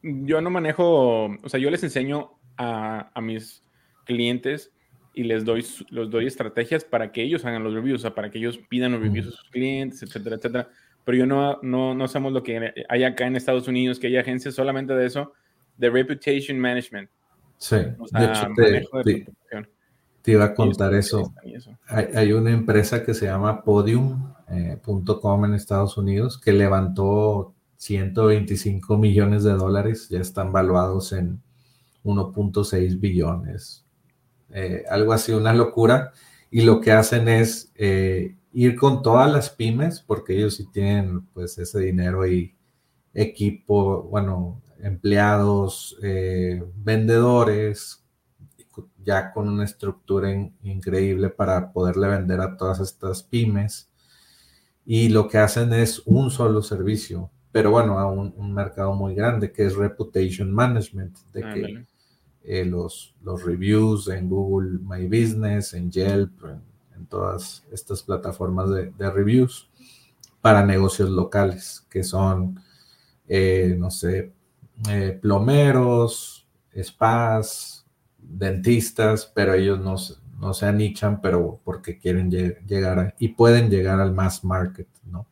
Yo 0.00 0.40
no 0.40 0.48
manejo, 0.48 1.26
o 1.26 1.48
sea, 1.48 1.60
yo 1.60 1.68
les 1.68 1.84
enseño 1.84 2.30
a, 2.56 3.10
a 3.12 3.20
mis 3.20 3.62
clientes 4.06 4.72
y 5.16 5.24
les 5.24 5.46
doy, 5.46 5.64
los 5.88 6.10
doy 6.10 6.26
estrategias 6.26 6.84
para 6.84 7.10
que 7.10 7.22
ellos 7.22 7.44
hagan 7.46 7.64
los 7.64 7.72
reviews, 7.72 8.00
o 8.00 8.02
sea, 8.02 8.14
para 8.14 8.30
que 8.30 8.38
ellos 8.38 8.60
pidan 8.68 8.92
los 8.92 9.00
reviews 9.00 9.28
a 9.28 9.30
sus 9.30 9.48
clientes, 9.48 10.02
etcétera, 10.02 10.36
etcétera. 10.36 10.68
Pero 11.04 11.16
yo 11.16 11.26
no, 11.26 11.58
no, 11.62 11.94
no 11.94 12.04
hacemos 12.04 12.34
lo 12.34 12.42
que 12.42 12.84
hay 12.86 13.02
acá 13.02 13.26
en 13.26 13.34
Estados 13.34 13.66
Unidos, 13.66 13.98
que 13.98 14.08
hay 14.08 14.18
agencias 14.18 14.54
solamente 14.54 14.92
de 14.92 15.06
eso, 15.06 15.32
de 15.78 15.88
reputation 15.88 16.60
management. 16.60 17.08
Sí, 17.56 17.76
de 17.76 18.24
hecho, 18.26 18.48
te, 19.02 19.26
te, 20.20 20.32
iba 20.32 20.44
a 20.44 20.54
contar 20.54 20.92
eso. 20.92 21.32
Hay, 21.86 22.08
hay, 22.14 22.32
una 22.34 22.50
empresa 22.50 23.02
que 23.02 23.14
se 23.14 23.24
llama 23.24 23.62
Podium.com 23.62 25.44
eh, 25.44 25.48
en 25.48 25.54
Estados 25.54 25.96
Unidos 25.96 26.38
que 26.38 26.52
levantó 26.52 27.54
125 27.76 28.98
millones 28.98 29.44
de 29.44 29.52
dólares, 29.52 30.10
ya 30.10 30.20
están 30.20 30.52
valuados 30.52 31.14
en 31.14 31.40
1.6 32.04 33.00
billones, 33.00 33.85
eh, 34.50 34.84
algo 34.88 35.12
así, 35.12 35.32
una 35.32 35.52
locura. 35.52 36.12
Y 36.50 36.62
lo 36.62 36.80
que 36.80 36.92
hacen 36.92 37.28
es 37.28 37.72
eh, 37.74 38.36
ir 38.52 38.76
con 38.76 39.02
todas 39.02 39.30
las 39.30 39.50
pymes, 39.50 40.00
porque 40.00 40.36
ellos 40.36 40.56
sí 40.56 40.66
tienen 40.72 41.26
pues 41.34 41.58
ese 41.58 41.80
dinero 41.80 42.26
y 42.26 42.54
equipo, 43.12 44.02
bueno, 44.04 44.62
empleados, 44.80 45.98
eh, 46.02 46.62
vendedores, 46.76 48.02
ya 49.02 49.32
con 49.32 49.48
una 49.48 49.64
estructura 49.64 50.30
increíble 50.62 51.30
para 51.30 51.72
poderle 51.72 52.08
vender 52.08 52.40
a 52.40 52.56
todas 52.56 52.80
estas 52.80 53.22
pymes. 53.22 53.88
Y 54.84 55.08
lo 55.08 55.28
que 55.28 55.38
hacen 55.38 55.72
es 55.72 56.02
un 56.06 56.30
solo 56.30 56.62
servicio, 56.62 57.30
pero 57.52 57.70
bueno, 57.70 57.98
a 57.98 58.06
un, 58.06 58.54
mercado 58.54 58.94
muy 58.94 59.14
grande 59.14 59.52
que 59.52 59.64
es 59.66 59.74
Reputation 59.76 60.52
Management, 60.52 61.16
eh, 62.48 62.64
los, 62.64 63.12
los 63.24 63.44
reviews 63.44 64.06
en 64.06 64.28
Google 64.28 64.78
My 64.80 65.06
Business, 65.06 65.74
en 65.74 65.90
Yelp, 65.90 66.32
en, 66.94 67.06
todas 67.06 67.64
estas 67.72 68.02
plataformas 68.02 68.70
de, 68.70 69.10
reviews 69.10 69.68
para 70.40 70.64
negocios 70.64 71.10
locales, 71.10 71.84
que 71.90 72.04
son, 72.04 72.60
eh, 73.28 73.74
no 73.78 73.90
sé, 73.90 74.32
eh, 74.88 75.18
plomeros, 75.20 76.46
spas, 76.80 77.84
dentistas, 78.18 79.30
pero 79.34 79.54
ellos 79.54 79.80
no, 79.80 79.96
no 80.38 80.54
se 80.54 80.66
anichan, 80.66 81.20
pero 81.20 81.60
porque 81.64 81.98
quieren 81.98 82.30
llegar 82.30 83.14
y 83.18 83.28
pueden 83.28 83.70
llegar 83.70 84.00
al 84.00 84.12
mass 84.12 84.44
market, 84.44 84.88
¿no? 85.04 85.26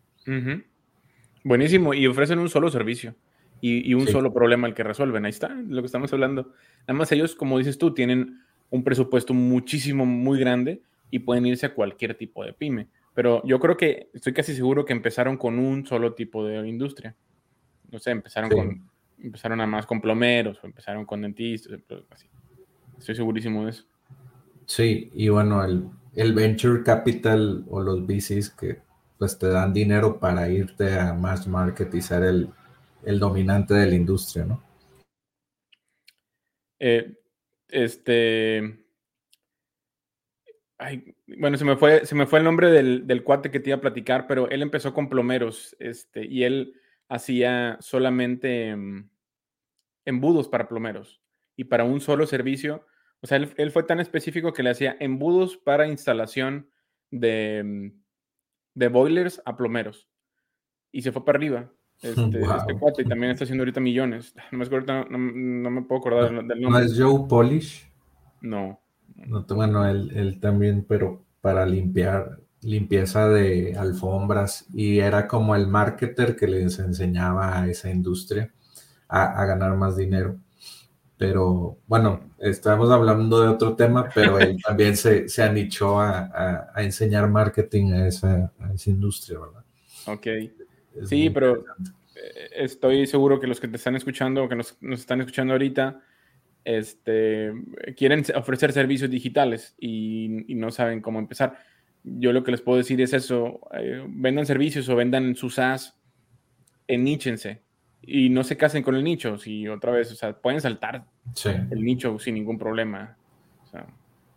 Buenísimo, 1.44 1.94
y 1.94 2.06
ofrecen 2.08 2.40
un 2.40 2.48
solo 2.48 2.70
servicio 2.70 3.14
y, 3.66 3.94
un 3.94 4.06
solo 4.06 4.32
problema 4.32 4.66
el 4.66 4.74
que 4.74 4.82
resuelven. 4.82 5.24
Ahí 5.24 5.30
está, 5.30 5.48
lo 5.48 5.80
que 5.80 5.86
estamos 5.86 6.12
hablando. 6.12 6.52
Nada 6.82 6.98
más 6.98 7.10
ellos, 7.12 7.34
como 7.34 7.56
dices 7.56 7.78
tú, 7.78 7.94
tienen 7.94 8.42
un 8.68 8.84
presupuesto 8.84 9.32
muchísimo, 9.32 10.04
muy 10.04 10.38
grande 10.38 10.82
y 11.10 11.20
pueden 11.20 11.46
irse 11.46 11.64
a 11.64 11.74
cualquier 11.74 12.14
tipo 12.14 12.44
de 12.44 12.52
pyme. 12.52 12.88
Pero 13.14 13.42
yo 13.46 13.58
creo 13.60 13.78
que 13.78 14.10
estoy 14.12 14.34
casi 14.34 14.54
seguro 14.54 14.84
que 14.84 14.92
empezaron 14.92 15.38
con 15.38 15.58
un 15.58 15.86
solo 15.86 16.12
tipo 16.12 16.46
de 16.46 16.68
industria. 16.68 17.14
No 17.90 17.98
sé, 17.98 18.10
empezaron 18.10 18.50
con 18.50 18.90
empezaron 19.18 19.56
nada 19.56 19.68
más 19.68 19.86
con 19.86 20.02
plomeros 20.02 20.58
o 20.62 20.66
empezaron 20.66 21.06
con 21.06 21.22
dentistas, 21.22 21.80
así. 22.10 22.28
Estoy 22.98 23.14
segurísimo 23.14 23.64
de 23.64 23.70
eso. 23.70 23.84
Sí, 24.66 25.10
y 25.14 25.30
bueno, 25.30 25.64
el, 25.64 25.88
el 26.14 26.34
venture 26.34 26.82
capital 26.82 27.64
o 27.70 27.80
los 27.80 28.06
VCs 28.06 28.50
que 28.50 28.80
pues 29.16 29.38
te 29.38 29.48
dan 29.48 29.72
dinero 29.72 30.18
para 30.18 30.50
irte 30.50 30.98
a 30.98 31.14
mass 31.14 31.46
market 31.46 31.94
y 31.94 32.02
ser 32.02 32.24
el, 32.24 32.50
el 33.06 33.18
dominante 33.18 33.74
de 33.74 33.86
la 33.86 33.94
industria, 33.94 34.44
¿no? 34.44 34.62
Eh, 36.78 37.16
este. 37.68 38.84
bueno, 41.38 41.56
se 41.56 41.64
me, 41.64 41.76
fue, 41.76 42.04
se 42.04 42.14
me 42.14 42.26
fue 42.26 42.40
el 42.40 42.44
nombre 42.44 42.70
del, 42.70 43.24
cuate 43.24 43.50
que 43.50 43.60
te 43.60 43.70
iba 43.70 43.78
a 43.78 43.80
platicar, 43.80 44.26
pero 44.26 44.48
él 44.50 44.62
empezó 44.62 44.92
con 44.92 45.08
plomeros, 45.08 45.76
este, 45.78 46.26
y 46.26 46.44
él 46.44 46.74
hacía 47.08 47.78
solamente 47.80 48.74
mm, 48.76 49.08
embudos 50.04 50.48
para 50.48 50.68
plomeros 50.68 51.22
y 51.56 51.64
para 51.64 51.84
un 51.84 52.00
solo 52.00 52.26
servicio. 52.26 52.86
O 53.20 53.26
sea, 53.26 53.38
él, 53.38 53.70
fue 53.70 53.84
tan 53.84 54.00
específico 54.00 54.52
que 54.52 54.62
le 54.62 54.70
hacía 54.70 54.96
embudos 55.00 55.56
para 55.56 55.88
instalación 55.88 56.68
de, 57.10 57.62
mm, 57.64 58.02
de 58.74 58.88
boilers 58.88 59.40
a 59.46 59.56
plomeros. 59.56 60.08
Y 60.92 61.02
se 61.02 61.12
fue 61.12 61.24
para 61.24 61.38
arriba. 61.38 61.72
Este, 62.04 62.40
este, 62.42 62.78
cuate 62.78 63.02
y 63.02 63.04
también 63.06 63.32
está 63.32 63.44
haciendo 63.44 63.62
ahorita 63.62 63.80
millones. 63.80 64.34
No 64.52 65.70
me, 65.70 65.82
puedo 65.82 66.00
acordar 66.00 66.30
del 66.30 66.60
nombre. 66.60 66.70
¿No 66.70 66.78
es 66.78 66.98
Joe 66.98 67.26
Polish? 67.28 67.90
No. 68.42 68.78
no 69.26 69.46
bueno, 69.48 69.86
él, 69.86 70.38
también, 70.40 70.84
pero 70.86 71.24
para 71.40 71.64
limpiar, 71.64 72.40
limpieza 72.60 73.28
de 73.28 73.74
alfombras 73.76 74.66
y 74.72 74.98
era 74.98 75.26
como 75.26 75.56
el 75.56 75.66
marketer 75.66 76.36
que 76.36 76.46
les 76.46 76.78
enseñaba 76.78 77.58
a 77.58 77.68
esa 77.68 77.90
industria 77.90 78.52
a, 79.08 79.44
ganar 79.46 79.74
más 79.76 79.96
dinero. 79.96 80.36
Pero 81.16 81.78
bueno, 81.86 82.20
estamos 82.38 82.90
hablando 82.90 83.40
de 83.40 83.48
otro 83.48 83.76
tema, 83.76 84.08
pero 84.14 84.38
él 84.38 84.58
también 84.66 84.96
se, 84.96 85.28
se 85.28 85.42
anichó 85.42 86.00
a, 86.00 86.70
a, 86.74 86.82
enseñar 86.82 87.30
marketing 87.30 87.92
a 87.92 88.08
esa, 88.08 88.52
a 88.58 88.72
esa 88.74 88.90
industria, 88.90 89.38
¿verdad? 89.38 89.64
Ok 90.06 90.26
sí, 91.04 91.30
pero 91.30 91.64
eh, 92.14 92.50
estoy 92.56 93.06
seguro 93.06 93.40
que 93.40 93.46
los 93.46 93.60
que 93.60 93.68
te 93.68 93.76
están 93.76 93.96
escuchando 93.96 94.44
o 94.44 94.48
que 94.48 94.56
nos, 94.56 94.76
están 94.92 95.20
escuchando 95.20 95.52
ahorita 95.54 96.00
este, 96.64 97.52
quieren 97.96 98.24
ofrecer 98.34 98.72
servicios 98.72 99.10
digitales 99.10 99.74
y, 99.78 100.28
no 100.54 100.70
saben 100.70 101.00
cómo 101.00 101.18
empezar. 101.18 101.58
Yo 102.02 102.32
lo 102.32 102.44
que 102.44 102.52
les 102.52 102.60
puedo 102.60 102.78
decir 102.78 103.00
es 103.00 103.12
eso, 103.12 103.60
eh, 103.72 104.04
vendan 104.08 104.46
servicios 104.46 104.88
o 104.88 104.96
vendan 104.96 105.36
sus 105.36 105.54
SaaS, 105.56 105.98
eníchense 106.86 107.62
y 108.02 108.28
no 108.28 108.44
se 108.44 108.56
casen 108.56 108.82
con 108.82 108.94
el 108.94 109.04
nicho. 109.04 109.38
Si 109.38 109.68
otra 109.68 109.92
vez, 109.92 110.12
o 110.12 110.14
sea, 110.14 110.32
pueden 110.34 110.60
saltar 110.60 111.04
el 111.44 111.82
nicho 111.82 112.18
sin 112.18 112.34
ningún 112.34 112.58
problema. 112.58 113.16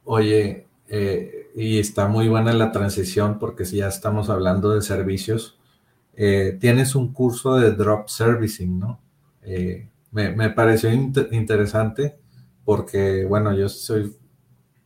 Oye, 0.06 0.66
eh, 0.90 1.52
y 1.56 1.80
está 1.80 2.08
muy 2.08 2.30
buena 2.30 2.54
la 2.54 2.72
transición 2.72 3.40
porque 3.40 3.66
si 3.66 3.78
ya 3.78 3.88
estamos 3.88 4.30
hablando 4.30 4.74
de 4.74 4.82
servicios, 4.82 5.60
eh, 6.20 6.58
tienes 6.60 6.96
un 6.96 7.14
curso 7.14 7.58
de 7.58 7.74
drop 7.74 8.10
servicing, 8.10 8.80
¿no? 8.80 9.00
Eh, 9.44 9.88
me, 10.10 10.50
pareció 10.50 10.92
interesante 10.92 12.18
porque, 12.66 13.24
bueno, 13.24 13.56
yo 13.56 13.70
soy 13.70 14.16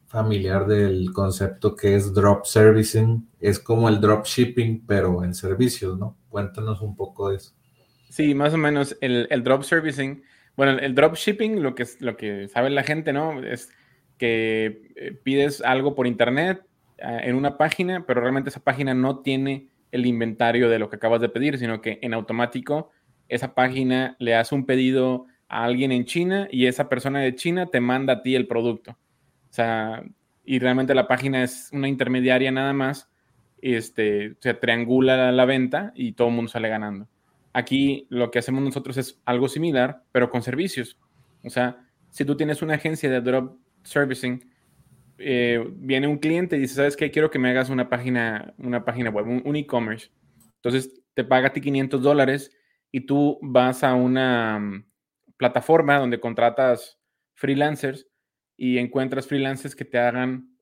familiar 0.07 0.67
del 0.67 1.13
concepto 1.13 1.73
que 1.73 1.95
es 1.95 2.13
drop 2.13 2.45
servicing, 2.45 3.29
es 3.39 3.59
como 3.59 3.87
el 3.87 4.01
drop 4.01 4.25
shipping, 4.25 4.85
pero 4.85 5.23
en 5.23 5.33
servicios, 5.33 5.97
¿no? 5.97 6.17
Cuéntanos 6.27 6.81
un 6.81 6.97
poco 6.97 7.29
de 7.29 7.37
eso. 7.37 7.53
Sí, 8.09 8.35
más 8.35 8.53
o 8.53 8.57
menos 8.57 8.97
el, 8.99 9.25
drop 9.41 9.63
servicing, 9.63 10.21
bueno, 10.57 10.77
el 10.79 10.93
drop 10.93 11.15
shipping, 11.15 11.63
lo 11.63 11.75
que, 11.75 11.87
lo 12.01 12.17
que 12.17 12.49
sabe 12.49 12.69
la 12.71 12.83
gente, 12.83 13.13
¿no? 13.13 13.41
Es 13.41 13.69
que 14.17 14.91
eh, 14.97 15.17
pides 15.23 15.61
algo 15.61 15.95
por 15.95 16.07
internet 16.07 16.61
en 16.97 17.35
una 17.35 17.57
página, 17.57 18.05
pero 18.05 18.21
realmente 18.21 18.49
esa 18.49 18.59
página 18.59 18.93
no 18.93 19.21
tiene 19.21 19.70
el 19.91 20.05
inventario 20.05 20.69
de 20.69 20.79
lo 20.79 20.89
que 20.89 20.95
acabas 20.95 21.21
de 21.21 21.29
pedir, 21.29 21.57
sino 21.57 21.81
que 21.81 21.99
en 22.01 22.13
automático 22.13 22.91
esa 23.27 23.53
página 23.53 24.15
le 24.19 24.35
hace 24.35 24.55
un 24.55 24.65
pedido 24.65 25.25
a 25.47 25.63
alguien 25.63 25.91
en 25.91 26.05
China 26.05 26.47
y 26.51 26.65
esa 26.65 26.89
persona 26.89 27.19
de 27.19 27.35
China 27.35 27.67
te 27.67 27.79
manda 27.79 28.13
a 28.13 28.21
ti 28.21 28.35
el 28.35 28.47
producto. 28.47 28.91
O 28.91 29.53
sea, 29.53 30.03
y 30.45 30.59
realmente 30.59 30.95
la 30.95 31.07
página 31.07 31.43
es 31.43 31.69
una 31.71 31.87
intermediaria 31.87 32.51
nada 32.51 32.73
más, 32.73 33.09
este, 33.61 34.35
se 34.39 34.53
triangula 34.53 35.31
la, 35.31 35.45
venta 35.45 35.91
y 35.95 36.13
todo 36.13 36.29
el 36.29 36.35
mundo 36.35 36.51
sale 36.51 36.69
ganando. 36.69 37.07
Aquí 37.53 38.07
lo 38.09 38.31
que 38.31 38.39
hacemos 38.39 38.63
nosotros 38.63 38.97
es 38.97 39.21
algo 39.25 39.47
similar, 39.47 40.03
pero 40.11 40.29
con 40.29 40.41
servicios. 40.41 40.97
O 41.43 41.49
sea, 41.49 41.85
si 42.09 42.25
tú 42.25 42.35
tienes 42.35 42.61
una 42.61 42.75
agencia 42.75 43.09
de 43.09 43.21
drop 43.21 43.57
servicing, 43.83 44.50
eh, 45.23 45.65
viene 45.75 46.07
un 46.07 46.17
cliente 46.17 46.57
y 46.57 46.59
dice, 46.59 46.75
¿sabes 46.75 46.97
qué? 46.97 47.11
Quiero 47.11 47.29
que 47.29 47.39
me 47.39 47.49
hagas 47.49 47.69
una 47.69 47.89
página, 47.89 48.53
una 48.57 48.83
página 48.83 49.09
web, 49.09 49.41
un, 49.45 49.55
e-commerce. 49.55 50.09
Entonces 50.55 51.01
te 51.13 51.23
paga 51.23 51.47
a 51.47 51.53
ti 51.53 51.61
500 51.61 52.01
dólares 52.01 52.51
y 52.91 53.01
tú 53.01 53.39
vas 53.41 53.83
a 53.83 53.93
una 53.95 54.59
mm, 54.59 54.85
plataforma 55.37 55.97
donde 55.97 56.19
contratas 56.19 56.99
freelancers 57.35 58.07
y 58.57 58.77
encuentras 58.77 59.27
freelancers 59.27 59.75
que 59.75 59.85
te 59.85 59.97
hagan 59.97 60.57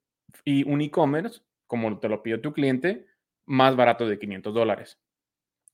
y 0.45 0.63
un 0.69 0.81
e-commerce, 0.81 1.41
como 1.67 1.99
te 1.99 2.09
lo 2.09 2.21
pidió 2.21 2.41
tu 2.41 2.53
cliente, 2.53 3.07
más 3.45 3.75
barato 3.75 4.07
de 4.07 4.19
500 4.19 4.53
dólares. 4.53 4.99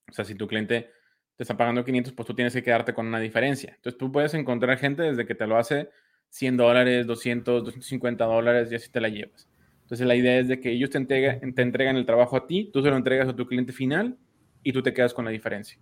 O 0.09 0.13
sea, 0.13 0.25
si 0.25 0.35
tu 0.35 0.47
cliente 0.47 0.91
te 1.35 1.43
está 1.43 1.57
pagando 1.57 1.83
500, 1.83 2.13
pues 2.13 2.25
tú 2.25 2.33
tienes 2.33 2.53
que 2.53 2.63
quedarte 2.63 2.93
con 2.93 3.07
una 3.07 3.19
diferencia. 3.19 3.73
Entonces 3.75 3.97
tú 3.97 4.11
puedes 4.11 4.33
encontrar 4.33 4.77
gente 4.77 5.03
desde 5.03 5.25
que 5.25 5.35
te 5.35 5.47
lo 5.47 5.57
hace 5.57 5.89
100 6.29 6.57
dólares, 6.57 7.07
200, 7.07 7.63
250 7.63 8.25
dólares 8.25 8.71
y 8.71 8.75
así 8.75 8.89
te 8.89 9.01
la 9.01 9.09
llevas. 9.09 9.49
Entonces 9.83 10.05
la 10.07 10.15
idea 10.15 10.39
es 10.39 10.47
de 10.47 10.59
que 10.59 10.71
ellos 10.71 10.89
te, 10.89 10.99
te 11.05 11.61
entregan 11.61 11.95
el 11.95 12.05
trabajo 12.05 12.37
a 12.37 12.47
ti, 12.47 12.69
tú 12.73 12.81
se 12.81 12.89
lo 12.89 12.97
entregas 12.97 13.27
a 13.27 13.35
tu 13.35 13.45
cliente 13.45 13.71
final 13.71 14.17
y 14.63 14.73
tú 14.73 14.81
te 14.81 14.93
quedas 14.93 15.13
con 15.13 15.25
la 15.25 15.31
diferencia. 15.31 15.79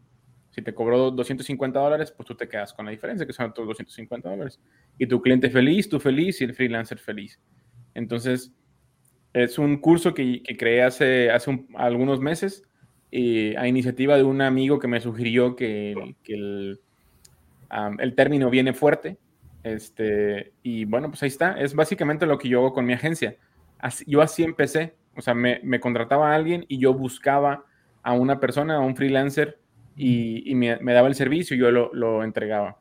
Si 0.51 0.61
te 0.61 0.73
cobró 0.73 1.09
250 1.09 1.79
dólares, 1.79 2.11
pues 2.11 2.27
tú 2.27 2.35
te 2.35 2.47
quedas 2.47 2.73
con 2.73 2.85
la 2.85 2.91
diferencia, 2.91 3.25
que 3.25 3.33
son 3.33 3.49
otros 3.49 3.67
250 3.67 4.29
dólares. 4.29 4.59
Y 4.99 5.07
tu 5.07 5.21
cliente 5.21 5.49
feliz, 5.49 5.89
tú 5.89 5.99
feliz 5.99 6.41
y 6.41 6.43
el 6.43 6.53
freelancer 6.53 6.99
feliz. 6.99 7.39
Entonces, 7.95 8.51
es 9.33 9.57
un 9.57 9.77
curso 9.77 10.13
que, 10.13 10.43
que 10.43 10.55
creé 10.55 10.83
hace, 10.83 11.31
hace 11.31 11.65
algunos 11.75 12.19
meses 12.19 12.63
a 13.57 13.67
iniciativa 13.67 14.17
de 14.17 14.23
un 14.23 14.41
amigo 14.41 14.79
que 14.79 14.87
me 14.87 14.99
sugirió 14.99 15.55
que, 15.55 16.15
que 16.23 16.33
el, 16.33 16.79
el, 17.99 18.15
término 18.15 18.49
viene 18.49 18.73
fuerte. 18.73 19.17
Este, 19.63 20.53
y 20.61 20.85
bueno, 20.85 21.09
pues 21.09 21.23
ahí 21.23 21.29
está. 21.29 21.59
Es 21.59 21.73
básicamente 21.73 22.25
lo 22.25 22.37
que 22.37 22.49
yo 22.49 22.59
hago 22.59 22.73
con 22.73 22.85
mi 22.85 22.93
agencia. 22.93 23.37
Así, 23.79 24.03
yo 24.07 24.21
así 24.21 24.43
empecé. 24.43 24.95
O 25.15 25.21
sea, 25.21 25.33
me, 25.33 25.59
me, 25.63 25.79
contrataba 25.79 26.31
a 26.31 26.35
alguien 26.35 26.65
y 26.67 26.79
yo 26.79 26.93
buscaba 26.93 27.65
a 28.01 28.13
una 28.13 28.39
persona, 28.39 28.75
a 28.75 28.79
un 28.79 28.95
freelancer, 28.95 29.59
y, 29.95 30.49
y 30.49 30.55
me, 30.55 30.77
daba 30.93 31.07
el 31.07 31.15
servicio 31.15 31.55
y 31.55 31.59
yo 31.59 31.71
lo, 31.71 31.93
lo 31.93 32.23
entregaba. 32.23 32.77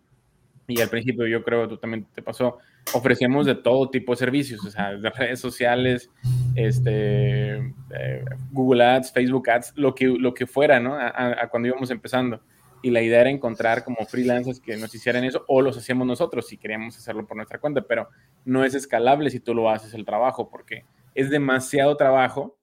Y 0.67 0.81
al 0.81 0.89
principio 0.89 1.27
yo 1.27 1.43
creo 1.43 1.69
tú 1.69 1.77
también 1.77 2.07
te 2.15 2.23
pasó, 2.23 2.59
ofrecíamos 2.95 3.47
de 3.47 3.55
todo 3.55 3.91
tipo 3.91 4.13
de 4.13 4.17
servicios, 4.17 4.65
o 4.65 4.71
sea, 4.71 4.93
de 4.93 5.11
redes 5.11 5.41
sociales, 5.41 6.11
este, 6.55 7.57
eh, 7.57 8.25
Google 8.51 8.85
Ads, 8.85 9.13
Facebook 9.13 9.51
Ads, 9.51 9.73
lo 9.77 9.95
que, 9.95 10.07
lo 10.07 10.33
que 10.33 10.47
fuera, 10.47 10.81
¿no? 10.81 10.95
A, 10.95 11.49
cuando 11.51 11.69
íbamos 11.69 11.91
empezando. 11.91 12.41
Y 12.83 12.91
la 12.91 13.01
idea 13.01 13.21
era 13.21 13.31
encontrar 13.31 13.85
como 13.85 14.05
freelancers 14.07 14.61
que 14.61 14.77
nos 14.77 14.95
hicieran 14.95 15.25
eso 15.25 15.45
o 15.49 15.63
los 15.63 15.77
hacíamos 15.79 16.07
nosotros 16.07 16.49
si 16.49 16.59
queríamos 16.59 16.97
hacerlo 16.97 17.27
por 17.27 17.37
nuestra 17.37 17.59
cuenta, 17.59 17.83
pero 17.83 18.09
no 18.45 18.65
es 18.65 18.75
escalable 18.75 19.31
si 19.31 19.41
tú 19.41 19.55
lo 19.55 19.71
haces 19.71 19.95
el 19.95 20.05
trabajo 20.05 20.51
porque 20.51 20.85
es 21.15 21.31
demasiado 21.31 21.97
trabajo. 21.97 22.59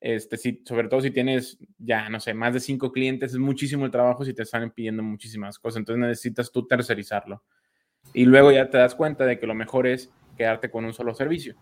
Este, 0.00 0.36
si, 0.36 0.62
sobre 0.64 0.88
todo 0.88 1.00
si 1.00 1.10
tienes 1.10 1.58
ya, 1.76 2.08
no 2.08 2.20
sé, 2.20 2.32
más 2.32 2.54
de 2.54 2.60
cinco 2.60 2.92
clientes, 2.92 3.32
es 3.32 3.38
muchísimo 3.38 3.84
el 3.84 3.90
trabajo 3.90 4.24
si 4.24 4.32
te 4.32 4.44
están 4.44 4.70
pidiendo 4.70 5.02
muchísimas 5.02 5.58
cosas. 5.58 5.78
Entonces 5.78 6.00
necesitas 6.00 6.52
tú 6.52 6.66
tercerizarlo. 6.66 7.42
Y 8.14 8.24
luego 8.24 8.52
ya 8.52 8.70
te 8.70 8.78
das 8.78 8.94
cuenta 8.94 9.26
de 9.26 9.38
que 9.38 9.46
lo 9.46 9.54
mejor 9.54 9.86
es 9.86 10.12
quedarte 10.36 10.70
con 10.70 10.84
un 10.84 10.94
solo 10.94 11.14
servicio. 11.14 11.56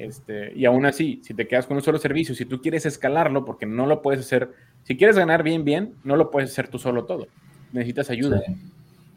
Este, 0.00 0.52
y 0.56 0.64
aún 0.64 0.86
así, 0.86 1.20
si 1.22 1.34
te 1.34 1.46
quedas 1.46 1.66
con 1.66 1.76
un 1.76 1.82
solo 1.82 1.98
servicio, 1.98 2.34
si 2.34 2.46
tú 2.46 2.62
quieres 2.62 2.86
escalarlo, 2.86 3.44
porque 3.44 3.66
no 3.66 3.84
lo 3.84 4.00
puedes 4.00 4.20
hacer, 4.22 4.50
si 4.82 4.96
quieres 4.96 5.16
ganar 5.16 5.42
bien, 5.42 5.62
bien, 5.62 5.94
no 6.04 6.16
lo 6.16 6.30
puedes 6.30 6.50
hacer 6.50 6.68
tú 6.68 6.78
solo 6.78 7.04
todo. 7.04 7.26
Necesitas 7.72 8.08
ayuda. 8.08 8.42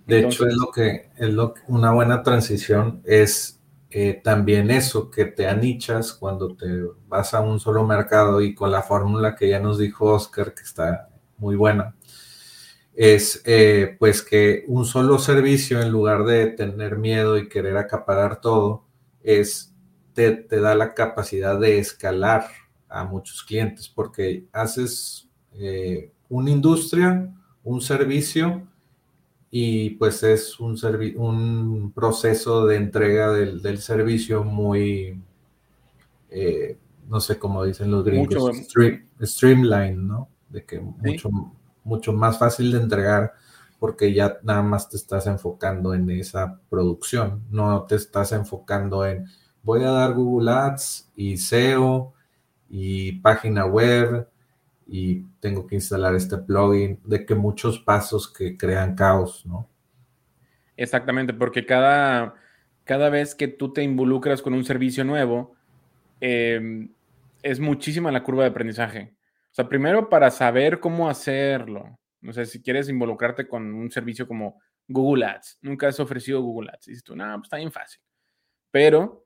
De 0.05 0.19
hecho, 0.19 0.45
es 0.45 0.55
lo 0.55 0.71
que 0.71 1.09
es 1.17 1.29
lo, 1.29 1.53
una 1.67 1.93
buena 1.93 2.21
transición 2.21 3.01
es 3.05 3.61
eh, 3.91 4.19
también 4.21 4.71
eso, 4.71 5.09
que 5.09 5.23
te 5.23 5.47
anichas 5.47 6.11
cuando 6.11 6.53
te 6.53 6.67
vas 7.07 7.33
a 7.33 7.39
un 7.39 7.61
solo 7.61 7.85
mercado 7.85 8.41
y 8.41 8.53
con 8.53 8.69
la 8.69 8.81
fórmula 8.81 9.35
que 9.35 9.47
ya 9.47 9.59
nos 9.59 9.77
dijo 9.77 10.07
Oscar, 10.07 10.53
que 10.53 10.63
está 10.63 11.09
muy 11.37 11.55
buena, 11.55 11.95
es 12.93 13.41
eh, 13.45 13.95
pues 13.99 14.21
que 14.21 14.65
un 14.67 14.85
solo 14.85 15.17
servicio 15.17 15.81
en 15.81 15.91
lugar 15.91 16.25
de 16.25 16.47
tener 16.47 16.97
miedo 16.97 17.37
y 17.37 17.47
querer 17.47 17.77
acaparar 17.77 18.41
todo, 18.41 18.83
es 19.21 19.72
te, 20.13 20.45
da 20.49 20.75
la 20.75 20.93
capacidad 20.93 21.59
de 21.59 21.79
escalar 21.79 22.45
a 22.89 23.03
muchos 23.03 23.43
clientes 23.43 23.89
porque 23.89 24.45
haces 24.51 25.27
eh, 25.53 26.11
una 26.29 26.51
industria, 26.51 27.33
un 27.63 27.81
servicio 27.81 28.67
y 29.49 29.91
pues 29.91 30.23
es 30.23 30.59
un, 30.59 30.77
un 31.17 31.91
proceso 31.91 32.65
de 32.65 32.75
entrega 32.77 33.31
del, 33.31 33.77
servicio 33.79 34.43
muy, 34.43 35.21
eh, 36.29 36.77
no 37.07 37.19
sé 37.19 37.37
cómo 37.37 37.63
dicen 37.63 37.91
los 37.91 38.03
gringos, 38.03 38.55
streamline, 39.21 40.07
¿no? 40.07 40.29
De 40.49 40.65
que 40.65 40.79
mucho 40.79 41.29
mucho 41.83 42.13
más 42.13 42.37
fácil 42.37 42.71
de 42.71 42.79
entregar 42.79 43.33
porque 43.79 44.13
ya 44.13 44.37
nada 44.43 44.61
más 44.61 44.89
te 44.89 44.95
estás 44.95 45.27
enfocando 45.27 45.93
en 45.93 46.09
esa 46.09 46.59
producción, 46.69 47.43
no 47.49 47.83
te 47.83 47.95
estás 47.95 48.31
enfocando 48.31 49.05
en 49.05 49.25
voy 49.63 49.83
a 49.83 49.89
dar 49.89 50.13
Google 50.13 50.51
Ads 50.51 51.11
y 51.15 51.37
SEO 51.37 52.13
y 52.69 53.13
página 53.13 53.65
web 53.65 54.27
y 54.85 55.21
tengo 55.39 55.65
que 55.65 55.75
instalar 55.75 56.13
este 56.15 56.37
plugin, 56.37 56.99
de 57.05 57.25
que 57.25 57.35
muchos 57.35 57.79
pasos 57.79 58.31
que 58.31 58.57
crean 58.57 58.95
caos, 58.95 59.45
¿no? 59.45 59.67
Exactamente, 60.75 61.33
porque 61.33 61.65
cada, 61.65 62.35
cada 62.83 63.09
vez 63.09 63.35
que 63.35 63.47
tú 63.47 63.71
te 63.71 63.83
involucras 63.83 64.41
con 64.41 64.53
un 64.53 64.65
servicio 64.65 65.03
nuevo, 65.03 65.55
em, 66.19 66.89
es 67.41 67.59
muchísima 67.59 68.11
la 68.11 68.23
curva 68.23 68.43
de 68.43 68.49
aprendizaje. 68.49 69.13
O 69.51 69.55
sea, 69.55 69.69
primero 69.69 70.09
para 70.09 70.31
saber 70.31 70.79
cómo 70.79 71.09
hacerlo. 71.09 71.97
No 72.21 72.33
sé, 72.33 72.45
si 72.45 72.61
quieres 72.61 72.89
involucrarte 72.89 73.47
con 73.47 73.73
un 73.73 73.91
servicio 73.91 74.27
como 74.27 74.59
Google 74.87 75.25
Ads, 75.25 75.59
nunca 75.61 75.87
has 75.87 75.99
ofrecido 75.99 76.41
Google 76.41 76.71
Ads. 76.73 76.87
Y 76.87 76.91
dices 76.91 77.03
tú, 77.03 77.15
no, 77.15 77.25
pues 77.35 77.43
está 77.45 77.57
bien 77.57 77.71
fácil. 77.71 78.01
Pero 78.71 79.22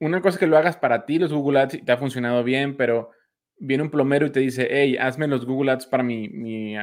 una 0.00 0.20
cosa 0.20 0.36
es 0.36 0.40
que 0.40 0.46
lo 0.46 0.58
hagas 0.58 0.76
para 0.76 1.06
ti, 1.06 1.18
los 1.18 1.32
Google 1.32 1.60
Ads, 1.60 1.74
y 1.74 1.82
te 1.82 1.92
ha 1.92 1.96
funcionado 1.96 2.44
bien, 2.44 2.76
pero 2.76 3.10
viene 3.58 3.84
un 3.84 3.90
plomero 3.90 4.26
y 4.26 4.30
te 4.30 4.40
dice, 4.40 4.68
hey, 4.70 4.96
hazme 4.98 5.26
los 5.26 5.46
Google 5.46 5.72
Ads 5.72 5.86
para 5.86 6.02
mi, 6.02 6.28
mi, 6.28 6.76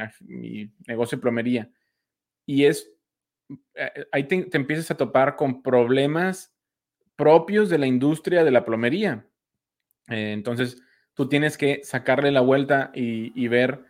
negocio 0.86 1.16
de 1.16 1.22
plomería. 1.22 1.70
Y 2.46 2.64
es, 2.64 2.90
eh, 3.74 4.06
ahí 4.12 4.24
te, 4.24 4.44
te, 4.44 4.56
empiezas 4.56 4.90
a 4.90 4.96
topar 4.96 5.36
con 5.36 5.62
problemas 5.62 6.54
propios 7.16 7.68
de 7.68 7.78
la 7.78 7.86
industria 7.86 8.44
de 8.44 8.50
la 8.50 8.64
plomería. 8.64 9.26
Eh, 10.08 10.32
entonces, 10.32 10.82
tú 11.14 11.28
tienes 11.28 11.56
que 11.56 11.80
sacarle 11.84 12.30
la 12.30 12.40
vuelta 12.40 12.90
y, 12.94 13.48
ver, 13.48 13.84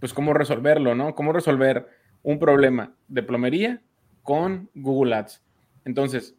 pues, 0.00 0.12
cómo 0.12 0.34
resolverlo, 0.34 0.94
¿no? 0.94 1.14
Cómo 1.14 1.32
resolver 1.32 1.88
un 2.22 2.38
problema 2.38 2.94
de 3.08 3.22
plomería 3.22 3.82
con 4.22 4.70
Google 4.74 5.14
Ads. 5.14 5.42
Entonces, 5.84 6.36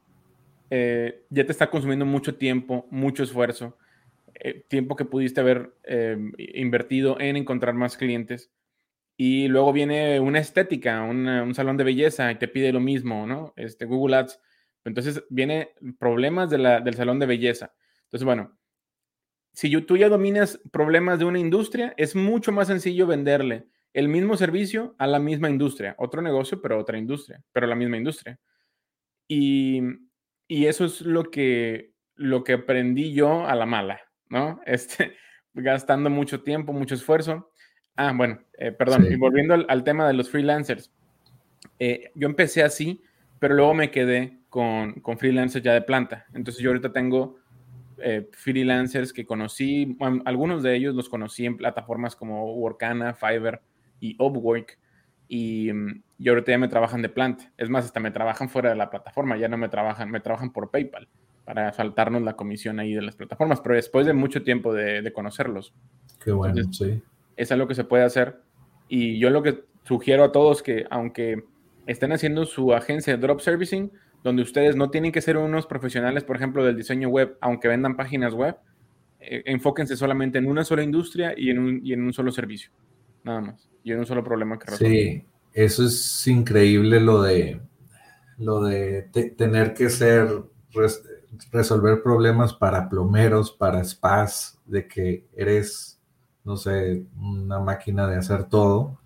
eh, 0.70 1.26
ya 1.30 1.46
te 1.46 1.52
está 1.52 1.70
consumiendo 1.70 2.06
mucho 2.06 2.36
tiempo, 2.36 2.88
mucho 2.92 3.24
esfuerzo, 3.24 3.78
eh, 4.34 4.66
tiempo 4.68 4.96
que 4.96 5.06
pudiste 5.06 5.42
haber 5.42 5.74
em, 5.84 6.34
invertido 6.38 7.20
en 7.20 7.38
encontrar 7.38 7.74
más 7.74 7.98
clientes. 7.98 8.52
Y 9.18 9.48
luego 9.48 9.74
viene 9.74 10.20
una 10.20 10.40
estética, 10.40 11.02
un 11.02 11.54
salón 11.56 11.78
de 11.78 11.84
belleza 11.84 12.32
y 12.32 12.36
te 12.36 12.48
pide 12.48 12.72
lo 12.72 12.80
mismo, 12.80 13.26
¿no? 13.26 13.54
Este, 13.56 13.86
Google 13.86 14.18
Ads. 14.18 14.40
Entonces, 14.86 15.24
viene 15.30 15.72
problemas 15.98 16.52
del 16.52 16.94
salón 16.94 17.18
de 17.18 17.26
belleza. 17.26 17.74
Entonces, 18.04 18.26
bueno, 18.26 18.58
si 19.54 19.72
tú 19.82 19.98
ya 19.98 20.08
dominas 20.08 20.62
problemas 20.72 21.18
de 21.18 21.26
una 21.26 21.40
industria, 21.40 21.96
es 21.98 22.16
mucho 22.16 22.52
más 22.52 22.68
sencillo 22.68 23.08
venderle 23.08 23.68
el 23.94 24.08
mismo 24.08 24.38
servicio 24.38 24.94
a 25.00 25.08
la 25.08 25.18
misma 25.18 25.50
industria, 25.50 25.96
otro 25.98 26.22
negocio, 26.22 26.62
pero 26.62 26.78
otra 26.78 27.00
industria, 27.00 27.44
pero 27.52 27.66
la 27.66 27.76
misma 27.76 27.98
industria. 27.98 28.40
Y, 29.28 29.82
eso 30.50 30.86
es 30.86 31.02
lo 31.02 31.30
que, 31.32 31.94
lo 32.16 32.44
que 32.44 32.54
aprendí 32.54 33.14
yo 33.14 33.48
a 33.48 33.56
la 33.56 33.66
mala, 33.66 34.02
¿no? 34.30 34.60
Este, 34.66 35.14
gastando 35.54 36.10
mucho 36.10 36.42
tiempo, 36.42 36.74
mucho 36.74 36.96
esfuerzo. 36.96 37.52
Ah, 37.96 38.14
bueno, 38.16 38.40
eh, 38.58 38.72
perdón, 38.72 39.08
y 39.12 39.16
volviendo 39.16 39.54
al, 39.56 39.84
tema 39.84 40.08
de 40.08 40.14
los 40.14 40.30
freelancers. 40.30 40.92
Eh, 41.80 42.12
yo 42.16 42.28
empecé 42.28 42.64
así, 42.64 43.02
pero 43.40 43.56
luego 43.56 43.74
me 43.74 43.90
quedé 43.90 44.40
con, 44.50 44.94
con 45.02 45.18
freelancers 45.18 45.64
ya 45.64 45.74
de 45.74 45.82
planta. 45.82 46.26
Entonces 46.34 46.62
yo 46.62 46.70
ahorita 46.70 46.94
tengo 46.94 47.38
eh, 48.00 48.30
freelancers 48.32 49.12
que 49.12 49.26
conocí, 49.26 49.98
algunos 50.26 50.62
de 50.62 50.76
ellos 50.76 50.94
los 50.94 51.10
conocí 51.10 51.48
en 51.48 51.58
plataformas 51.58 52.16
como 52.16 52.54
Workana, 52.54 53.16
Fiverr 53.16 53.62
y 54.00 54.16
Upwork. 54.20 54.78
Y, 55.28 55.72
mm, 55.74 56.04
y, 56.20 56.30
ahorita 56.30 56.52
ya 56.52 56.58
me 56.58 56.68
trabajan 56.68 57.02
de 57.02 57.10
planta. 57.10 57.52
Es 57.58 57.70
más, 57.70 57.86
hasta 57.86 58.00
me 58.00 58.12
trabajan 58.12 58.50
fuera 58.50 58.70
de 58.70 58.76
la 58.76 58.90
plataforma, 58.90 59.38
ya 59.38 59.48
no 59.48 59.58
me 59.58 59.70
trabajan, 59.70 60.10
me 60.10 60.20
trabajan 60.20 60.52
por 60.52 60.72
PayPal 60.72 61.08
para 61.48 61.72
saltarnos 61.72 62.22
la 62.24 62.36
comisión 62.36 62.80
ahí 62.80 62.94
de 62.94 63.02
las 63.02 63.16
plataformas, 63.16 63.62
pero 63.62 63.76
después 63.76 64.06
de 64.06 64.12
mucho 64.12 64.44
tiempo 64.44 64.74
de, 64.74 65.12
conocerlos. 65.14 65.74
Qué 66.22 66.32
bueno, 66.34 66.62
sí. 66.74 67.02
Es 67.38 67.54
algo 67.54 67.70
que 67.70 67.76
se 67.76 67.86
puede 67.86 68.04
hacer. 68.04 68.42
Y 68.90 69.18
yo 69.18 69.30
lo 69.30 69.44
que 69.44 69.64
sugiero 69.84 70.26
a 70.26 70.34
todos 70.34 70.62
que, 70.62 70.86
aunque 70.90 71.46
estén 71.86 72.12
haciendo 72.12 72.46
su 72.46 72.74
agencia 72.74 73.16
de 73.16 73.22
drop 73.22 73.40
servicing, 73.40 73.92
donde 74.24 74.42
ustedes 74.42 74.76
no 74.76 74.90
tienen 74.90 75.14
que 75.14 75.22
ser 75.22 75.38
unos 75.38 75.68
profesionales, 75.68 76.26
por 76.26 76.36
ejemplo, 76.36 76.66
del 76.66 76.76
diseño 76.76 77.08
web, 77.08 77.38
aunque 77.40 77.70
vendan 77.70 77.96
páginas 77.96 78.34
web, 78.34 78.58
eh, 79.22 79.44
enfóquense 79.46 79.96
solamente 79.96 80.38
en 80.38 80.48
una 80.48 80.64
sola 80.66 80.84
industria 80.84 81.34
y 81.36 81.50
en, 81.50 81.60
un, 81.60 81.80
y 81.82 81.94
en 81.94 82.04
un 82.04 82.14
solo 82.14 82.32
servicio, 82.32 82.72
nada 83.28 83.42
más, 83.42 83.70
y 83.84 83.92
en 83.92 84.00
un 84.00 84.06
solo 84.06 84.24
problema 84.24 84.58
que 84.58 84.72
resolver. 84.72 84.92
Sí, 84.92 85.26
eso 85.54 85.86
es 85.86 86.28
increíble 86.28 87.00
lo 87.00 87.22
de, 87.22 87.62
lo 88.38 88.62
de 88.62 89.04
tener 89.38 89.74
que 89.74 89.90
ser, 89.90 90.44
resolver 91.52 92.02
problemas 92.02 92.54
para 92.54 92.90
plomeros, 92.90 93.52
para 93.52 93.84
spas, 93.84 94.60
de 94.66 94.88
que 94.88 95.28
eres, 95.36 96.00
no 96.44 96.58
sé, 96.58 97.06
una 97.20 97.60
máquina 97.60 98.08
de 98.08 98.18
hacer 98.18 98.46
todo, 98.46 99.00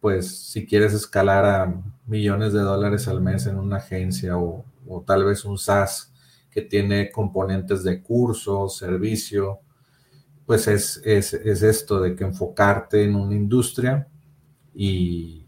pues 0.00 0.50
si 0.50 0.66
quieres 0.66 0.92
escalar 0.92 1.44
a 1.44 1.82
millones 2.06 2.52
de 2.52 2.60
dólares 2.60 3.08
al 3.08 3.20
mes 3.20 3.46
en 3.46 3.58
una 3.58 3.76
agencia 3.76 4.38
o, 4.38 4.64
o 4.86 5.02
tal 5.02 5.24
vez 5.24 5.44
un 5.44 5.58
SaaS 5.58 6.12
que 6.50 6.62
tiene 6.62 7.10
componentes 7.10 7.82
de 7.84 8.02
curso, 8.02 8.68
servicio, 8.68 9.60
pues 10.48 10.66
es, 10.66 11.02
es, 11.04 11.34
esto 11.34 12.00
de 12.00 12.16
que 12.16 12.24
enfocarte 12.24 13.04
en 13.04 13.16
una 13.16 13.36
industria 13.36 14.08
y, 14.74 15.44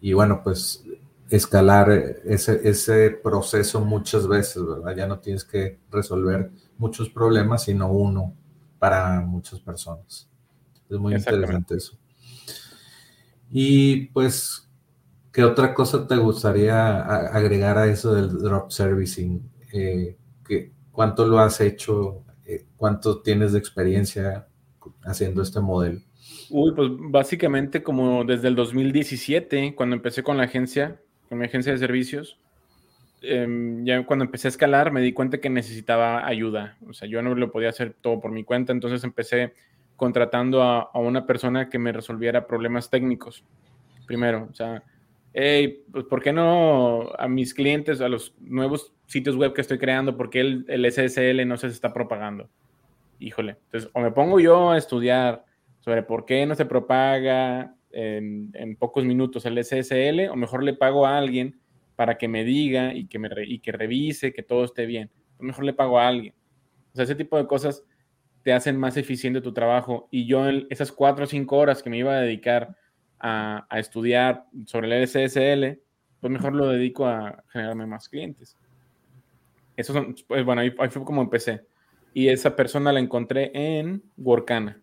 y 0.00 0.12
bueno, 0.14 0.40
pues 0.42 0.82
escalar 1.28 1.92
ese, 2.24 2.60
ese, 2.68 3.10
proceso 3.10 3.80
muchas 3.82 4.26
veces, 4.26 4.66
¿verdad? 4.66 4.96
Ya 4.96 5.06
no 5.06 5.20
tienes 5.20 5.44
que 5.44 5.78
resolver 5.92 6.50
muchos 6.76 7.08
problemas, 7.08 7.62
sino 7.62 7.92
uno 7.92 8.34
para 8.80 9.20
muchas 9.20 9.60
personas. 9.60 10.28
Es 10.88 10.98
muy 10.98 11.14
interesante 11.14 11.76
eso. 11.76 11.96
Y 13.48 14.06
pues, 14.06 14.68
¿qué 15.30 15.44
otra 15.44 15.72
cosa 15.72 16.08
te 16.08 16.16
gustaría 16.16 17.00
agregar 17.28 17.78
a 17.78 17.86
eso 17.86 18.12
del 18.12 18.28
drop 18.40 18.72
servicing? 18.72 19.48
Eh, 19.72 20.16
¿Cuánto 20.90 21.24
lo 21.28 21.38
has 21.38 21.60
hecho? 21.60 22.24
Eh, 22.50 22.64
¿Cuánto 22.76 23.22
tienes 23.22 23.52
de 23.52 23.60
experiencia 23.60 24.48
haciendo 25.04 25.40
este 25.40 25.60
modelo? 25.60 26.00
Uy, 26.50 26.72
pues 26.74 26.88
básicamente 26.98 27.80
como 27.80 28.24
desde 28.24 28.48
el 28.48 28.56
2017, 28.56 29.76
cuando 29.76 29.94
empecé 29.94 30.24
con 30.24 30.36
la 30.36 30.44
agencia, 30.44 31.00
con 31.28 31.38
mi 31.38 31.44
agencia 31.44 31.70
de 31.70 31.78
servicios, 31.78 32.40
em, 33.22 33.84
ya 33.84 34.04
cuando 34.04 34.24
empecé 34.24 34.48
a 34.48 34.50
escalar 34.50 34.90
me 34.90 35.00
di 35.00 35.12
cuenta 35.12 35.38
que 35.38 35.48
necesitaba 35.48 36.26
ayuda. 36.26 36.76
O 36.88 36.92
sea, 36.92 37.06
yo 37.06 37.22
no 37.22 37.36
lo 37.36 37.52
podía 37.52 37.68
hacer 37.68 37.94
todo 38.00 38.20
por 38.20 38.32
mi 38.32 38.42
cuenta, 38.42 38.72
entonces 38.72 39.04
empecé 39.04 39.54
contratando 39.94 40.64
a, 40.64 40.90
a 40.92 40.98
una 40.98 41.26
persona 41.26 41.68
que 41.68 41.78
me 41.78 41.92
resolviera 41.92 42.48
problemas 42.48 42.90
técnicos. 42.90 43.44
Primero, 44.08 44.48
o 44.50 44.54
sea, 44.54 44.82
hey, 45.32 45.84
pues 45.92 46.04
¿por 46.04 46.22
qué 46.22 46.32
no 46.32 47.10
a 47.18 47.28
mis 47.28 47.54
clientes, 47.54 48.00
a 48.00 48.08
los 48.08 48.34
nuevos 48.40 48.94
sitios 49.06 49.36
web 49.36 49.52
que 49.52 49.60
estoy 49.60 49.78
creando, 49.78 50.16
por 50.16 50.30
qué 50.30 50.40
el, 50.40 50.92
SSL 50.92 51.46
no 51.46 51.56
se 51.56 51.68
está 51.68 51.92
propagando? 51.92 52.48
Híjole, 53.18 53.56
entonces 53.66 53.90
o 53.94 54.00
me 54.00 54.10
pongo 54.12 54.40
yo 54.40 54.70
a 54.70 54.78
estudiar 54.78 55.44
sobre 55.80 56.02
por 56.02 56.24
qué 56.24 56.46
no 56.46 56.54
se 56.54 56.66
propaga 56.66 57.74
en, 57.92 58.76
pocos 58.78 59.04
minutos 59.04 59.44
el 59.46 59.62
SSL, 59.62 60.28
o 60.30 60.36
mejor 60.36 60.62
le 60.62 60.74
pago 60.74 61.06
a 61.06 61.18
alguien 61.18 61.60
para 61.96 62.16
que 62.16 62.28
me 62.28 62.44
diga 62.44 62.94
y 62.94 63.06
que, 63.06 63.18
me 63.18 63.28
y 63.46 63.58
que 63.58 63.72
revise 63.72 64.32
que 64.32 64.42
todo 64.42 64.64
esté 64.64 64.86
bien. 64.86 65.10
Mejor 65.38 65.64
le 65.64 65.74
pago 65.74 65.98
a 65.98 66.08
alguien. 66.08 66.34
O 66.92 66.96
sea, 66.96 67.04
ese 67.04 67.14
tipo 67.14 67.36
de 67.36 67.46
cosas 67.46 67.84
te 68.42 68.52
hacen 68.52 68.78
más 68.78 68.96
eficiente 68.96 69.40
tu 69.40 69.52
trabajo. 69.52 70.08
Y 70.10 70.26
yo 70.26 70.48
en 70.48 70.66
esas 70.70 70.92
cuatro 70.92 71.24
o 71.24 71.26
cinco 71.26 71.58
horas 71.58 71.82
que 71.82 71.90
me 71.90 71.98
iba 71.98 72.14
a 72.14 72.20
dedicar 72.20 72.76
a, 73.20 73.66
estudiar 73.72 74.46
sobre 74.66 74.88
el 74.88 75.06
SSL, 75.06 75.80
pues 76.20 76.32
mejor 76.32 76.54
lo 76.54 76.68
dedico 76.68 77.06
a 77.06 77.44
generarme 77.48 77.86
más 77.86 78.08
clientes. 78.08 78.56
Eso 79.76 79.92
son, 79.92 80.14
pues 80.26 80.44
bueno, 80.44 80.60
ahí, 80.62 80.70
fue 80.70 81.04
como 81.04 81.22
empecé. 81.22 81.62
Y 82.12 82.28
esa 82.28 82.56
persona 82.56 82.92
la 82.92 83.00
encontré 83.00 83.50
en 83.54 84.02
Workana. 84.16 84.82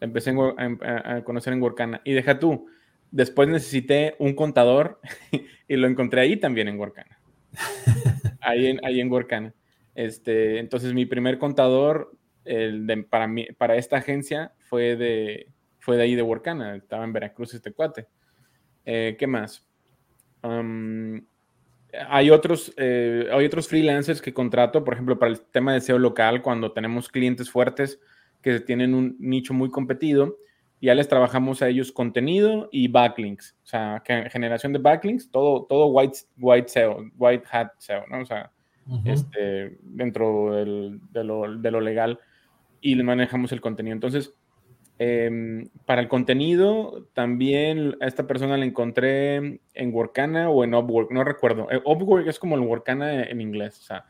empecé 0.00 0.34
a, 0.56 1.22
conocer 1.24 1.52
en 1.52 1.62
Workana. 1.62 2.00
Y 2.04 2.12
deja 2.12 2.38
tú, 2.38 2.68
después 3.10 3.48
necesité 3.48 4.14
un 4.18 4.34
contador 4.34 5.00
y 5.68 5.76
lo 5.76 5.88
encontré 5.88 6.20
ahí 6.20 6.36
también 6.36 6.68
en 6.68 6.78
Workana. 6.78 7.18
Ahí 8.42 8.68
en, 8.68 8.78
ahí 8.84 9.00
en 9.00 9.10
Workana. 9.10 9.52
Este, 9.96 10.60
entonces 10.60 10.94
mi 10.94 11.04
primer 11.04 11.36
contador 11.38 12.12
el 12.46 12.86
de, 12.86 13.02
para, 13.02 13.26
mí, 13.26 13.46
para 13.58 13.76
esta 13.76 13.96
agencia 13.96 14.52
fue 14.68 14.94
de, 14.96 15.48
fue 15.86 15.96
de 15.96 16.02
ahí 16.02 16.16
de 16.16 16.22
Workana, 16.22 16.74
estaba 16.74 17.04
en 17.04 17.12
Veracruz 17.12 17.54
este 17.54 17.72
cuate. 17.72 18.08
Eh, 18.84 19.16
¿Qué 19.16 19.26
más? 19.28 19.64
hay, 22.08 22.30
otros, 22.30 22.72
eh, 22.76 23.28
hay 23.32 23.46
otros 23.46 23.68
freelancers 23.68 24.20
que 24.20 24.34
contrato, 24.34 24.84
por 24.84 24.94
ejemplo, 24.94 25.18
para 25.18 25.32
el 25.32 25.40
tema 25.40 25.72
de 25.72 25.80
SEO 25.80 25.98
local, 25.98 26.42
cuando 26.42 26.72
tenemos 26.72 27.08
clientes 27.08 27.50
fuertes 27.50 28.00
que 28.42 28.60
tienen 28.60 28.94
un 28.94 29.16
nicho 29.18 29.54
muy 29.54 29.70
competido, 29.70 30.36
ya 30.80 30.94
les 30.94 31.08
trabajamos 31.08 31.62
a 31.62 31.68
ellos 31.68 31.92
contenido 31.92 32.68
y 32.70 32.88
backlinks, 32.88 33.56
o 33.62 33.66
sea, 33.66 34.02
generación 34.04 34.72
de 34.72 34.80
backlinks, 34.80 35.30
todo, 35.30 35.66
todo 35.66 35.86
white, 35.86 36.18
white 36.38 36.68
SEO, 36.68 37.10
white 37.16 37.44
hat 37.50 37.70
SEO, 37.78 38.04
¿no? 38.08 38.20
O 38.22 38.26
sea, 38.26 38.52
este, 39.04 39.78
dentro 39.82 40.52
de, 40.52 41.24
lo, 41.24 41.56
de 41.58 41.70
lo 41.70 41.80
legal 41.80 42.18
y 42.80 42.94
manejamos 42.96 43.52
el 43.52 43.60
contenido. 43.60 43.94
Entonces, 43.94 44.32
Em, 44.98 45.68
para 45.84 46.00
el 46.00 46.08
contenido, 46.08 47.06
también 47.12 47.96
a 48.00 48.06
esta 48.06 48.26
persona 48.26 48.56
la 48.56 48.64
encontré 48.64 49.60
en 49.74 49.94
Workana 49.94 50.48
o 50.48 50.64
en 50.64 50.74
Upwork, 50.74 51.10
no 51.10 51.22
recuerdo. 51.22 51.70
Eh, 51.70 51.82
Upwork 51.84 52.26
es 52.26 52.38
como 52.38 52.54
el 52.54 52.62
Workana 52.62 53.24
en 53.24 53.42
inglés, 53.42 53.78
o 53.80 53.82
sea, 53.82 54.06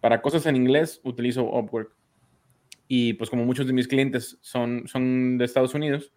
para 0.00 0.20
cosas 0.22 0.46
en 0.46 0.56
inglés 0.56 1.00
utilizo 1.04 1.44
Upwork. 1.44 1.92
Y 2.88 3.14
pues 3.14 3.30
como 3.30 3.44
muchos 3.44 3.66
de 3.66 3.72
mis 3.72 3.86
clientes 3.86 4.38
son, 4.40 4.88
son 4.88 5.38
de 5.38 5.44
Estados 5.44 5.74
Unidos, 5.74 6.12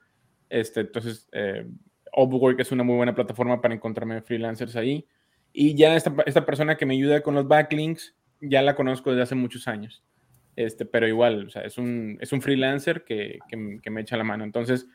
este, 0.50 0.82
entonces 0.82 1.30
eh, 1.32 1.68
Upwork 2.16 2.60
es 2.60 2.72
una 2.72 2.84
muy 2.84 2.96
buena 2.96 3.14
plataforma 3.14 3.62
para 3.62 3.76
encontrarme 3.76 4.22
freelancers 4.22 4.76
ahí. 4.76 5.08
Y 5.54 5.76
ya 5.76 5.96
esta, 5.96 6.14
esta 6.26 6.46
persona 6.46 6.76
que 6.76 6.86
me 6.88 6.96
ayuda 6.96 7.22
con 7.22 7.36
los 7.36 7.48
backlinks, 7.48 8.16
ya 8.42 8.64
la 8.64 8.76
conozco 8.76 9.12
desde 9.12 9.24
hace 9.24 9.36
muchos 9.36 9.68
años. 9.68 10.04
Este, 10.58 10.88
pero 10.88 11.08
igual, 11.08 11.46
o 11.46 11.50
sea, 11.52 11.62
es 11.62 11.78
un, 11.78 12.18
es 12.20 12.34
un 12.34 12.42
freelancer 12.42 13.04
que, 13.04 13.38
que, 13.48 13.90
me 13.92 14.02
echa 14.02 14.18
la 14.18 14.24
mano. 14.24 14.44
Entonces, 14.44 14.88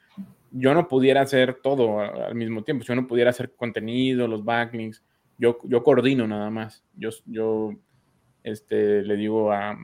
yo 0.51 0.75
no 0.75 0.89
pudiera 0.89 1.21
hacer 1.21 1.61
todo 1.63 2.01
al 2.01 2.35
mismo 2.35 2.65
tiempo. 2.65 2.85
Yo 2.85 2.97
no 2.97 3.07
pudiera 3.07 3.31
hacer 3.31 3.55
contenido, 3.55 4.27
los 4.27 4.45
backlinks. 4.45 5.05
Yo, 5.39 5.59
yo 5.63 5.85
coordino 5.85 6.27
nada 6.27 6.51
más. 6.51 6.85
Yo, 6.97 7.11
yo 7.27 7.75
este, 8.43 9.03
le 9.03 9.15
digo 9.15 9.53
a, 9.53 9.79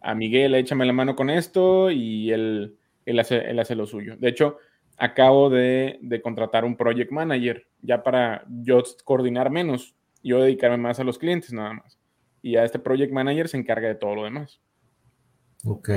a 0.00 0.14
Miguel, 0.14 0.54
échame 0.54 0.86
la 0.86 0.92
mano 0.92 1.16
con 1.16 1.30
esto 1.30 1.90
y 1.90 2.30
él, 2.30 2.76
él, 3.04 3.18
hace, 3.18 3.38
él 3.38 3.58
hace 3.58 3.74
lo 3.74 3.86
suyo. 3.86 4.16
De 4.16 4.28
hecho, 4.28 4.58
acabo 4.98 5.50
de, 5.50 5.98
de, 6.00 6.22
contratar 6.22 6.64
un 6.64 6.76
project 6.76 7.10
manager 7.10 7.66
ya 7.80 8.04
para 8.04 8.44
yo 8.48 8.80
coordinar 9.02 9.50
menos, 9.50 9.96
yo 10.22 10.40
dedicarme 10.40 10.76
más 10.76 11.00
a 11.00 11.04
los 11.04 11.18
clientes 11.18 11.52
nada 11.52 11.72
más. 11.72 11.98
Y 12.40 12.54
a 12.54 12.62
este 12.62 12.78
project 12.78 13.12
manager 13.12 13.48
se 13.48 13.56
encarga 13.56 13.88
de 13.88 13.96
todo 13.96 14.14
lo 14.14 14.22
demás. 14.22 14.60
Ok. 15.64 15.90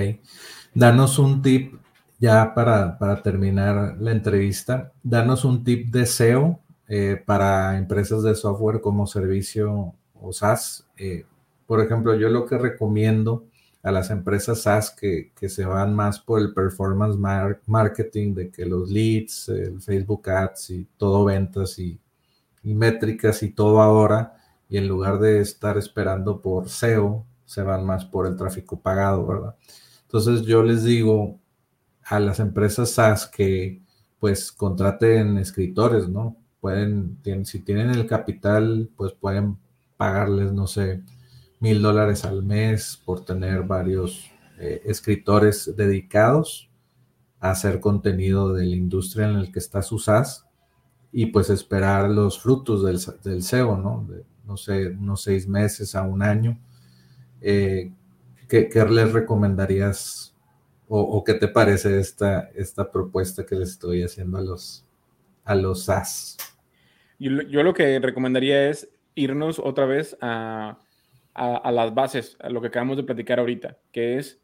Danos 0.73 1.17
un 1.17 1.41
tip 1.41 1.73
ya 2.19 2.53
para, 2.53 2.97
terminar 3.23 3.97
la 3.99 4.11
entrevista. 4.11 4.91
Danos 5.03 5.43
un 5.45 5.63
tip 5.63 5.91
de 5.91 6.05
SEO 6.05 6.59
eh, 6.87 7.21
para 7.25 7.77
empresas 7.77 8.23
de 8.23 8.35
software 8.35 8.81
como 8.81 9.07
servicio 9.07 9.93
o 10.13 10.33
SaaS. 10.33 10.85
Eh, 10.97 11.25
por 11.65 11.81
ejemplo, 11.81 12.15
yo 12.15 12.29
lo 12.29 12.45
que 12.45 12.57
recomiendo 12.57 13.45
a 13.81 13.91
las 13.91 14.09
empresas 14.09 14.61
SaaS 14.61 14.91
que, 14.91 15.31
se 15.47 15.65
van 15.65 15.95
más 15.95 16.19
por 16.19 16.41
el 16.41 16.53
performance 16.53 17.17
marketing, 17.65 18.33
de 18.33 18.49
que 18.49 18.65
los 18.65 18.89
leads, 18.89 19.49
el 19.49 19.81
Facebook 19.81 20.29
Ads 20.29 20.69
y 20.71 20.87
todo 20.97 21.25
ventas 21.25 21.77
y, 21.79 21.99
y 22.63 22.73
métricas 22.73 23.43
y 23.43 23.49
todo 23.51 23.81
ahora, 23.81 24.37
y 24.69 24.77
en 24.77 24.87
lugar 24.87 25.19
de 25.19 25.39
estar 25.39 25.77
esperando 25.77 26.41
por 26.41 26.69
SEO, 26.69 27.25
se 27.45 27.61
van 27.61 27.85
más 27.85 28.05
por 28.05 28.27
el 28.27 28.35
tráfico 28.35 28.79
pagado, 28.79 29.25
¿verdad? 29.25 29.55
Entonces 30.03 30.43
yo 30.43 30.63
les 30.63 30.83
digo 30.83 31.39
a 32.03 32.19
las 32.19 32.39
empresas 32.39 32.91
SaaS 32.91 33.27
que 33.27 33.81
pues 34.19 34.51
contraten 34.51 35.37
escritores, 35.37 36.07
¿no? 36.07 36.37
Pueden, 36.59 37.19
si 37.43 37.59
tienen 37.59 37.89
el 37.89 38.07
capital, 38.07 38.89
pues 38.95 39.13
pueden 39.13 39.57
pagarles, 39.97 40.51
no 40.51 40.67
sé, 40.67 41.03
mil 41.59 41.81
dólares 41.81 42.25
al 42.25 42.43
mes 42.43 43.01
por 43.05 43.23
tener 43.23 43.63
varios 43.63 44.31
eh, 44.59 44.81
escritores 44.85 45.75
dedicados 45.75 46.69
a 47.39 47.51
hacer 47.51 47.79
contenido 47.79 48.53
de 48.53 48.65
la 48.65 48.75
industria 48.75 49.29
en 49.29 49.35
el 49.35 49.51
que 49.51 49.59
está 49.59 49.81
su 49.81 49.99
SaaS 49.99 50.45
y 51.11 51.27
pues 51.27 51.49
esperar 51.49 52.09
los 52.09 52.39
frutos 52.39 52.83
del, 52.83 52.99
del 53.23 53.43
SEO, 53.43 53.77
¿no? 53.77 54.07
No 54.45 54.57
sé, 54.57 54.87
unos 54.89 55.23
seis 55.23 55.47
meses 55.47 55.95
a 55.95 56.03
un 56.03 56.21
año 56.21 56.59
eh, 57.41 57.91
¿qué, 58.47 58.69
les 58.89 59.13
recomendarías 59.13 60.35
o, 60.87 61.23
qué 61.23 61.33
te 61.33 61.47
parece 61.47 61.99
esta, 61.99 62.51
esta 62.53 62.91
propuesta 62.91 63.45
que 63.45 63.55
les 63.55 63.71
estoy 63.71 64.03
haciendo 64.03 64.37
a 64.37 64.41
los, 64.41 64.85
a 65.43 65.55
los 65.55 65.85
SAS? 65.85 66.37
Yo, 67.17 67.63
lo 67.63 67.73
que 67.73 67.99
recomendaría 67.99 68.69
es 68.69 68.89
irnos 69.15 69.59
otra 69.59 69.85
vez 69.85 70.17
a, 70.21 70.79
a, 71.33 71.71
las 71.71 71.93
bases, 71.93 72.37
a 72.39 72.49
lo 72.49 72.61
que 72.61 72.67
acabamos 72.67 72.97
de 72.97 73.03
platicar 73.03 73.39
ahorita, 73.39 73.77
que 73.91 74.17
es 74.17 74.41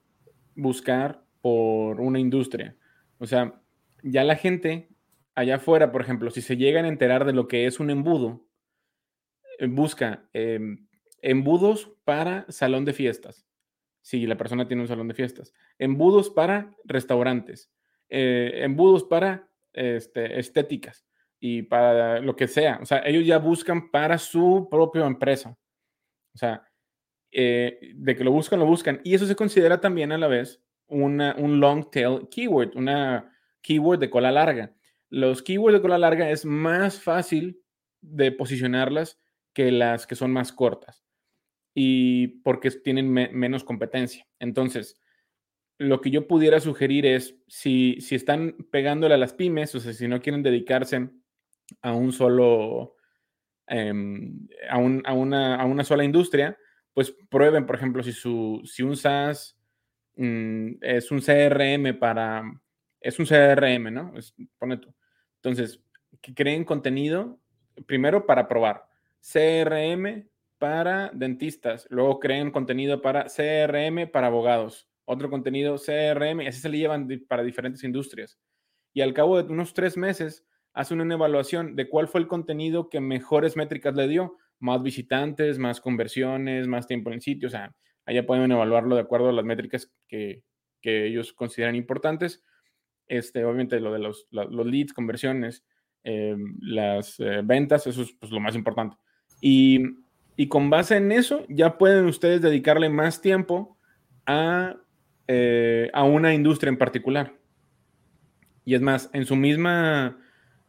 buscar 0.55 1.23
por 1.41 1.99
una 2.01 2.19
industria. 2.19 2.75
O 3.19 3.25
sea, 3.25 3.61
ya 4.03 4.23
la 4.23 4.35
gente, 4.35 4.89
allá 5.35 5.55
afuera, 5.55 5.91
por 5.91 6.01
ejemplo, 6.01 6.31
si 6.31 6.41
se 6.41 6.57
llegan 6.57 6.85
a 6.85 6.89
enterar 6.89 7.25
de 7.25 7.33
lo 7.33 7.47
que 7.47 7.65
es 7.65 7.79
un 7.79 7.89
embudo, 7.89 8.45
eh, 9.59 9.67
busca 9.67 10.27
em, 10.33 10.87
embudos 11.22 11.91
para 12.03 12.45
salón 12.49 12.86
de 12.86 12.93
fiestas, 12.93 13.45
si 14.01 14.26
la 14.26 14.38
persona 14.38 14.67
tiene 14.67 14.82
un 14.82 14.88
salón 14.88 15.07
de 15.07 15.13
fiestas, 15.13 15.53
embudos 15.78 16.30
para 16.30 16.76
restaurantes, 16.84 17.72
eh, 18.09 18.61
embudos 18.63 19.03
para 19.03 19.47
este, 19.74 20.39
estéticas 20.39 21.05
y 21.39 21.63
para 21.63 22.19
lo 22.19 22.36
que 22.36 22.47
sea. 22.47 22.80
O 22.82 22.86
sea, 22.86 23.01
ellos 23.05 23.26
ya 23.26 23.38
buscan 23.38 23.91
para 23.91 24.17
su 24.17 24.67
propia 24.69 25.05
empresa. 25.05 25.57
O 26.34 26.38
sea, 26.38 26.67
eh, 27.32 27.93
de 27.95 28.15
que 28.15 28.24
lo 28.24 28.32
buscan, 28.32 28.59
lo 28.59 28.65
buscan. 28.65 29.01
Y 29.03 29.13
eso 29.13 29.26
se 29.26 29.36
considera 29.36 29.80
también 29.80 30.11
a 30.11 30.17
la 30.17 30.28
vez 30.28 30.61
una, 30.88 31.36
un 31.38 31.59
long 31.59 31.89
tail 31.89 32.28
keyword, 32.30 32.76
una 32.76 33.34
keyword 33.61 33.99
de 33.99 34.09
cola 34.09 34.32
larga. 34.32 34.74
Los 35.09 35.41
keywords 35.41 35.78
de 35.78 35.82
cola 35.82 35.97
larga 35.97 36.30
es 36.30 36.45
más 36.45 37.01
fácil 37.01 37.61
de 38.01 38.32
posicionarlas 38.32 39.19
que 39.53 39.72
las 39.72 40.07
que 40.07 40.15
son 40.15 40.32
más 40.32 40.51
cortas 40.53 41.03
y 41.74 42.28
porque 42.43 42.72
tienen 42.72 43.11
menos 43.11 43.63
competencia. 43.63 44.28
Entonces, 44.39 45.01
lo 45.78 46.01
que 46.01 46.11
yo 46.11 46.28
pudiera 46.28 46.59
sugerir 46.59 47.05
es, 47.05 47.36
si, 47.47 47.97
si 48.01 48.15
están 48.15 48.55
pegándole 48.72 49.15
a 49.15 49.17
las 49.17 49.34
pymes, 49.34 49.74
o 49.74 49.80
sea, 49.80 49.93
si 49.93 50.07
no 50.07 50.22
quieren 50.22 50.43
dedicarse 50.43 51.09
a 51.82 51.93
un 51.93 52.11
solo, 52.11 52.97
em, 53.67 54.47
a, 54.69 54.76
a, 54.76 54.78
una, 55.13 55.55
a, 55.55 55.65
una, 55.65 55.84
sola 55.84 56.03
industria, 56.03 56.57
pues 56.93 57.15
prueben, 57.30 57.65
por 57.65 57.76
ejemplo, 57.76 58.03
si, 58.03 58.11
su, 58.11 58.61
si 58.65 58.84
un 58.84 58.95
SaaS 58.97 59.57
mm, 60.17 60.74
es 60.82 61.09
un 61.09 61.19
CRM 61.19 61.97
para, 61.97 62.43
es 62.99 63.17
un 63.17 63.26
CRM, 63.26 63.91
¿no? 63.91 64.13
pone 64.59 64.78
tú. 64.78 64.93
Entonces, 65.38 65.82
que 66.22 66.34
creen 66.36 66.63
contenido, 66.63 67.39
primero 67.88 68.26
para 68.26 68.47
probar. 68.47 68.86
CRM 69.22 70.30
para 70.62 71.09
dentistas, 71.16 71.88
luego 71.89 72.20
creen 72.20 72.51
contenido 72.51 73.01
para 73.01 73.26
CRM 73.26 74.12
para 74.12 74.28
abogados, 74.28 74.88
otro 75.05 75.32
contenido 75.32 75.78
CRM, 75.78 76.43
y 76.43 76.47
así 76.47 76.62
se 76.62 76.70
le 76.70 76.78
llevan 76.78 77.07
para 77.28 77.41
diferentes 77.41 77.84
industrias. 77.84 78.38
Y 78.93 79.01
al 79.01 79.16
cabo 79.16 79.41
de 79.41 79.51
unos 79.51 79.74
tres 79.74 79.97
meses, 79.97 80.45
hacen 80.74 81.01
una 81.01 81.16
evaluación 81.16 81.76
de 81.76 81.89
cuál 81.89 82.07
fue 82.07 82.22
el 82.22 82.28
contenido 82.28 82.89
que 82.89 82.99
mejores 82.99 83.57
métricas 83.57 83.95
le 83.95 84.07
dio, 84.07 84.38
más 84.59 84.84
visitantes, 84.84 85.57
más 85.57 85.82
conversiones, 85.82 86.68
más 86.68 86.86
tiempo 86.86 87.12
en 87.12 87.22
sitio, 87.22 87.47
o 87.47 87.51
sea, 87.51 87.74
allá 88.05 88.24
pueden 88.28 88.51
evaluarlo 88.51 88.93
de 88.93 89.01
acuerdo 89.01 89.30
a 89.30 89.34
las 89.34 89.45
métricas 89.45 89.91
que, 90.07 90.43
ellos 90.84 91.34
consideran 91.34 91.76
importantes. 91.76 92.43
Este, 93.07 93.43
obviamente 93.45 93.80
lo 93.80 93.91
de 93.91 93.97
los, 93.99 94.28
leads, 94.32 94.93
conversiones, 94.93 95.66
eh, 96.03 96.36
las 96.59 97.20
eh, 97.20 97.41
ventas, 97.43 97.88
eso 97.88 98.03
es 98.03 98.14
pues, 98.14 98.32
lo 98.32 98.39
más 98.39 98.55
importante. 98.55 98.95
Y 99.41 99.80
y 100.41 100.47
con 100.47 100.71
base 100.71 100.97
en 100.97 101.11
eso, 101.11 101.45
ya 101.49 101.77
pueden 101.77 102.07
ustedes 102.07 102.41
dedicarle 102.41 102.89
más 102.89 103.21
tiempo 103.21 103.77
a, 104.25 104.75
eh, 105.27 105.91
a 105.93 106.03
una 106.03 106.33
industria 106.33 106.69
en 106.69 106.79
particular. 106.79 107.35
Y 108.65 108.73
es 108.73 108.81
más, 108.81 109.11
en 109.13 109.27
su, 109.27 109.35
misma, 109.35 110.17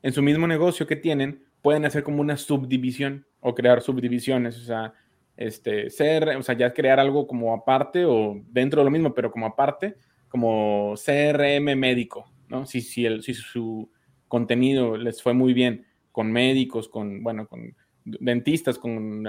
en 0.02 0.12
su 0.12 0.20
mismo 0.20 0.46
negocio 0.46 0.86
que 0.86 0.96
tienen, 0.96 1.46
pueden 1.62 1.86
hacer 1.86 2.02
como 2.02 2.20
una 2.20 2.36
subdivisión 2.36 3.26
o 3.40 3.54
crear 3.54 3.80
subdivisiones. 3.80 4.58
O 4.58 4.62
sea, 4.62 4.92
este, 5.38 5.88
ser, 5.88 6.28
o 6.36 6.42
sea, 6.42 6.54
ya 6.54 6.74
crear 6.74 7.00
algo 7.00 7.26
como 7.26 7.54
aparte 7.54 8.04
o 8.04 8.42
dentro 8.50 8.82
de 8.82 8.84
lo 8.84 8.90
mismo, 8.90 9.14
pero 9.14 9.32
como 9.32 9.46
aparte, 9.46 9.96
como 10.28 10.96
CRM 11.02 11.74
médico, 11.78 12.30
¿no? 12.46 12.66
Si, 12.66 12.82
si, 12.82 13.06
el, 13.06 13.22
si 13.22 13.32
su 13.32 13.90
contenido 14.28 14.98
les 14.98 15.22
fue 15.22 15.32
muy 15.32 15.54
bien 15.54 15.86
con 16.10 16.30
médicos, 16.30 16.90
con, 16.90 17.22
bueno, 17.22 17.48
con 17.48 17.74
dentistas, 18.04 18.78
con 18.78 19.24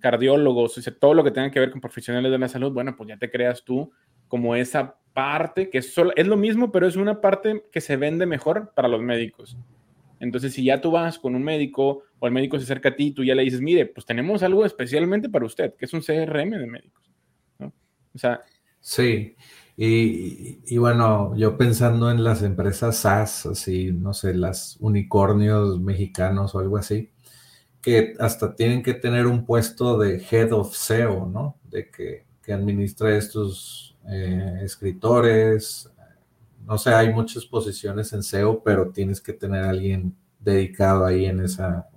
cardiólogos, 0.00 0.80
todo 0.98 1.14
lo 1.14 1.24
que 1.24 1.30
tenga 1.30 1.50
que 1.50 1.60
ver 1.60 1.70
con 1.70 1.80
profesionales 1.80 2.30
de 2.30 2.38
la 2.38 2.48
salud, 2.48 2.72
bueno, 2.72 2.96
pues 2.96 3.08
ya 3.08 3.16
te 3.16 3.30
creas 3.30 3.64
tú 3.64 3.90
como 4.28 4.56
esa 4.56 4.96
parte 5.12 5.70
que 5.70 5.78
es, 5.78 5.94
solo, 5.94 6.12
es 6.16 6.26
lo 6.26 6.36
mismo, 6.36 6.70
pero 6.72 6.86
es 6.86 6.96
una 6.96 7.20
parte 7.20 7.64
que 7.72 7.80
se 7.80 7.96
vende 7.96 8.26
mejor 8.26 8.72
para 8.74 8.88
los 8.88 9.00
médicos. 9.00 9.56
Entonces, 10.20 10.52
si 10.52 10.64
ya 10.64 10.80
tú 10.80 10.90
vas 10.90 11.18
con 11.18 11.34
un 11.34 11.42
médico 11.42 12.02
o 12.18 12.26
el 12.26 12.32
médico 12.32 12.58
se 12.58 12.64
acerca 12.64 12.90
a 12.90 12.96
ti, 12.96 13.12
tú 13.12 13.22
ya 13.22 13.34
le 13.34 13.42
dices, 13.42 13.60
mire, 13.60 13.86
pues 13.86 14.06
tenemos 14.06 14.42
algo 14.42 14.64
especialmente 14.64 15.28
para 15.28 15.44
usted, 15.44 15.74
que 15.74 15.84
es 15.84 15.92
un 15.92 16.00
CRM 16.00 16.50
de 16.50 16.66
médicos. 16.66 17.10
O 17.60 18.18
sea. 18.18 18.40
Sí, 18.80 19.36
y, 19.76 20.58
y, 20.66 20.78
bueno, 20.78 21.36
yo 21.36 21.58
pensando 21.58 22.10
en 22.10 22.24
las 22.24 22.42
empresas 22.42 22.96
SaaS, 22.96 23.46
así, 23.46 23.92
no 23.92 24.14
sé, 24.14 24.32
las 24.32 24.78
unicornios 24.80 25.80
mexicanos 25.80 26.54
o 26.54 26.60
algo 26.60 26.78
así, 26.78 27.10
que 27.86 28.14
hasta 28.18 28.56
tienen 28.56 28.82
que 28.82 28.94
tener 28.94 29.28
un 29.28 29.46
puesto 29.46 29.96
de 29.96 30.20
head 30.28 30.50
of 30.52 30.74
SEO, 30.74 31.24
¿no? 31.26 31.56
De 31.70 31.88
que, 31.88 32.26
que 32.42 32.52
administra 32.52 33.16
estos 33.16 33.96
eh, 34.08 34.58
escritores. 34.64 35.88
No 36.66 36.78
sé, 36.78 36.92
hay 36.92 37.14
muchas 37.14 37.46
posiciones 37.46 38.12
en 38.12 38.24
SEO, 38.24 38.60
pero 38.64 38.90
tienes 38.90 39.20
que 39.20 39.32
tener 39.32 39.62
alguien 39.62 40.16
dedicado 40.40 41.06
ahí 41.06 41.26
en 41.26 41.38
esa, 41.38 41.88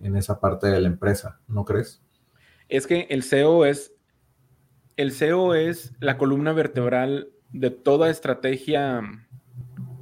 en 0.00 0.14
esa 0.14 0.38
parte 0.38 0.68
de 0.68 0.80
la 0.80 0.86
empresa, 0.86 1.40
¿no 1.48 1.64
crees? 1.64 2.00
Es 2.68 2.86
que 2.86 3.08
el 3.10 3.24
SEO 3.24 3.64
es, 3.64 3.92
el 4.96 5.10
SEO 5.10 5.56
es 5.56 5.92
la 5.98 6.18
columna 6.18 6.52
vertebral 6.52 7.32
de 7.50 7.70
toda 7.70 8.10
estrategia 8.10 9.02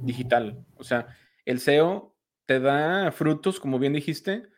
digital. 0.03 0.63
O 0.77 0.83
sea, 0.83 1.07
el 1.45 1.59
SEO 1.59 2.13
te 2.45 2.59
da 2.59 3.11
frutos, 3.11 3.59
como 3.59 3.79
bien 3.79 3.93
dijiste, 3.93 4.51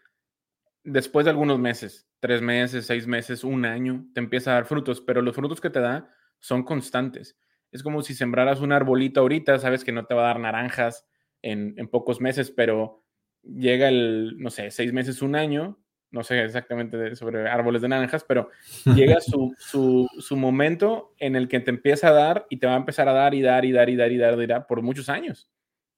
después 0.83 1.25
de 1.25 1.31
algunos 1.31 1.59
meses, 1.59 2.07
tres 2.19 2.41
meses, 2.41 2.85
seis 2.85 3.07
meses, 3.07 3.43
un 3.43 3.65
año, 3.65 4.05
te 4.13 4.19
empieza 4.19 4.51
a 4.51 4.55
dar 4.55 4.65
frutos, 4.65 5.01
pero 5.01 5.21
los 5.21 5.35
frutos 5.35 5.61
que 5.61 5.69
te 5.69 5.79
da 5.79 6.09
son 6.39 6.63
constantes. 6.63 7.37
Es 7.71 7.83
como 7.83 8.01
si 8.01 8.13
sembraras 8.13 8.61
un 8.61 8.71
arbolito 8.71 9.21
ahorita, 9.21 9.57
sabes 9.59 9.83
que 9.83 9.91
no 9.91 10.05
te 10.05 10.13
va 10.13 10.23
a 10.23 10.27
dar 10.27 10.39
naranjas 10.39 11.07
en, 11.41 11.75
pocos 11.89 12.21
meses, 12.21 12.51
pero 12.51 13.03
llega 13.41 13.89
el, 13.89 14.37
no 14.37 14.49
sé, 14.49 14.71
seis 14.71 14.93
meses, 14.93 15.21
un 15.21 15.35
año, 15.35 15.79
no 16.11 16.23
sé 16.23 16.43
exactamente 16.43 17.15
sobre 17.15 17.49
árboles 17.49 17.81
de 17.81 17.89
naranjas, 17.89 18.23
pero 18.23 18.49
llega 18.95 19.19
su, 19.21 19.55
su, 19.57 20.37
momento 20.37 21.15
en 21.17 21.35
el 21.35 21.47
que 21.47 21.59
te 21.59 21.71
empieza 21.71 22.09
a 22.09 22.13
dar 22.13 22.45
y 22.49 22.57
te 22.57 22.67
va 22.67 22.73
a 22.73 22.77
empezar 22.77 23.09
a 23.09 23.13
dar 23.13 23.33
y 23.33 23.41
dar 23.41 23.65
y 23.65 23.71
dar 23.71 23.89
y 23.89 23.95
dar 23.95 24.11
y 24.11 24.17
dar 24.17 24.39
y 24.39 24.45
dar 24.45 24.67
por 24.67 24.81
muchos 24.81 25.09
años, 25.09 25.49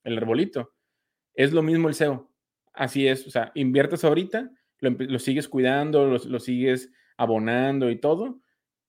el 0.04 0.18
arbolito. 0.18 0.74
Es 1.34 1.52
lo 1.52 1.62
mismo 1.62 1.90
el 1.90 1.96
SEO. 1.96 2.32
Así 2.74 3.08
es, 3.08 3.28
o 3.28 3.30
sea, 3.30 3.52
inviertes 3.56 4.04
ahorita 4.04 4.50
lo, 4.80 5.20
sigues 5.20 5.48
cuidando, 5.48 6.06
lo, 6.06 6.40
sigues 6.40 6.92
abonando 7.18 7.90
y 7.90 7.98
todo, 7.98 8.40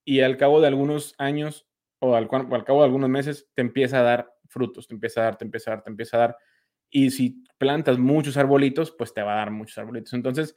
y 0.05 0.20
al 0.20 0.37
cabo 0.37 0.61
de 0.61 0.68
algunos 0.68 1.14
años 1.18 1.66
o 1.99 2.14
al, 2.14 2.28
cabo 2.28 2.80
de 2.80 2.84
algunos 2.84 3.09
meses 3.09 3.49
te 3.55 3.62
empieza 3.62 4.01
a 4.01 4.03
dar 4.03 4.34
frutos, 4.49 4.87
te 4.87 4.95
empieza 4.95 5.20
a 5.20 5.24
dar, 5.24 5.37
te 5.37 5.45
empieza 5.45 5.70
a 5.70 5.74
dar, 5.76 5.84
te 5.84 5.91
empieza 5.91 6.16
a 6.16 6.20
dar. 6.20 6.37
Y 6.91 7.11
si 7.11 7.45
plantas 7.59 7.99
muchos 7.99 8.37
arbolitos, 8.37 8.93
pues 8.93 9.12
te 9.12 9.22
va 9.22 9.34
a 9.34 9.37
dar 9.39 9.51
muchos 9.51 9.76
arbolitos. 9.78 10.12
Entonces, 10.12 10.57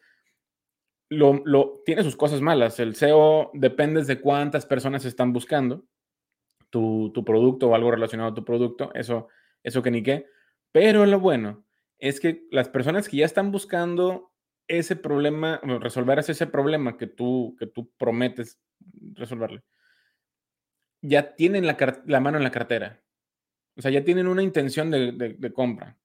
lo, 1.09 1.81
tiene 1.85 2.03
sus 2.03 2.15
cosas 2.15 2.41
malas. 2.41 2.79
El 2.79 2.95
SEO 2.95 3.51
depende 3.53 4.03
de 4.03 4.21
cuántas 4.21 4.65
personas 4.65 5.05
están 5.05 5.33
buscando 5.33 5.85
tu, 6.69 7.11
tu, 7.13 7.25
producto 7.25 7.69
o 7.69 7.75
algo 7.75 7.91
relacionado 7.91 8.29
a 8.29 8.35
tu 8.35 8.45
producto. 8.45 8.91
Eso, 8.93 9.27
eso 9.63 9.81
que 9.81 9.91
ni 9.91 10.03
qué. 10.03 10.27
Pero 10.71 11.05
lo 11.05 11.19
bueno 11.19 11.65
es 11.97 12.19
que 12.19 12.47
las 12.51 12.69
personas 12.69 13.09
que 13.09 13.17
ya 13.17 13.25
están 13.25 13.51
buscando 13.51 14.28
ese 14.69 14.95
problema, 14.95 15.59
resolver 15.81 16.19
ese 16.19 16.47
problema 16.47 16.95
que 16.95 17.07
tú, 17.07 17.55
que 17.59 17.67
tú 17.67 17.91
prometes 17.97 18.61
resolverle, 19.13 19.63
ya 21.01 21.35
tienen 21.35 21.65
la, 21.65 22.19
mano 22.19 22.37
en 22.37 22.43
la 22.43 22.51
cartera. 22.51 23.01
O 23.75 23.81
sea, 23.81 23.91
ya 23.91 24.03
tienen 24.03 24.27
una 24.27 24.43
intención 24.43 24.91
de, 24.91 25.11
de, 25.37 25.53
compra. 25.53 25.97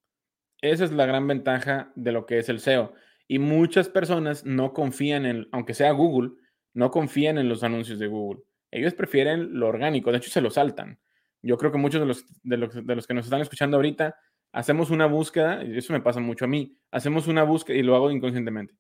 Esa 0.61 0.85
es 0.85 0.93
la 0.93 1.07
gran 1.07 1.27
ventaja 1.27 1.93
de 1.95 2.13
lo 2.13 2.27
que 2.27 2.39
es 2.39 2.49
el 2.49 2.61
SEO. 2.61 2.95
Y 3.29 3.39
muchas 3.39 3.89
personas 3.89 4.45
no 4.45 4.73
confían 4.73 5.27
en, 5.27 5.49
aunque 5.53 5.75
sea 5.75 5.93
Google, 5.93 6.33
no 6.73 6.91
confían 6.91 7.39
en 7.39 7.49
los 7.49 7.63
anuncios 7.65 7.99
de 7.99 8.07
Google. 8.07 8.43
Ellos 8.71 8.95
prefieren 8.95 9.59
lo 9.59 9.69
orgánico, 9.69 10.11
de 10.11 10.19
hecho 10.19 10.31
se 10.31 10.41
lo 10.41 10.51
saltan. 10.51 10.99
Yo 11.43 11.59
creo 11.59 11.71
que 11.71 11.79
muchos 11.79 12.01
de 12.01 12.07
los, 12.07 12.25
de 12.43 12.57
los, 12.57 12.87
de 12.87 12.97
los 12.97 13.07
que 13.07 13.15
nos 13.15 13.27
están 13.27 13.41
escuchando 13.41 13.77
ahorita 13.77 14.17
hacemos 14.55 14.91
una 14.91 15.07
búsqueda, 15.07 15.65
y 15.65 15.77
eso 15.77 15.93
me 15.93 16.01
pasa 16.01 16.21
mucho 16.21 16.45
a 16.45 16.49
mí, 16.49 16.79
hacemos 16.93 17.27
una 17.27 17.43
búsqueda 17.43 17.77
y 17.77 17.83
lo 17.83 17.97
hago 17.97 18.11
inconscientemente. 18.11 18.75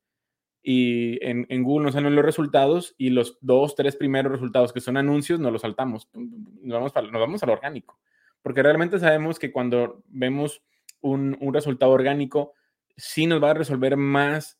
Y 0.62 1.18
en, 1.20 1.62
Google 1.62 1.86
nos 1.86 1.94
salen 1.94 2.14
los 2.14 2.24
resultados 2.24 2.94
y 2.96 3.10
los 3.10 3.38
dos, 3.42 3.74
tres 3.74 3.96
primeros 3.96 4.32
resultados 4.32 4.72
que 4.72 4.80
son 4.80 4.96
anuncios, 4.96 5.40
nos 5.40 5.52
los 5.52 5.62
saltamos, 5.62 6.08
nos 6.14 6.72
vamos, 6.72 6.94
nos 6.94 7.20
vamos 7.20 7.42
al 7.42 7.50
orgánico. 7.50 7.98
Porque 8.40 8.62
realmente 8.62 8.98
sabemos 8.98 9.38
que 9.38 9.52
cuando 9.52 10.02
vemos 10.06 10.62
un, 11.00 11.36
resultado 11.52 11.90
orgánico, 11.90 12.54
sí 12.96 13.26
nos 13.26 13.42
va 13.42 13.50
a 13.50 13.54
resolver 13.54 13.96
más 13.96 14.58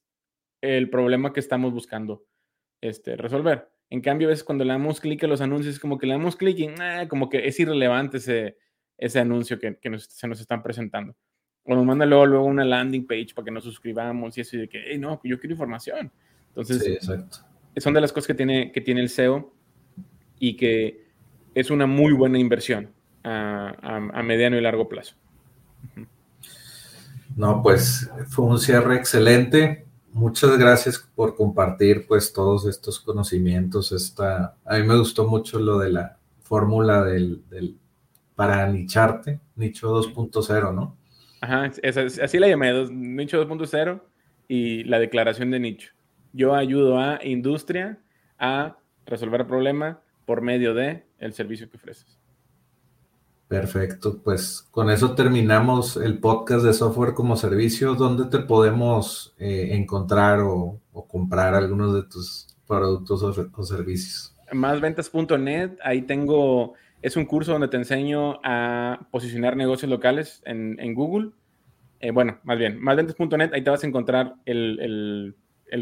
el 0.61 0.91
problema 0.91 1.33
que 1.33 1.41
estamos 1.41 1.73
buscando 1.73 2.25
este, 2.81 3.17
resolver. 3.17 3.71
En 3.89 4.01
cambio, 4.01 4.29
a 4.29 4.31
veces 4.31 4.45
cuando 4.45 4.65
le 4.65 4.73
damos 4.73 5.01
clic 5.01 5.23
a 5.23 5.29
los 5.29 5.41
anuncios, 5.41 5.79
como 5.79 5.97
que 5.97 6.07
le 6.07 6.15
damos 6.15 6.37
clic 6.37 6.59
y 6.59 6.69
ah, 6.81 7.07
como 7.09 7.31
que 7.31 7.47
es 7.47 7.59
irrelevante 7.61 8.17
ese, 8.17 8.59
ese 9.05 9.20
anuncio 9.20 9.59
que, 9.59 9.78
se 9.98 10.26
nos 10.26 10.40
están 10.40 10.62
presentando. 10.62 11.14
O 11.64 11.74
nos 11.74 11.84
manda 11.84 12.07
luego, 12.07 12.26
luego 12.26 12.44
una 12.44 12.64
landing 12.64 13.07
page 13.07 13.28
para 13.34 13.44
que 13.44 13.50
nos 13.50 13.64
suscribamos 13.64 14.36
y 14.38 14.40
así 14.40 14.57
de 14.57 14.68
que, 14.68 14.82
hey, 14.86 14.98
no, 14.98 15.20
yo 15.24 15.38
quiero 15.38 15.52
información. 15.52 16.11
Entonces, 16.48 17.00
son 17.76 17.94
de 17.94 18.00
las 18.00 18.12
cosas 18.12 18.26
que 18.26 18.34
tiene, 18.34 18.72
que 18.72 18.80
tiene 18.80 19.00
el 19.00 19.09
SEO 19.09 19.52
y 20.38 20.57
que 20.57 21.05
es 21.55 21.70
una 21.70 21.86
muy 21.86 22.12
buena 22.12 22.38
inversión 22.38 22.90
a, 23.22 24.22
mediano 24.24 24.57
y 24.57 24.61
largo 24.61 24.88
plazo. 24.88 25.14
No, 27.36 27.62
pues 27.62 28.11
fue 28.28 28.44
un 28.46 28.59
cierre 28.59 28.96
excelente. 28.96 29.84
Muchas 30.12 30.57
gracias 30.59 30.98
por 31.14 31.34
compartir 31.34 32.07
pues 32.07 32.32
todos 32.32 32.66
estos 32.66 33.00
conocimientos. 33.00 33.92
Esta, 33.92 34.57
a 34.64 34.78
mí 34.78 34.86
me 34.86 34.96
gustó 34.96 35.26
mucho 35.26 35.59
lo 35.59 35.78
de 35.78 35.90
la 35.90 36.18
fórmula 36.42 37.02
del, 37.02 37.42
para 38.35 38.66
nicharte, 38.68 39.41
nicho 39.57 39.95
2.0, 39.95 40.74
¿no? 40.74 40.97
Ajá, 41.41 41.70
así 42.22 42.39
la 42.39 42.49
llamé, 42.49 42.72
nicho 42.91 43.47
2.0 43.47 44.01
y 44.49 44.85
la 44.85 44.99
declaración 44.99 45.51
de 45.51 45.61
nicho. 45.61 45.93
Yo 46.32 46.55
ayudo 46.55 46.99
a 46.99 47.20
industria 47.24 47.99
a 48.39 48.76
resolver 49.07 49.43
el 49.43 49.47
problema 49.47 50.01
por 50.24 50.41
medio 50.41 50.74
de 50.74 51.05
el 51.18 51.32
servicio 51.32 51.70
que 51.70 51.76
ofreces. 51.76 52.18
Perfecto, 53.49 54.20
pues 54.22 54.66
con 54.70 54.91
eso 54.91 55.14
terminamos 55.14 55.97
el 55.97 56.18
podcast 56.18 56.64
de 56.64 56.72
software 56.72 57.14
como 57.14 57.37
servicio. 57.37 57.95
¿Dónde 57.95 58.24
te 58.24 58.39
podemos 58.39 59.35
eh, 59.39 59.68
encontrar 59.72 60.41
o, 60.41 60.80
comprar 61.09 61.55
algunos 61.55 61.95
de 61.95 62.05
tus 62.05 62.49
productos 62.66 63.22
o, 63.22 63.62
servicios? 63.64 64.35
Másventas.net, 64.51 65.72
ahí 65.85 66.03
tengo, 66.03 66.72
es 67.05 67.18
un 67.18 67.26
curso 67.26 67.52
donde 67.52 67.68
te 67.68 67.76
enseño 67.76 68.40
a 68.42 69.09
posicionar 69.11 69.59
negocios 69.59 69.90
locales 69.90 70.42
en, 70.46 70.94
Google. 70.94 71.32
Eh, 72.00 72.12
bueno, 72.12 72.40
más 72.44 72.59
bien, 72.59 72.80
másventas.net, 72.80 73.50
ahí 73.52 73.62
te 73.62 73.68
vas 73.68 73.84
a 73.84 73.86
encontrar 73.86 74.36
el, 74.46 75.36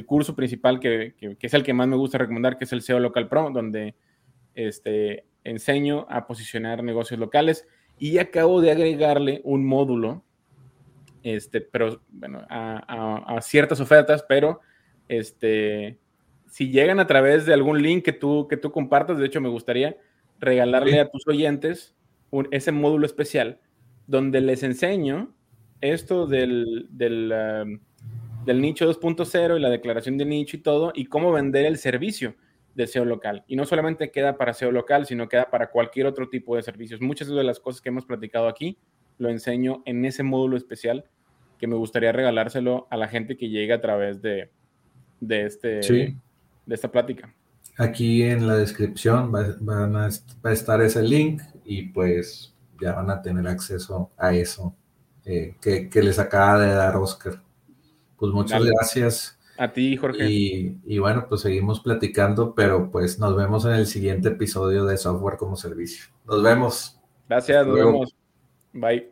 curso 0.04 0.34
principal 0.34 0.80
que, 0.80 1.14
que, 1.16 1.36
es 1.40 1.54
el 1.54 1.62
que 1.62 1.74
más 1.74 1.86
me 1.86 1.94
gusta 1.94 2.18
recomendar, 2.18 2.58
que 2.58 2.64
es 2.64 2.72
el 2.72 2.82
SEO 2.82 2.98
Local 2.98 3.28
Pro, 3.28 3.50
donde 3.52 3.94
este, 4.56 5.24
enseño 5.44 6.08
a 6.10 6.26
posicionar 6.26 6.82
negocios 6.82 7.20
locales 7.20 7.68
y 8.00 8.18
acabo 8.18 8.60
de 8.60 8.72
agregarle 8.72 9.42
un 9.44 9.64
módulo, 9.64 10.24
este, 11.22 11.60
pero 11.60 12.02
bueno, 12.08 12.44
a, 12.50 13.38
ciertas 13.42 13.78
ofertas, 13.78 14.24
pero 14.28 14.60
este, 15.06 16.00
si 16.48 16.72
llegan 16.72 16.98
a 16.98 17.06
través 17.06 17.46
de 17.46 17.54
algún 17.54 17.80
link 17.80 18.04
que 18.04 18.12
tú, 18.12 18.48
que 18.48 18.56
tú 18.56 18.72
compartas, 18.72 19.18
de 19.18 19.26
hecho 19.26 19.40
me 19.40 19.48
gustaría 19.48 19.96
regalarle 20.42 21.00
a 21.00 21.08
tus 21.08 21.26
oyentes 21.26 21.94
ese 22.50 22.72
módulo 22.72 23.06
especial 23.06 23.60
donde 24.06 24.40
les 24.40 24.62
enseño 24.62 25.34
esto 25.80 26.26
del, 26.26 26.88
del, 26.90 27.80
del 28.44 28.60
nicho 28.60 28.90
2.0 28.90 29.56
y 29.56 29.60
la 29.60 29.70
declaración 29.70 30.18
de 30.18 30.24
nicho 30.24 30.56
y 30.56 30.60
todo, 30.60 30.92
y 30.94 31.06
cómo 31.06 31.32
vender 31.32 31.64
el 31.64 31.78
servicio 31.78 32.34
de 32.74 32.86
SEO 32.86 33.04
local. 33.04 33.44
Y 33.46 33.56
no 33.56 33.64
solamente 33.64 34.10
queda 34.10 34.36
para 34.36 34.54
SEO 34.54 34.72
local, 34.72 35.06
sino 35.06 35.28
queda 35.28 35.50
para 35.50 35.70
cualquier 35.70 36.06
otro 36.06 36.28
tipo 36.28 36.56
de 36.56 36.62
servicios. 36.62 37.00
Muchas 37.00 37.28
de 37.28 37.44
las 37.44 37.60
cosas 37.60 37.80
que 37.80 37.90
hemos 37.90 38.06
platicado 38.06 38.48
aquí 38.48 38.78
lo 39.18 39.28
enseño 39.28 39.82
en 39.86 40.04
ese 40.04 40.22
módulo 40.22 40.56
especial 40.56 41.04
que 41.58 41.66
me 41.68 41.76
gustaría 41.76 42.10
regalárselo 42.10 42.88
a 42.90 42.96
la 42.96 43.06
gente 43.06 43.36
que 43.36 43.48
llegue 43.48 43.72
a 43.72 43.80
través 43.80 44.20
de, 44.20 44.50
de, 45.20 45.46
este, 45.46 45.80
de 46.66 46.74
esta 46.74 46.90
plática. 46.90 47.32
Aquí 47.78 48.22
en 48.22 48.46
la 48.46 48.56
descripción 48.56 49.32
va, 49.34 50.06
a, 50.44 50.52
estar 50.52 50.82
ese 50.82 51.02
link 51.02 51.40
y 51.64 51.88
pues 51.88 52.54
ya 52.80 52.92
van 52.92 53.10
a 53.10 53.22
tener 53.22 53.46
acceso 53.48 54.10
a 54.16 54.34
eso 54.34 54.74
eh, 55.24 55.56
que, 55.60 56.02
les 56.02 56.18
acaba 56.18 56.60
de 56.60 56.74
dar 56.74 56.96
Oscar. 56.96 57.42
Pues 58.16 58.32
muchas 58.32 58.64
gracias. 58.64 59.38
A 59.58 59.72
ti, 59.72 59.96
Jorge. 59.96 60.28
Y, 60.28 60.98
bueno, 60.98 61.26
pues 61.28 61.42
seguimos 61.42 61.80
platicando, 61.80 62.54
pero 62.54 62.90
pues 62.90 63.18
nos 63.18 63.36
vemos 63.36 63.64
en 63.64 63.72
el 63.72 63.86
siguiente 63.86 64.28
episodio 64.28 64.84
de 64.84 64.96
Software 64.96 65.36
como 65.36 65.56
Servicio. 65.56 66.06
Nos 66.26 66.42
vemos. 66.42 67.00
Gracias, 67.28 67.66
nos 67.66 67.76
vemos. 67.76 68.14
Bye. 68.72 69.11